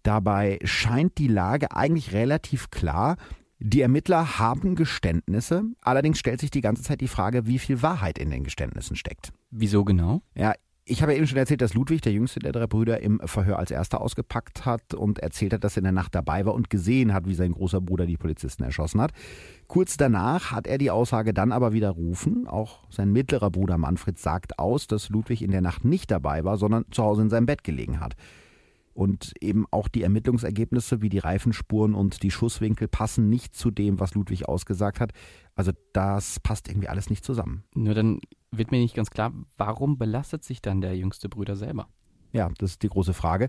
Dabei 0.02 0.58
scheint 0.64 1.18
die 1.18 1.28
Lage 1.28 1.72
eigentlich 1.72 2.12
relativ 2.12 2.70
klar. 2.70 3.16
Die 3.58 3.82
Ermittler 3.82 4.38
haben 4.38 4.74
Geständnisse, 4.74 5.64
allerdings 5.82 6.18
stellt 6.18 6.40
sich 6.40 6.50
die 6.50 6.62
ganze 6.62 6.82
Zeit 6.82 7.02
die 7.02 7.08
Frage, 7.08 7.46
wie 7.46 7.58
viel 7.58 7.82
Wahrheit 7.82 8.18
in 8.18 8.30
den 8.30 8.42
Geständnissen 8.42 8.96
steckt. 8.96 9.34
Wieso 9.50 9.84
genau? 9.84 10.22
Ja, 10.34 10.54
ich 10.90 11.02
habe 11.02 11.14
eben 11.14 11.26
schon 11.26 11.38
erzählt, 11.38 11.60
dass 11.60 11.74
Ludwig, 11.74 12.02
der 12.02 12.12
jüngste 12.12 12.40
der 12.40 12.50
drei 12.50 12.66
Brüder, 12.66 13.00
im 13.00 13.20
Verhör 13.24 13.60
als 13.60 13.70
erster 13.70 14.00
ausgepackt 14.00 14.66
hat 14.66 14.92
und 14.92 15.20
erzählt 15.20 15.52
hat, 15.52 15.62
dass 15.62 15.76
er 15.76 15.78
in 15.78 15.84
der 15.84 15.92
Nacht 15.92 16.16
dabei 16.16 16.44
war 16.44 16.52
und 16.52 16.68
gesehen 16.68 17.14
hat, 17.14 17.26
wie 17.26 17.34
sein 17.34 17.52
großer 17.52 17.80
Bruder 17.80 18.06
die 18.06 18.16
Polizisten 18.16 18.64
erschossen 18.64 19.00
hat. 19.00 19.12
Kurz 19.68 19.96
danach 19.96 20.50
hat 20.50 20.66
er 20.66 20.78
die 20.78 20.90
Aussage 20.90 21.32
dann 21.32 21.52
aber 21.52 21.72
widerrufen. 21.72 22.48
Auch 22.48 22.80
sein 22.90 23.12
mittlerer 23.12 23.50
Bruder 23.50 23.78
Manfred 23.78 24.18
sagt 24.18 24.58
aus, 24.58 24.88
dass 24.88 25.10
Ludwig 25.10 25.42
in 25.42 25.52
der 25.52 25.60
Nacht 25.60 25.84
nicht 25.84 26.10
dabei 26.10 26.42
war, 26.42 26.56
sondern 26.56 26.84
zu 26.90 27.04
Hause 27.04 27.22
in 27.22 27.30
seinem 27.30 27.46
Bett 27.46 27.62
gelegen 27.62 28.00
hat. 28.00 28.14
Und 28.92 29.32
eben 29.40 29.66
auch 29.70 29.86
die 29.86 30.02
Ermittlungsergebnisse 30.02 31.02
wie 31.02 31.08
die 31.08 31.20
Reifenspuren 31.20 31.94
und 31.94 32.24
die 32.24 32.32
Schusswinkel 32.32 32.88
passen 32.88 33.28
nicht 33.28 33.54
zu 33.54 33.70
dem, 33.70 34.00
was 34.00 34.14
Ludwig 34.14 34.48
ausgesagt 34.48 34.98
hat. 34.98 35.12
Also 35.54 35.70
das 35.92 36.40
passt 36.40 36.68
irgendwie 36.68 36.88
alles 36.88 37.08
nicht 37.08 37.24
zusammen. 37.24 37.62
Nur 37.74 37.94
dann 37.94 38.20
wird 38.50 38.70
mir 38.70 38.78
nicht 38.78 38.94
ganz 38.94 39.10
klar, 39.10 39.32
warum 39.56 39.98
belastet 39.98 40.44
sich 40.44 40.60
dann 40.62 40.80
der 40.80 40.96
jüngste 40.96 41.28
Bruder 41.28 41.56
selber? 41.56 41.88
Ja, 42.32 42.50
das 42.58 42.72
ist 42.72 42.82
die 42.82 42.88
große 42.88 43.14
Frage. 43.14 43.48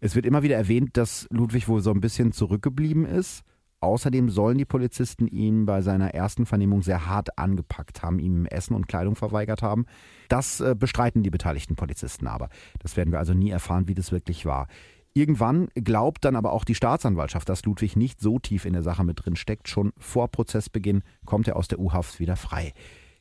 Es 0.00 0.14
wird 0.14 0.26
immer 0.26 0.42
wieder 0.42 0.56
erwähnt, 0.56 0.96
dass 0.96 1.26
Ludwig 1.30 1.68
wohl 1.68 1.80
so 1.80 1.90
ein 1.90 2.00
bisschen 2.00 2.32
zurückgeblieben 2.32 3.04
ist. 3.04 3.44
Außerdem 3.80 4.30
sollen 4.30 4.58
die 4.58 4.64
Polizisten 4.64 5.26
ihn 5.26 5.66
bei 5.66 5.82
seiner 5.82 6.14
ersten 6.14 6.46
Vernehmung 6.46 6.82
sehr 6.82 7.06
hart 7.06 7.36
angepackt 7.36 8.02
haben, 8.02 8.20
ihm 8.20 8.46
Essen 8.46 8.74
und 8.74 8.86
Kleidung 8.86 9.16
verweigert 9.16 9.62
haben. 9.62 9.86
Das 10.28 10.60
äh, 10.60 10.76
bestreiten 10.78 11.24
die 11.24 11.30
beteiligten 11.30 11.74
Polizisten 11.74 12.28
aber. 12.28 12.48
Das 12.78 12.96
werden 12.96 13.10
wir 13.10 13.18
also 13.18 13.34
nie 13.34 13.50
erfahren, 13.50 13.88
wie 13.88 13.94
das 13.94 14.12
wirklich 14.12 14.46
war. 14.46 14.68
Irgendwann 15.14 15.68
glaubt 15.74 16.24
dann 16.24 16.36
aber 16.36 16.52
auch 16.52 16.64
die 16.64 16.76
Staatsanwaltschaft, 16.76 17.48
dass 17.48 17.64
Ludwig 17.64 17.96
nicht 17.96 18.20
so 18.20 18.38
tief 18.38 18.64
in 18.64 18.72
der 18.72 18.82
Sache 18.82 19.04
mit 19.04 19.24
drin 19.24 19.36
steckt. 19.36 19.68
Schon 19.68 19.92
vor 19.98 20.28
Prozessbeginn 20.28 21.02
kommt 21.26 21.48
er 21.48 21.56
aus 21.56 21.68
der 21.68 21.80
U-Haft 21.80 22.18
wieder 22.18 22.36
frei. 22.36 22.72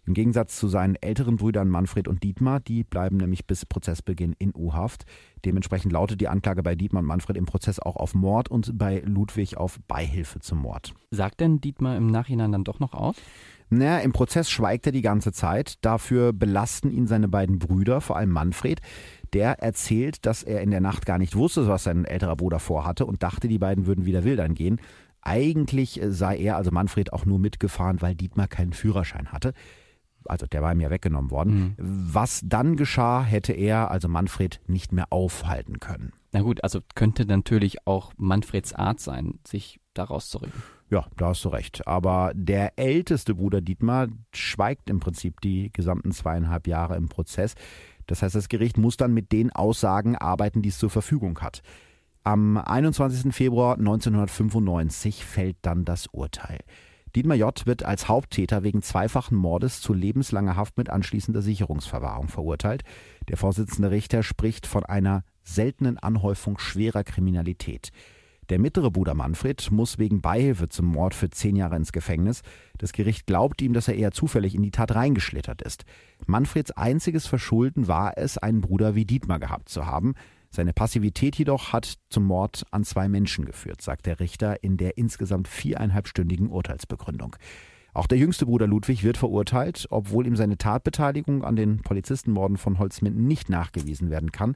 Im 0.08 0.16
Gegensatz 0.16 0.58
zu 0.58 0.68
seinen 0.68 0.96
älteren 0.96 1.36
Brüdern 1.36 1.70
Manfred 1.70 2.08
und 2.08 2.24
Dietmar, 2.24 2.60
die 2.60 2.84
bleiben 2.84 3.18
nämlich 3.18 3.46
bis 3.46 3.68
Prozessbeginn 3.68 4.34
in 4.40 4.52
U-Haft. 4.56 5.06
Dementsprechend 5.46 5.92
lautet 5.92 6.22
die 6.22 6.28
Anklage 6.28 6.64
bei 6.64 6.74
Dietmar 6.74 7.02
und 7.02 7.08
Manfred 7.08 7.38
im 7.38 7.46
Prozess 7.46 7.80
auch 7.80 7.96
auf 7.96 8.16
Mord 8.16 8.50
und 8.50 8.78
bei 8.80 9.04
Ludwig 9.06 9.58
auf 9.58 9.80
Beihilfe 9.88 10.40
zum 10.40 10.60
Mord. 10.60 10.96
Sagt 11.12 11.40
denn 11.40 11.62
Dietmar 11.62 11.98
im 11.98 12.08
Nachhinein 12.08 12.52
dann 12.52 12.64
doch 12.64 12.80
noch 12.80 12.94
aus? 12.94 13.16
Naja, 13.70 14.00
im 14.00 14.12
Prozess 14.12 14.50
schweigt 14.50 14.88
er 14.88 14.92
die 14.92 15.04
ganze 15.04 15.32
Zeit. 15.32 15.76
Dafür 15.86 16.34
belasten 16.34 16.90
ihn 16.90 17.06
seine 17.06 17.28
beiden 17.28 17.60
Brüder, 17.60 18.02
vor 18.02 18.18
allem 18.18 18.32
Manfred. 18.32 18.82
Der 19.34 19.60
erzählt, 19.60 20.26
dass 20.26 20.42
er 20.42 20.62
in 20.62 20.72
der 20.72 20.82
Nacht 20.82 21.06
gar 21.06 21.20
nicht 21.20 21.36
wusste, 21.36 21.68
was 21.68 21.84
sein 21.84 22.06
älterer 22.06 22.36
Bruder 22.36 22.60
vorhatte 22.60 23.06
und 23.06 23.22
dachte, 23.22 23.48
die 23.48 23.60
beiden 23.60 23.86
würden 23.86 24.06
wieder 24.06 24.24
wildern 24.24 24.56
gehen. 24.56 24.82
Eigentlich 25.22 26.02
sei 26.04 26.38
er, 26.38 26.58
also 26.58 26.72
Manfred, 26.72 27.14
auch 27.14 27.26
nur 27.26 27.38
mitgefahren, 27.38 28.02
weil 28.02 28.16
Dietmar 28.16 28.48
keinen 28.48 28.74
Führerschein 28.74 29.32
hatte 29.32 29.54
also 30.26 30.46
der 30.46 30.62
war 30.62 30.72
ihm 30.72 30.82
ja 30.82 30.90
weggenommen 30.90 31.32
worden. 31.32 31.76
Mhm. 31.78 32.10
Was 32.14 32.42
dann 32.44 32.76
geschah, 32.76 33.24
hätte 33.24 33.54
er, 33.54 33.92
also 33.92 34.08
Manfred, 34.08 34.62
nicht 34.68 34.92
mehr 34.92 35.08
aufhalten 35.12 35.80
können. 35.80 36.12
Na 36.32 36.42
gut, 36.42 36.64
also 36.64 36.80
könnte 36.96 37.26
natürlich 37.26 37.86
auch 37.86 38.14
Manfreds 38.18 38.74
Art 38.74 39.00
sein, 39.00 39.40
sich 39.46 39.80
daraus 39.94 40.30
zu 40.30 40.40
reden. 40.40 40.64
Ja, 40.90 41.06
da 41.18 41.28
hast 41.28 41.44
du 41.46 41.50
recht. 41.50 41.88
Aber 41.88 42.32
der 42.36 42.78
älteste 42.78 43.36
Bruder 43.36 43.62
Dietmar 43.62 44.08
schweigt 44.34 44.90
im 44.90 45.00
Prinzip 45.00 45.40
die 45.42 45.72
gesamten 45.72 46.12
zweieinhalb 46.12 46.68
Jahre 46.68 46.96
im 46.98 47.08
Prozess. 47.08 47.56
Das 48.08 48.22
heißt, 48.22 48.36
das 48.36 48.50
Gericht 48.50 48.78
muss 48.78 48.98
dann 48.98 49.14
mit 49.14 49.32
den 49.32 49.52
Aussagen 49.52 50.18
arbeiten, 50.18 50.62
die 50.62 50.70
es 50.70 50.78
zur 50.78 50.90
Verfügung 50.90 51.40
hat. 51.40 51.62
Am 52.24 52.58
21. 52.58 53.34
Februar 53.34 53.78
1995 53.78 55.26
fällt 55.26 55.58
dann 55.62 55.86
das 55.86 56.08
Urteil. 56.08 56.60
Dietmar 57.16 57.36
J. 57.36 57.66
wird 57.66 57.84
als 57.84 58.08
Haupttäter 58.08 58.64
wegen 58.64 58.82
zweifachen 58.82 59.38
Mordes 59.38 59.82
zu 59.82 59.94
lebenslanger 59.94 60.56
Haft 60.56 60.78
mit 60.78 60.90
anschließender 60.90 61.42
Sicherungsverwahrung 61.42 62.30
verurteilt. 62.30 62.84
Der 63.28 63.38
Vorsitzende 63.38 63.92
Richter 63.92 64.24
spricht 64.24 64.66
von 64.66 64.86
einer 64.86 65.24
seltenen 65.44 65.98
Anhäufung 65.98 66.58
schwerer 66.58 67.04
Kriminalität. 67.04 67.92
Der 68.50 68.60
mittlere 68.60 68.92
Bruder 68.92 69.14
Manfred 69.14 69.72
muss 69.72 69.98
wegen 69.98 70.22
Beihilfe 70.22 70.68
zum 70.68 70.86
Mord 70.86 71.14
für 71.14 71.30
zehn 71.30 71.56
Jahre 71.56 71.78
ins 71.78 71.94
Gefängnis. 71.94 72.42
Das 72.78 72.92
Gericht 72.92 73.26
glaubt 73.26 73.62
ihm, 73.62 73.74
dass 73.74 73.88
er 73.88 73.96
eher 73.96 74.12
zufällig 74.12 74.56
in 74.56 74.62
die 74.62 74.72
Tat 74.72 74.94
reingeschlittert 74.94 75.62
ist. 75.62 75.86
Manfreds 76.28 76.72
einziges 76.72 77.28
Verschulden 77.28 77.88
war 77.88 78.18
es, 78.18 78.38
einen 78.38 78.62
Bruder 78.62 78.96
wie 78.96 79.06
Dietmar 79.06 79.40
gehabt 79.40 79.70
zu 79.70 79.86
haben. 79.86 80.16
Seine 80.54 80.74
Passivität 80.74 81.38
jedoch 81.38 81.72
hat 81.72 81.98
zum 82.10 82.26
Mord 82.26 82.66
an 82.72 82.84
zwei 82.84 83.08
Menschen 83.08 83.46
geführt, 83.46 83.82
sagt 83.82 84.06
der 84.06 84.20
Richter 84.20 84.64
in 84.64 84.76
der 84.76 84.98
insgesamt 84.98 85.48
viereinhalbstündigen 85.48 86.50
Urteilsbegründung. 86.50 87.38
Auch 87.94 88.06
der 88.06 88.18
jüngste 88.18 88.46
Bruder 88.46 88.68
Ludwig 88.68 89.04
wird 89.04 89.18
verurteilt, 89.18 89.88
obwohl 89.90 90.28
ihm 90.28 90.36
seine 90.36 90.58
Tatbeteiligung 90.58 91.46
an 91.46 91.56
den 91.56 91.82
Polizistenmorden 91.82 92.58
von 92.58 92.80
Holzminden 92.80 93.28
nicht 93.28 93.50
nachgewiesen 93.50 94.10
werden 94.10 94.34
kann. 94.34 94.56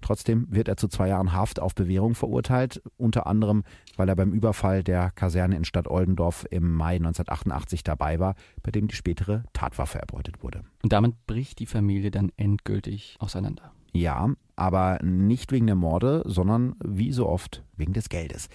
Trotzdem 0.00 0.46
wird 0.50 0.68
er 0.68 0.78
zu 0.78 0.88
zwei 0.88 1.08
Jahren 1.08 1.32
Haft 1.32 1.60
auf 1.60 1.74
Bewährung 1.74 2.14
verurteilt, 2.14 2.82
unter 2.96 3.26
anderem, 3.26 3.64
weil 3.96 4.08
er 4.08 4.16
beim 4.16 4.32
Überfall 4.32 4.82
der 4.82 5.10
Kaserne 5.10 5.56
in 5.56 5.64
Stadt 5.64 5.88
Oldendorf 5.88 6.46
im 6.50 6.74
Mai 6.74 6.96
1988 6.96 7.84
dabei 7.84 8.18
war, 8.18 8.34
bei 8.62 8.70
dem 8.70 8.88
die 8.88 8.96
spätere 8.96 9.44
Tatwaffe 9.52 9.98
erbeutet 9.98 10.42
wurde. 10.42 10.64
Und 10.82 10.92
damit 10.92 11.26
bricht 11.26 11.58
die 11.58 11.66
Familie 11.66 12.10
dann 12.10 12.32
endgültig 12.36 13.16
auseinander. 13.18 13.73
Ja, 13.94 14.34
aber 14.56 14.98
nicht 15.02 15.52
wegen 15.52 15.66
der 15.66 15.76
Morde, 15.76 16.22
sondern 16.26 16.74
wie 16.84 17.12
so 17.12 17.28
oft 17.28 17.62
wegen 17.76 17.92
des 17.92 18.08
Geldes. 18.08 18.48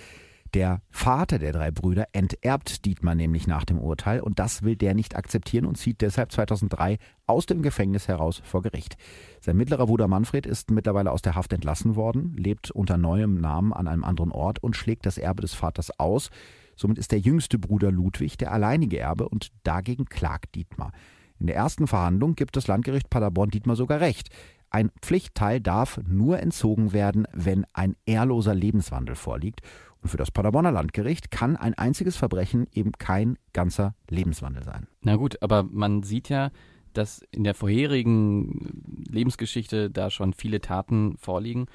Der 0.55 0.81
Vater 0.89 1.37
der 1.37 1.53
drei 1.53 1.69
Brüder 1.69 2.07
enterbt 2.11 2.83
Dietmar 2.85 3.13
nämlich 3.13 3.45
nach 3.45 3.65
dem 3.65 3.77
Urteil 3.77 4.19
und 4.19 4.39
das 4.39 4.63
will 4.63 4.75
der 4.75 4.95
nicht 4.95 5.15
akzeptieren 5.15 5.65
und 5.65 5.77
zieht 5.77 6.01
deshalb 6.01 6.31
2003 6.31 6.97
aus 7.27 7.45
dem 7.45 7.61
Gefängnis 7.61 8.07
heraus 8.07 8.41
vor 8.43 8.63
Gericht. 8.63 8.97
Sein 9.41 9.57
mittlerer 9.57 9.85
Bruder 9.85 10.07
Manfred 10.07 10.47
ist 10.47 10.71
mittlerweile 10.71 11.11
aus 11.11 11.21
der 11.21 11.35
Haft 11.35 11.53
entlassen 11.53 11.95
worden, 11.95 12.33
lebt 12.35 12.71
unter 12.71 12.97
neuem 12.97 13.39
Namen 13.39 13.73
an 13.73 13.87
einem 13.87 14.03
anderen 14.03 14.31
Ort 14.31 14.61
und 14.63 14.75
schlägt 14.75 15.05
das 15.05 15.19
Erbe 15.19 15.43
des 15.43 15.53
Vaters 15.53 15.99
aus. 15.99 16.31
Somit 16.75 16.97
ist 16.97 17.11
der 17.11 17.19
jüngste 17.19 17.59
Bruder 17.59 17.91
Ludwig 17.91 18.37
der 18.37 18.51
alleinige 18.51 18.97
Erbe 18.97 19.29
und 19.29 19.51
dagegen 19.63 20.05
klagt 20.05 20.55
Dietmar. 20.55 20.91
In 21.39 21.47
der 21.47 21.55
ersten 21.55 21.87
Verhandlung 21.87 22.35
gibt 22.35 22.57
das 22.57 22.67
Landgericht 22.67 23.09
Paderborn 23.09 23.49
Dietmar 23.49 23.75
sogar 23.75 24.01
recht. 24.01 24.29
Ein 24.69 24.91
Pflichtteil 25.01 25.59
darf 25.59 25.99
nur 26.07 26.39
entzogen 26.39 26.93
werden, 26.93 27.27
wenn 27.33 27.65
ein 27.73 27.95
ehrloser 28.05 28.53
Lebenswandel 28.53 29.15
vorliegt. 29.15 29.61
Und 30.01 30.09
für 30.09 30.17
das 30.17 30.31
Paderborner 30.31 30.71
Landgericht 30.71 31.31
kann 31.31 31.57
ein 31.57 31.73
einziges 31.73 32.15
Verbrechen 32.15 32.67
eben 32.73 32.93
kein 32.93 33.37
ganzer 33.53 33.95
Lebenswandel 34.09 34.63
sein. 34.63 34.87
Na 35.01 35.15
gut, 35.15 35.41
aber 35.41 35.63
man 35.63 36.03
sieht 36.03 36.29
ja, 36.29 36.51
dass 36.93 37.21
in 37.31 37.43
der 37.43 37.53
vorherigen 37.53 39.05
Lebensgeschichte 39.09 39.89
da 39.89 40.09
schon 40.09 40.33
viele 40.33 40.61
Taten 40.61 41.17
vorliegen 41.17 41.67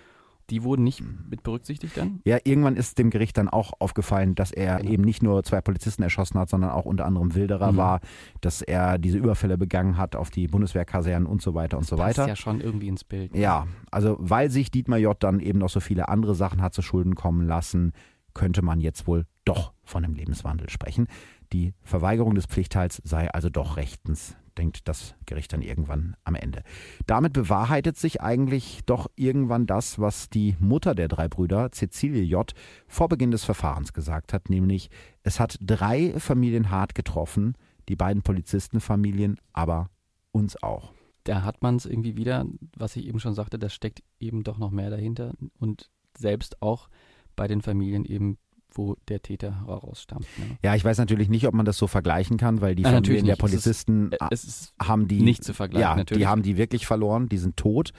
die 0.51 0.63
wurden 0.63 0.85
nicht 0.85 1.03
mit 1.29 1.43
berücksichtigt 1.43 1.97
dann? 1.97 2.21
Ja, 2.25 2.39
irgendwann 2.45 2.77
ist 2.77 2.99
dem 2.99 3.11
Gericht 3.11 3.37
dann 3.37 3.49
auch 3.49 3.73
aufgefallen, 3.79 4.35
dass 4.35 4.51
er 4.53 4.79
genau. 4.79 4.91
eben 4.91 5.05
nicht 5.05 5.23
nur 5.23 5.43
zwei 5.43 5.61
Polizisten 5.61 6.03
erschossen 6.03 6.39
hat, 6.39 6.49
sondern 6.49 6.71
auch 6.71 6.85
unter 6.85 7.07
anderem 7.07 7.35
Wilderer 7.35 7.73
mhm. 7.73 7.77
war, 7.77 8.01
dass 8.41 8.63
er 8.63 8.99
diese 8.99 9.19
Überfälle 9.19 9.59
begangen 9.59 9.97
hat 9.97 10.17
auf 10.17 10.31
die 10.31 10.49
Bundeswehrkasernen 10.49 11.27
und 11.27 11.43
so 11.43 11.55
weiter 11.55 11.77
das 11.77 11.91
und 11.91 11.97
so 11.97 11.99
weiter. 11.99 12.23
Das 12.23 12.29
ja 12.29 12.37
schon 12.37 12.61
irgendwie 12.61 12.89
ins 12.89 13.05
Bild. 13.05 13.35
Ja, 13.35 13.67
also 13.91 14.17
weil 14.21 14.51
sich 14.51 14.71
Dietmar 14.71 14.99
J. 14.99 15.17
dann 15.23 15.41
eben 15.41 15.59
noch 15.59 15.71
so 15.71 15.81
viele 15.81 16.09
andere 16.09 16.35
Sachen 16.35 16.63
hat 16.63 16.75
zu 16.75 16.83
Schulden 16.83 17.15
kommen 17.15 17.47
lassen, 17.47 17.93
könnte 18.35 18.63
man 18.63 18.81
jetzt 18.81 19.07
wohl 19.07 19.27
doch 19.45 19.73
von 19.85 20.05
einem 20.05 20.15
Lebenswandel 20.15 20.69
sprechen. 20.69 21.07
Die 21.53 21.73
Verweigerung 21.83 22.35
des 22.35 22.47
Pflichtteils 22.47 23.01
sei 23.05 23.31
also 23.31 23.49
doch 23.49 23.77
rechtens 23.77 24.37
denkt 24.59 24.89
das 24.89 25.15
Gericht 25.27 25.53
dann 25.53 25.63
irgendwann 25.63 26.17
am 26.25 26.35
Ende. 26.35 26.63
Damit 27.07 27.33
bewahrheitet 27.33 27.97
sich 27.97 28.21
eigentlich 28.21 28.81
doch 28.87 29.11
irgendwann 29.17 29.67
das, 29.67 29.99
was 29.99 30.31
die 30.31 30.57
Mutter 30.59 30.95
der 30.95 31.09
drei 31.09 31.29
Brüder, 31.29 31.71
Cecilie 31.73 32.23
J., 32.23 32.53
vor 32.87 33.09
Beginn 33.09 33.31
des 33.31 33.45
Verfahrens 33.45 33.93
gesagt 33.93 34.33
hat, 34.33 34.51
nämlich 34.51 34.91
es 35.23 35.41
hat 35.41 35.59
drei 35.61 36.19
Familien 36.19 36.71
hart 36.71 36.95
getroffen, 36.95 37.55
die 37.89 37.97
beiden 37.97 38.23
Polizistenfamilien, 38.23 39.39
aber 39.53 39.91
uns 40.33 40.63
auch. 40.63 40.93
Da 41.25 41.43
hat 41.43 41.63
man 41.63 41.77
es 41.77 41.87
irgendwie 41.87 42.17
wieder, 42.17 42.47
was 42.77 42.97
ich 42.97 43.07
eben 43.07 43.21
schon 43.21 43.35
sagte, 43.35 43.59
da 43.59 43.69
steckt 43.69 44.03
eben 44.21 44.43
doch 44.43 44.59
noch 44.59 44.71
mehr 44.71 44.91
dahinter 44.91 45.33
und 45.59 45.91
selbst 46.17 46.61
auch 46.63 46.89
bei 47.35 47.49
den 47.49 47.63
Familien 47.63 48.05
eben 48.05 48.39
wo 48.75 48.97
der 49.09 49.23
Täter 49.23 49.67
herausstammt. 49.67 50.27
Ne? 50.39 50.59
Ja, 50.63 50.75
ich 50.75 50.85
weiß 50.85 50.99
natürlich 50.99 51.29
nicht, 51.29 51.47
ob 51.47 51.55
man 51.55 51.65
das 51.65 51.79
so 51.79 51.87
vergleichen 51.87 52.37
kann, 52.37 52.61
weil 52.61 52.75
die 52.75 52.83
ja, 52.83 52.91
Familien 52.91 53.27
der 53.27 53.37
Polizisten 53.37 54.11
es 54.31 54.45
ist, 54.45 54.45
es 54.45 54.61
ist 54.61 54.75
haben 54.81 55.09
die 55.09 55.21
nicht 55.21 55.45
zu 55.45 55.55
vergleichen. 55.55 55.83
Ja, 55.83 55.97
natürlich. 55.97 56.23
die 56.23 56.27
haben 56.27 56.43
die 56.43 56.57
wirklich 56.57 56.87
verloren, 56.87 57.29
die 57.29 57.39
sind 57.39 57.57
tot. 57.57 57.93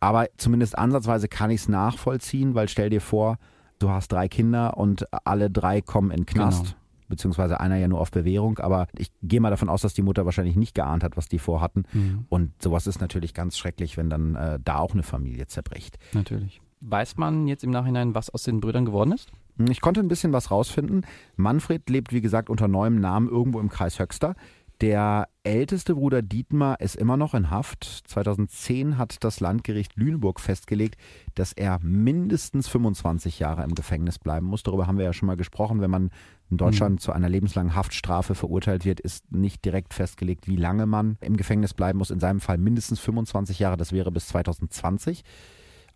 Aber 0.00 0.26
zumindest 0.36 0.76
ansatzweise 0.76 1.28
kann 1.28 1.50
ich 1.50 1.60
es 1.62 1.68
nachvollziehen, 1.68 2.54
weil 2.54 2.68
stell 2.68 2.90
dir 2.90 3.00
vor, 3.00 3.38
du 3.78 3.90
hast 3.90 4.10
drei 4.10 4.28
Kinder 4.28 4.76
und 4.76 5.06
alle 5.24 5.50
drei 5.50 5.80
kommen 5.80 6.10
in 6.10 6.26
Knast. 6.26 6.64
Genau. 6.64 6.76
Beziehungsweise 7.08 7.60
einer 7.60 7.76
ja 7.76 7.88
nur 7.88 8.00
auf 8.00 8.10
Bewährung, 8.10 8.58
aber 8.58 8.86
ich 8.96 9.12
gehe 9.22 9.38
mal 9.38 9.50
davon 9.50 9.68
aus, 9.68 9.82
dass 9.82 9.92
die 9.92 10.02
Mutter 10.02 10.24
wahrscheinlich 10.24 10.56
nicht 10.56 10.74
geahnt 10.74 11.04
hat, 11.04 11.16
was 11.16 11.28
die 11.28 11.38
vorhatten. 11.38 11.84
Mhm. 11.92 12.24
Und 12.30 12.62
sowas 12.62 12.86
ist 12.86 13.02
natürlich 13.02 13.34
ganz 13.34 13.58
schrecklich, 13.58 13.98
wenn 13.98 14.08
dann 14.08 14.34
äh, 14.34 14.58
da 14.64 14.78
auch 14.78 14.92
eine 14.92 15.02
Familie 15.02 15.46
zerbricht. 15.46 15.98
Natürlich. 16.14 16.62
Weiß 16.84 17.16
man 17.16 17.46
jetzt 17.46 17.62
im 17.62 17.70
Nachhinein, 17.70 18.14
was 18.16 18.28
aus 18.28 18.42
den 18.42 18.60
Brüdern 18.60 18.84
geworden 18.84 19.12
ist? 19.12 19.30
Ich 19.70 19.80
konnte 19.80 20.00
ein 20.00 20.08
bisschen 20.08 20.32
was 20.32 20.50
rausfinden. 20.50 21.06
Manfred 21.36 21.88
lebt, 21.88 22.12
wie 22.12 22.20
gesagt, 22.20 22.50
unter 22.50 22.66
neuem 22.66 23.00
Namen 23.00 23.28
irgendwo 23.28 23.60
im 23.60 23.68
Kreis 23.68 24.00
Höxter. 24.00 24.34
Der 24.80 25.28
älteste 25.44 25.94
Bruder 25.94 26.22
Dietmar 26.22 26.80
ist 26.80 26.96
immer 26.96 27.16
noch 27.16 27.34
in 27.34 27.50
Haft. 27.50 27.84
2010 27.84 28.98
hat 28.98 29.22
das 29.22 29.38
Landgericht 29.38 29.94
Lüneburg 29.94 30.40
festgelegt, 30.40 30.96
dass 31.36 31.52
er 31.52 31.78
mindestens 31.82 32.66
25 32.66 33.38
Jahre 33.38 33.62
im 33.62 33.76
Gefängnis 33.76 34.18
bleiben 34.18 34.46
muss. 34.46 34.64
Darüber 34.64 34.88
haben 34.88 34.98
wir 34.98 35.04
ja 35.04 35.12
schon 35.12 35.28
mal 35.28 35.36
gesprochen. 35.36 35.80
Wenn 35.80 35.90
man 35.90 36.10
in 36.50 36.56
Deutschland 36.56 36.96
mhm. 36.96 36.98
zu 36.98 37.12
einer 37.12 37.28
lebenslangen 37.28 37.76
Haftstrafe 37.76 38.34
verurteilt 38.34 38.84
wird, 38.84 38.98
ist 38.98 39.30
nicht 39.30 39.64
direkt 39.64 39.94
festgelegt, 39.94 40.48
wie 40.48 40.56
lange 40.56 40.86
man 40.86 41.16
im 41.20 41.36
Gefängnis 41.36 41.74
bleiben 41.74 41.98
muss. 41.98 42.10
In 42.10 42.18
seinem 42.18 42.40
Fall 42.40 42.58
mindestens 42.58 42.98
25 42.98 43.60
Jahre. 43.60 43.76
Das 43.76 43.92
wäre 43.92 44.10
bis 44.10 44.26
2020. 44.26 45.22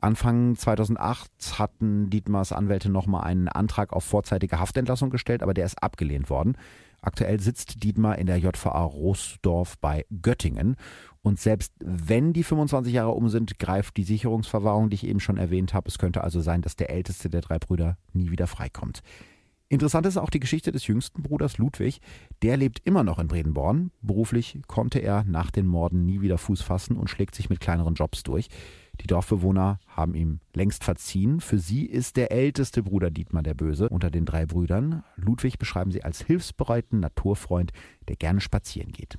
Anfang 0.06 0.54
2008 0.54 1.58
hatten 1.58 2.10
Dietmars 2.10 2.52
Anwälte 2.52 2.88
nochmal 2.88 3.24
einen 3.24 3.48
Antrag 3.48 3.92
auf 3.92 4.04
vorzeitige 4.04 4.60
Haftentlassung 4.60 5.10
gestellt, 5.10 5.42
aber 5.42 5.52
der 5.52 5.66
ist 5.66 5.82
abgelehnt 5.82 6.30
worden. 6.30 6.56
Aktuell 7.02 7.40
sitzt 7.40 7.82
Dietmar 7.82 8.16
in 8.16 8.28
der 8.28 8.38
JVA 8.38 8.84
Roosdorf 8.84 9.76
bei 9.78 10.06
Göttingen. 10.22 10.76
Und 11.22 11.40
selbst 11.40 11.72
wenn 11.80 12.32
die 12.32 12.44
25 12.44 12.94
Jahre 12.94 13.10
um 13.10 13.28
sind, 13.28 13.58
greift 13.58 13.96
die 13.96 14.04
Sicherungsverwahrung, 14.04 14.90
die 14.90 14.94
ich 14.94 15.08
eben 15.08 15.18
schon 15.18 15.38
erwähnt 15.38 15.74
habe. 15.74 15.88
Es 15.88 15.98
könnte 15.98 16.22
also 16.22 16.40
sein, 16.40 16.62
dass 16.62 16.76
der 16.76 16.90
älteste 16.90 17.28
der 17.28 17.40
drei 17.40 17.58
Brüder 17.58 17.98
nie 18.12 18.30
wieder 18.30 18.46
freikommt. 18.46 19.02
Interessant 19.68 20.06
ist 20.06 20.16
auch 20.16 20.30
die 20.30 20.38
Geschichte 20.38 20.70
des 20.70 20.86
jüngsten 20.86 21.24
Bruders 21.24 21.58
Ludwig. 21.58 22.00
Der 22.42 22.56
lebt 22.56 22.80
immer 22.84 23.02
noch 23.02 23.18
in 23.18 23.26
Bredenborn. 23.26 23.90
Beruflich 24.00 24.60
konnte 24.68 25.00
er 25.00 25.24
nach 25.24 25.50
den 25.50 25.66
Morden 25.66 26.06
nie 26.06 26.20
wieder 26.20 26.38
Fuß 26.38 26.62
fassen 26.62 26.96
und 26.96 27.10
schlägt 27.10 27.34
sich 27.34 27.50
mit 27.50 27.58
kleineren 27.58 27.94
Jobs 27.94 28.22
durch. 28.22 28.48
Die 29.00 29.06
Dorfbewohner 29.06 29.78
haben 29.86 30.14
ihm 30.14 30.40
längst 30.54 30.84
verziehen. 30.84 31.40
Für 31.40 31.58
sie 31.58 31.84
ist 31.84 32.16
der 32.16 32.32
älteste 32.32 32.82
Bruder 32.82 33.10
Dietmar 33.10 33.42
der 33.42 33.54
Böse 33.54 33.88
unter 33.88 34.10
den 34.10 34.24
drei 34.24 34.46
Brüdern. 34.46 35.02
Ludwig 35.16 35.58
beschreiben 35.58 35.90
sie 35.90 36.04
als 36.04 36.22
hilfsbereiten 36.22 37.00
Naturfreund, 37.00 37.72
der 38.08 38.16
gerne 38.16 38.40
spazieren 38.40 38.92
geht. 38.92 39.18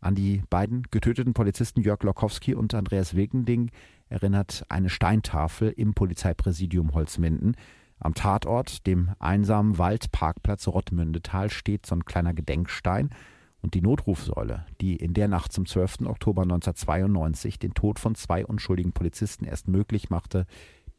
An 0.00 0.14
die 0.14 0.42
beiden 0.48 0.82
getöteten 0.90 1.34
Polizisten 1.34 1.80
Jörg 1.80 2.02
Lokowski 2.02 2.54
und 2.54 2.72
Andreas 2.74 3.14
Wilkending 3.14 3.70
erinnert 4.08 4.64
eine 4.68 4.90
Steintafel 4.90 5.70
im 5.70 5.94
Polizeipräsidium 5.94 6.94
Holzminden. 6.94 7.56
Am 7.98 8.14
Tatort, 8.14 8.86
dem 8.86 9.10
einsamen 9.18 9.76
Waldparkplatz 9.76 10.68
Rottmündetal, 10.68 11.50
steht 11.50 11.84
so 11.84 11.96
ein 11.96 12.04
kleiner 12.04 12.32
Gedenkstein 12.32 13.10
und 13.62 13.74
die 13.74 13.80
Notrufsäule, 13.80 14.64
die 14.80 14.96
in 14.96 15.14
der 15.14 15.28
Nacht 15.28 15.52
zum 15.52 15.66
12. 15.66 16.02
Oktober 16.06 16.42
1992 16.42 17.58
den 17.58 17.74
Tod 17.74 17.98
von 17.98 18.14
zwei 18.14 18.46
unschuldigen 18.46 18.92
Polizisten 18.92 19.44
erst 19.44 19.68
möglich 19.68 20.10
machte, 20.10 20.46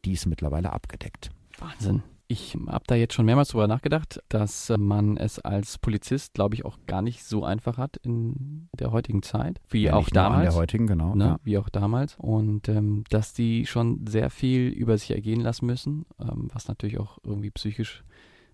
die 0.05 0.14
ist 0.14 0.26
mittlerweile 0.26 0.72
abgedeckt. 0.74 1.32
Wahnsinn. 1.57 2.03
Ich 2.32 2.55
habe 2.68 2.84
da 2.86 2.93
jetzt 2.93 3.16
schon 3.16 3.26
mehrmals 3.26 3.49
drüber 3.49 3.68
nachgedacht, 3.68 4.22
dass 4.30 4.72
man 4.78 5.18
es 5.18 5.39
als 5.39 5.80
Polizist, 5.80 6.36
glaube 6.36 6.53
ich, 6.53 6.64
auch 6.64 6.78
gar 6.86 7.01
nicht 7.01 7.24
so 7.24 7.43
einfach 7.43 7.80
hat 7.80 7.97
in 7.97 8.70
der 8.78 8.91
heutigen 8.91 9.24
Zeit, 9.24 9.60
wie 9.68 9.84
ja, 9.84 9.93
auch 9.93 10.12
damals. 10.12 10.43
in 10.43 10.49
der 10.51 10.53
heutigen, 10.53 10.86
genau. 10.86 11.16
Ne? 11.16 11.26
Ja. 11.26 11.39
Wie 11.43 11.57
auch 11.57 11.70
damals. 11.70 12.18
Und 12.20 12.70
ähm, 12.70 13.03
dass 13.10 13.34
die 13.34 13.66
schon 13.66 14.05
sehr 14.05 14.30
viel 14.30 14.70
über 14.70 14.95
sich 14.95 15.10
ergehen 15.10 15.41
lassen 15.41 15.66
müssen, 15.66 16.05
ähm, 16.20 16.49
was 16.53 16.68
natürlich 16.68 16.99
auch 16.99 17.18
irgendwie 17.24 17.49
psychisch 17.49 18.03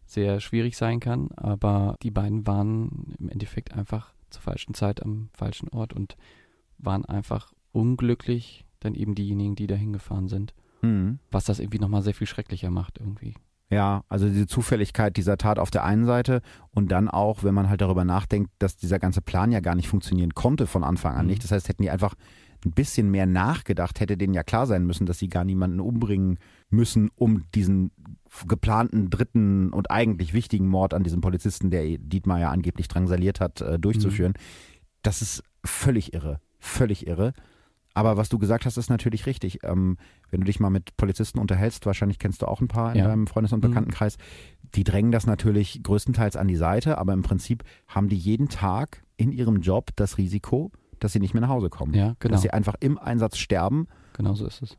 sehr 0.05 0.39
schwierig 0.39 0.77
sein 0.77 0.99
kann. 0.99 1.29
Aber 1.35 1.95
die 2.01 2.11
beiden 2.11 2.45
waren 2.47 3.15
im 3.19 3.29
Endeffekt 3.29 3.73
einfach 3.73 4.13
zur 4.29 4.41
falschen 4.41 4.73
Zeit 4.73 5.01
am 5.03 5.29
falschen 5.33 5.69
Ort 5.69 5.93
und 5.93 6.15
waren 6.77 7.05
einfach 7.05 7.53
unglücklich, 7.71 8.65
dann 8.79 8.95
eben 8.95 9.15
diejenigen, 9.15 9.55
die 9.55 9.67
da 9.67 9.75
hingefahren 9.75 10.27
sind. 10.27 10.53
Mhm. 10.81 11.19
Was 11.31 11.45
das 11.45 11.59
irgendwie 11.59 11.79
nochmal 11.79 12.03
sehr 12.03 12.13
viel 12.13 12.27
schrecklicher 12.27 12.69
macht 12.69 12.99
irgendwie. 12.99 13.35
Ja, 13.69 14.03
also 14.09 14.27
diese 14.27 14.45
Zufälligkeit 14.45 15.17
dieser 15.17 15.37
Tat 15.37 15.57
auf 15.57 15.71
der 15.71 15.83
einen 15.83 16.05
Seite 16.05 16.41
und 16.71 16.91
dann 16.91 17.09
auch, 17.09 17.43
wenn 17.43 17.55
man 17.55 17.67
halt 17.67 17.81
darüber 17.81 18.05
nachdenkt, 18.05 18.51
dass 18.59 18.77
dieser 18.77 18.99
ganze 18.99 19.21
Plan 19.21 19.51
ja 19.51 19.59
gar 19.59 19.73
nicht 19.73 19.87
funktionieren 19.87 20.35
konnte 20.35 20.67
von 20.67 20.83
Anfang 20.83 21.15
an 21.15 21.25
mhm. 21.25 21.31
nicht. 21.31 21.43
Das 21.43 21.51
heißt, 21.51 21.67
hätten 21.67 21.81
die 21.81 21.89
einfach 21.89 22.13
ein 22.63 22.71
bisschen 22.71 23.09
mehr 23.09 23.25
nachgedacht, 23.25 23.99
hätte 23.99 24.17
denen 24.17 24.33
ja 24.33 24.43
klar 24.43 24.67
sein 24.67 24.85
müssen, 24.85 25.05
dass 25.05 25.19
sie 25.19 25.29
gar 25.29 25.43
niemanden 25.43 25.79
umbringen 25.79 26.37
müssen, 26.69 27.09
um 27.15 27.43
diesen 27.53 27.91
geplanten 28.47 29.09
dritten 29.09 29.71
und 29.71 29.91
eigentlich 29.91 30.33
wichtigen 30.33 30.67
Mord 30.67 30.93
an 30.93 31.03
diesem 31.03 31.21
Polizisten, 31.21 31.69
der 31.69 31.97
Dietmar 31.97 32.39
ja 32.39 32.49
angeblich 32.49 32.87
drangsaliert 32.87 33.39
hat, 33.39 33.61
äh, 33.61 33.79
durchzuführen. 33.79 34.33
Mhm. 34.33 34.41
Das 35.03 35.21
ist 35.21 35.43
völlig 35.63 36.13
irre. 36.13 36.39
Völlig 36.59 37.07
irre. 37.07 37.33
Aber 37.93 38.17
was 38.17 38.27
du 38.27 38.37
gesagt 38.37 38.65
hast, 38.65 38.77
ist 38.77 38.89
natürlich 38.89 39.25
richtig. 39.25 39.59
Ähm, 39.63 39.97
wenn 40.29 40.41
du 40.41 40.45
dich 40.45 40.59
mal 40.59 40.69
mit 40.69 40.97
Polizisten 40.97 41.39
unterhältst, 41.39 41.85
wahrscheinlich 41.85 42.19
kennst 42.19 42.41
du 42.41 42.47
auch 42.47 42.59
ein 42.59 42.67
paar 42.67 42.91
in 42.91 42.99
ja. 42.99 43.07
deinem 43.07 43.25
Freundes- 43.25 43.53
und 43.53 43.63
mhm. 43.63 43.69
Bekanntenkreis, 43.69 44.17
die 44.75 44.83
drängen 44.83 45.13
das 45.13 45.25
natürlich 45.25 45.81
größtenteils 45.81 46.35
an 46.35 46.47
die 46.47 46.57
Seite, 46.57 46.97
aber 46.97 47.13
im 47.13 47.21
Prinzip 47.21 47.63
haben 47.87 48.09
die 48.09 48.17
jeden 48.17 48.49
Tag 48.49 49.03
in 49.15 49.31
ihrem 49.31 49.61
Job 49.61 49.91
das 49.95 50.17
Risiko, 50.17 50.71
dass 50.99 51.13
sie 51.13 51.19
nicht 51.19 51.33
mehr 51.33 51.41
nach 51.41 51.49
Hause 51.49 51.69
kommen. 51.69 51.93
Ja, 51.93 52.15
genau. 52.19 52.33
Dass 52.33 52.41
sie 52.41 52.51
einfach 52.51 52.75
im 52.81 52.97
Einsatz 52.97 53.37
sterben. 53.37 53.87
Genau 54.13 54.33
so 54.33 54.45
ist 54.45 54.61
es. 54.61 54.77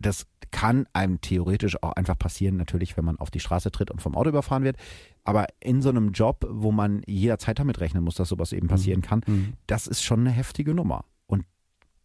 Das 0.00 0.26
kann 0.50 0.86
einem 0.92 1.20
theoretisch 1.20 1.82
auch 1.82 1.92
einfach 1.92 2.18
passieren, 2.18 2.56
natürlich, 2.56 2.96
wenn 2.96 3.04
man 3.04 3.18
auf 3.18 3.30
die 3.30 3.40
Straße 3.40 3.70
tritt 3.70 3.90
und 3.90 4.02
vom 4.02 4.16
Auto 4.16 4.30
überfahren 4.30 4.64
wird. 4.64 4.76
Aber 5.22 5.46
in 5.60 5.82
so 5.82 5.90
einem 5.90 6.12
Job, 6.12 6.46
wo 6.50 6.72
man 6.72 7.02
jederzeit 7.06 7.58
damit 7.58 7.80
rechnen 7.80 8.02
muss, 8.02 8.16
dass 8.16 8.28
sowas 8.28 8.52
eben 8.52 8.66
passieren 8.66 9.00
mhm. 9.00 9.04
kann, 9.04 9.20
mhm. 9.26 9.52
das 9.66 9.86
ist 9.86 10.02
schon 10.02 10.20
eine 10.20 10.30
heftige 10.30 10.74
Nummer 10.74 11.04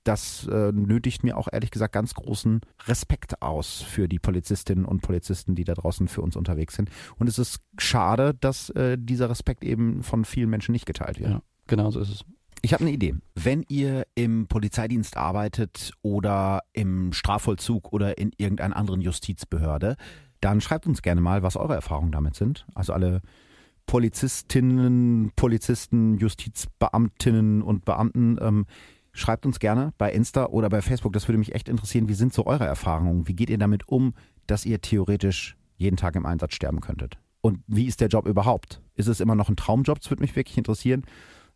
das 0.05 0.47
äh, 0.47 0.71
nötigt 0.71 1.23
mir 1.23 1.35
auch 1.35 1.47
ehrlich 1.51 1.71
gesagt 1.71 1.93
ganz 1.93 2.13
großen 2.13 2.61
Respekt 2.85 3.41
aus 3.41 3.81
für 3.81 4.07
die 4.07 4.19
Polizistinnen 4.19 4.85
und 4.85 5.01
Polizisten, 5.01 5.55
die 5.55 5.63
da 5.63 5.73
draußen 5.73 6.07
für 6.07 6.21
uns 6.21 6.35
unterwegs 6.35 6.75
sind. 6.75 6.89
Und 7.17 7.27
es 7.27 7.39
ist 7.39 7.59
schade, 7.77 8.33
dass 8.39 8.69
äh, 8.69 8.97
dieser 8.99 9.29
Respekt 9.29 9.63
eben 9.63 10.03
von 10.03 10.23
vielen 10.23 10.49
Menschen 10.49 10.71
nicht 10.71 10.85
geteilt 10.85 11.19
wird. 11.19 11.31
Ja, 11.31 11.41
genau 11.67 11.89
so 11.89 11.99
ist 11.99 12.09
es. 12.09 12.25
Ich 12.65 12.73
habe 12.73 12.81
eine 12.81 12.93
Idee. 12.93 13.13
Wenn 13.35 13.63
ihr 13.69 14.07
im 14.15 14.47
Polizeidienst 14.47 15.17
arbeitet 15.17 15.91
oder 16.01 16.63
im 16.73 17.13
Strafvollzug 17.13 17.93
oder 17.93 18.17
in 18.17 18.31
irgendeiner 18.37 18.75
anderen 18.75 19.01
Justizbehörde, 19.01 19.97
dann 20.41 20.61
schreibt 20.61 20.87
uns 20.87 21.03
gerne 21.03 21.21
mal, 21.21 21.43
was 21.43 21.57
eure 21.57 21.75
Erfahrungen 21.75 22.11
damit 22.11 22.33
sind. 22.33 22.65
Also 22.73 22.91
alle 22.93 23.21
Polizistinnen, 23.85 25.31
Polizisten, 25.35 26.17
Justizbeamtinnen 26.17 27.61
und 27.61 27.85
Beamten. 27.85 28.39
Ähm, 28.41 28.65
Schreibt 29.11 29.45
uns 29.45 29.59
gerne 29.59 29.93
bei 29.99 30.11
Insta 30.11 30.47
oder 30.47 30.67
bei 30.69 30.81
Facebook, 30.81 31.13
das 31.13 31.27
würde 31.27 31.37
mich 31.37 31.53
echt 31.53 31.69
interessieren. 31.69 32.09
Wie 32.09 32.15
sind 32.15 32.33
so 32.33 32.47
eure 32.47 32.65
Erfahrungen? 32.65 33.27
Wie 33.27 33.35
geht 33.35 33.51
ihr 33.51 33.59
damit 33.59 33.87
um, 33.87 34.15
dass 34.47 34.65
ihr 34.65 34.81
theoretisch 34.81 35.55
jeden 35.77 35.97
Tag 35.97 36.15
im 36.15 36.25
Einsatz 36.25 36.55
sterben 36.55 36.81
könntet? 36.81 37.19
Und 37.41 37.59
wie 37.67 37.85
ist 37.85 38.01
der 38.01 38.07
Job 38.07 38.27
überhaupt? 38.27 38.81
Ist 38.95 39.07
es 39.07 39.19
immer 39.19 39.35
noch 39.35 39.49
ein 39.49 39.55
Traumjob? 39.55 39.99
Das 39.99 40.09
würde 40.09 40.23
mich 40.23 40.35
wirklich 40.35 40.57
interessieren. 40.57 41.05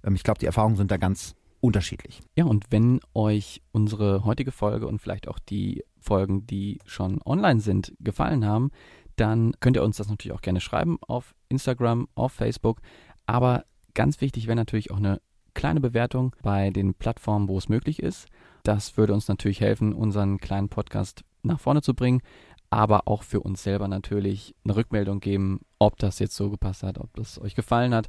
Ähm, 0.04 0.16
ich 0.16 0.24
glaube, 0.24 0.40
die 0.40 0.46
Erfahrungen 0.46 0.76
sind 0.76 0.92
da 0.92 0.98
ganz 0.98 1.36
unterschiedlich. 1.62 2.22
Ja, 2.36 2.46
und 2.46 2.66
wenn 2.70 3.00
euch 3.14 3.62
unsere 3.72 4.24
heutige 4.24 4.52
Folge 4.52 4.88
und 4.88 5.00
vielleicht 5.00 5.28
auch 5.28 5.40
die 5.40 5.84
Folgen, 6.00 6.46
die 6.46 6.80
schon 6.86 7.22
online 7.26 7.60
sind, 7.60 7.94
gefallen 8.00 8.46
haben, 8.46 8.72
dann 9.16 9.54
könnt 9.60 9.76
ihr 9.76 9.84
uns 9.84 9.98
das 9.98 10.10
natürlich 10.10 10.36
auch 10.36 10.42
gerne 10.42 10.62
schreiben 10.62 10.98
auf 11.02 11.36
Instagram, 11.50 12.08
auf 12.16 12.32
Facebook. 12.32 12.80
Aber 13.26 13.66
ganz 13.94 14.22
wichtig 14.22 14.48
wäre 14.48 14.56
natürlich 14.56 14.92
auch 14.92 14.98
eine 14.98 15.22
kleine 15.54 15.82
Bewertung 15.82 16.36
bei 16.42 16.70
den 16.70 16.94
Plattformen, 16.94 17.50
wo 17.50 17.58
es 17.58 17.68
möglich 17.68 18.02
ist. 18.02 18.28
Das 18.64 18.96
würde 18.96 19.14
uns 19.14 19.28
natürlich 19.28 19.60
helfen, 19.60 19.94
unseren 19.94 20.38
kleinen 20.38 20.70
Podcast 20.70 21.26
nach 21.44 21.60
vorne 21.60 21.82
zu 21.82 21.94
bringen, 21.94 22.22
aber 22.70 23.08
auch 23.08 23.24
für 23.24 23.42
uns 23.42 23.64
selber 23.64 23.88
natürlich 23.88 24.56
eine 24.64 24.76
Rückmeldung 24.76 25.20
geben, 25.20 25.62
ob 25.80 25.98
das 25.98 26.20
jetzt 26.20 26.36
so 26.36 26.50
gepasst 26.50 26.84
hat, 26.84 26.98
ob 27.00 27.14
das 27.16 27.42
euch 27.42 27.56
gefallen 27.56 27.94
hat 27.94 28.08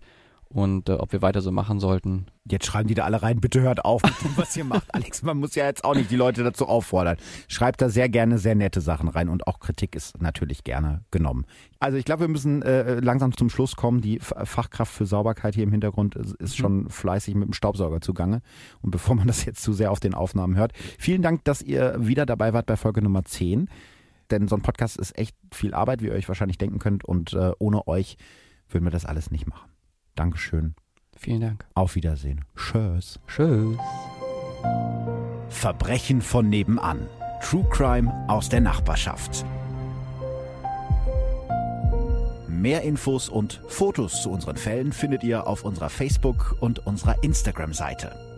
und 0.53 0.89
äh, 0.89 0.93
ob 0.93 1.13
wir 1.13 1.23
weiter 1.23 1.43
so 1.43 1.53
machen 1.53 1.79
sollten. 1.79 2.27
Jetzt 2.45 2.67
schreiben 2.67 2.89
die 2.89 2.95
da 2.95 3.05
alle 3.05 3.23
rein, 3.23 3.41
bitte 3.41 3.61
hört 3.61 3.85
auf 3.85 4.03
mit 4.03 4.21
dem, 4.25 4.37
was 4.37 4.57
ihr 4.57 4.65
macht. 4.65 4.87
Alex, 4.95 5.23
man 5.23 5.39
muss 5.39 5.55
ja 5.55 5.65
jetzt 5.65 5.85
auch 5.85 5.95
nicht 5.95 6.11
die 6.11 6.17
Leute 6.17 6.43
dazu 6.43 6.67
auffordern. 6.67 7.17
Schreibt 7.47 7.81
da 7.81 7.89
sehr 7.89 8.09
gerne 8.09 8.39
sehr 8.39 8.57
nette 8.57 8.81
Sachen 8.81 9.09
rein 9.09 9.29
und 9.29 9.47
auch 9.47 9.61
Kritik 9.61 9.95
ist 9.95 10.21
natürlich 10.21 10.65
gerne 10.65 11.05
genommen. 11.13 11.47
Also 11.79 11.99
ich 11.99 12.05
glaube, 12.05 12.23
wir 12.23 12.29
müssen 12.29 12.63
äh, 12.63 12.99
langsam 12.99 13.37
zum 13.37 13.49
Schluss 13.49 13.77
kommen. 13.77 14.01
Die 14.01 14.19
Fachkraft 14.19 14.93
für 14.93 15.07
Sauberkeit 15.07 15.55
hier 15.55 15.65
im 15.65 15.71
Hintergrund 15.71 16.17
ist, 16.17 16.35
ist 16.35 16.57
schon 16.57 16.83
mhm. 16.83 16.91
fleißig 16.91 17.37
mit 17.37 17.47
dem 17.47 17.53
Staubsauger 17.53 18.01
zugange. 18.01 18.43
Und 18.83 18.91
bevor 18.91 19.15
man 19.15 19.29
das 19.29 19.45
jetzt 19.45 19.63
zu 19.63 19.73
sehr 19.73 19.93
auf 19.93 20.01
den 20.01 20.15
Aufnahmen 20.15 20.57
hört, 20.57 20.73
vielen 20.99 21.23
Dank, 21.23 21.45
dass 21.45 21.63
ihr 21.63 21.95
wieder 21.99 22.27
dabei 22.27 22.53
wart 22.53 22.67
bei 22.67 22.77
Folge 22.77 23.03
Nummer 23.03 23.25
10. 23.25 23.69
Denn 24.33 24.49
so 24.49 24.57
ein 24.57 24.63
Podcast 24.63 24.97
ist 24.97 25.17
echt 25.17 25.37
viel 25.53 25.75
Arbeit, 25.75 26.03
wie 26.03 26.07
ihr 26.07 26.13
euch 26.13 26.29
wahrscheinlich 26.29 26.59
denken 26.59 26.81
könnt. 26.81 27.05
Und 27.05 27.35
äh, 27.35 27.53
ohne 27.59 27.87
euch 27.87 28.17
würden 28.69 28.85
wir 28.85 28.91
das 28.91 29.07
alles 29.07 29.31
nicht 29.31 29.47
machen. 29.47 29.71
Dankeschön. 30.15 30.75
Vielen 31.17 31.41
Dank. 31.41 31.67
Auf 31.75 31.97
Wiedersehen. 31.97 32.45
Tschüss. 32.57 33.21
Tschüss. 33.27 33.77
Verbrechen 35.49 36.23
von 36.23 36.49
nebenan. 36.49 37.07
True 37.43 37.67
Crime 37.71 38.13
aus 38.29 38.49
der 38.49 38.61
Nachbarschaft. 38.61 39.45
Mehr 42.49 42.83
Infos 42.83 43.29
und 43.29 43.61
Fotos 43.69 44.23
zu 44.23 44.31
unseren 44.31 44.57
Fällen 44.57 44.93
findet 44.93 45.25
ihr 45.25 45.47
auf 45.47 45.65
unserer 45.65 45.89
Facebook- 45.89 46.57
und 46.61 46.87
unserer 46.87 47.23
Instagram-Seite. 47.23 48.30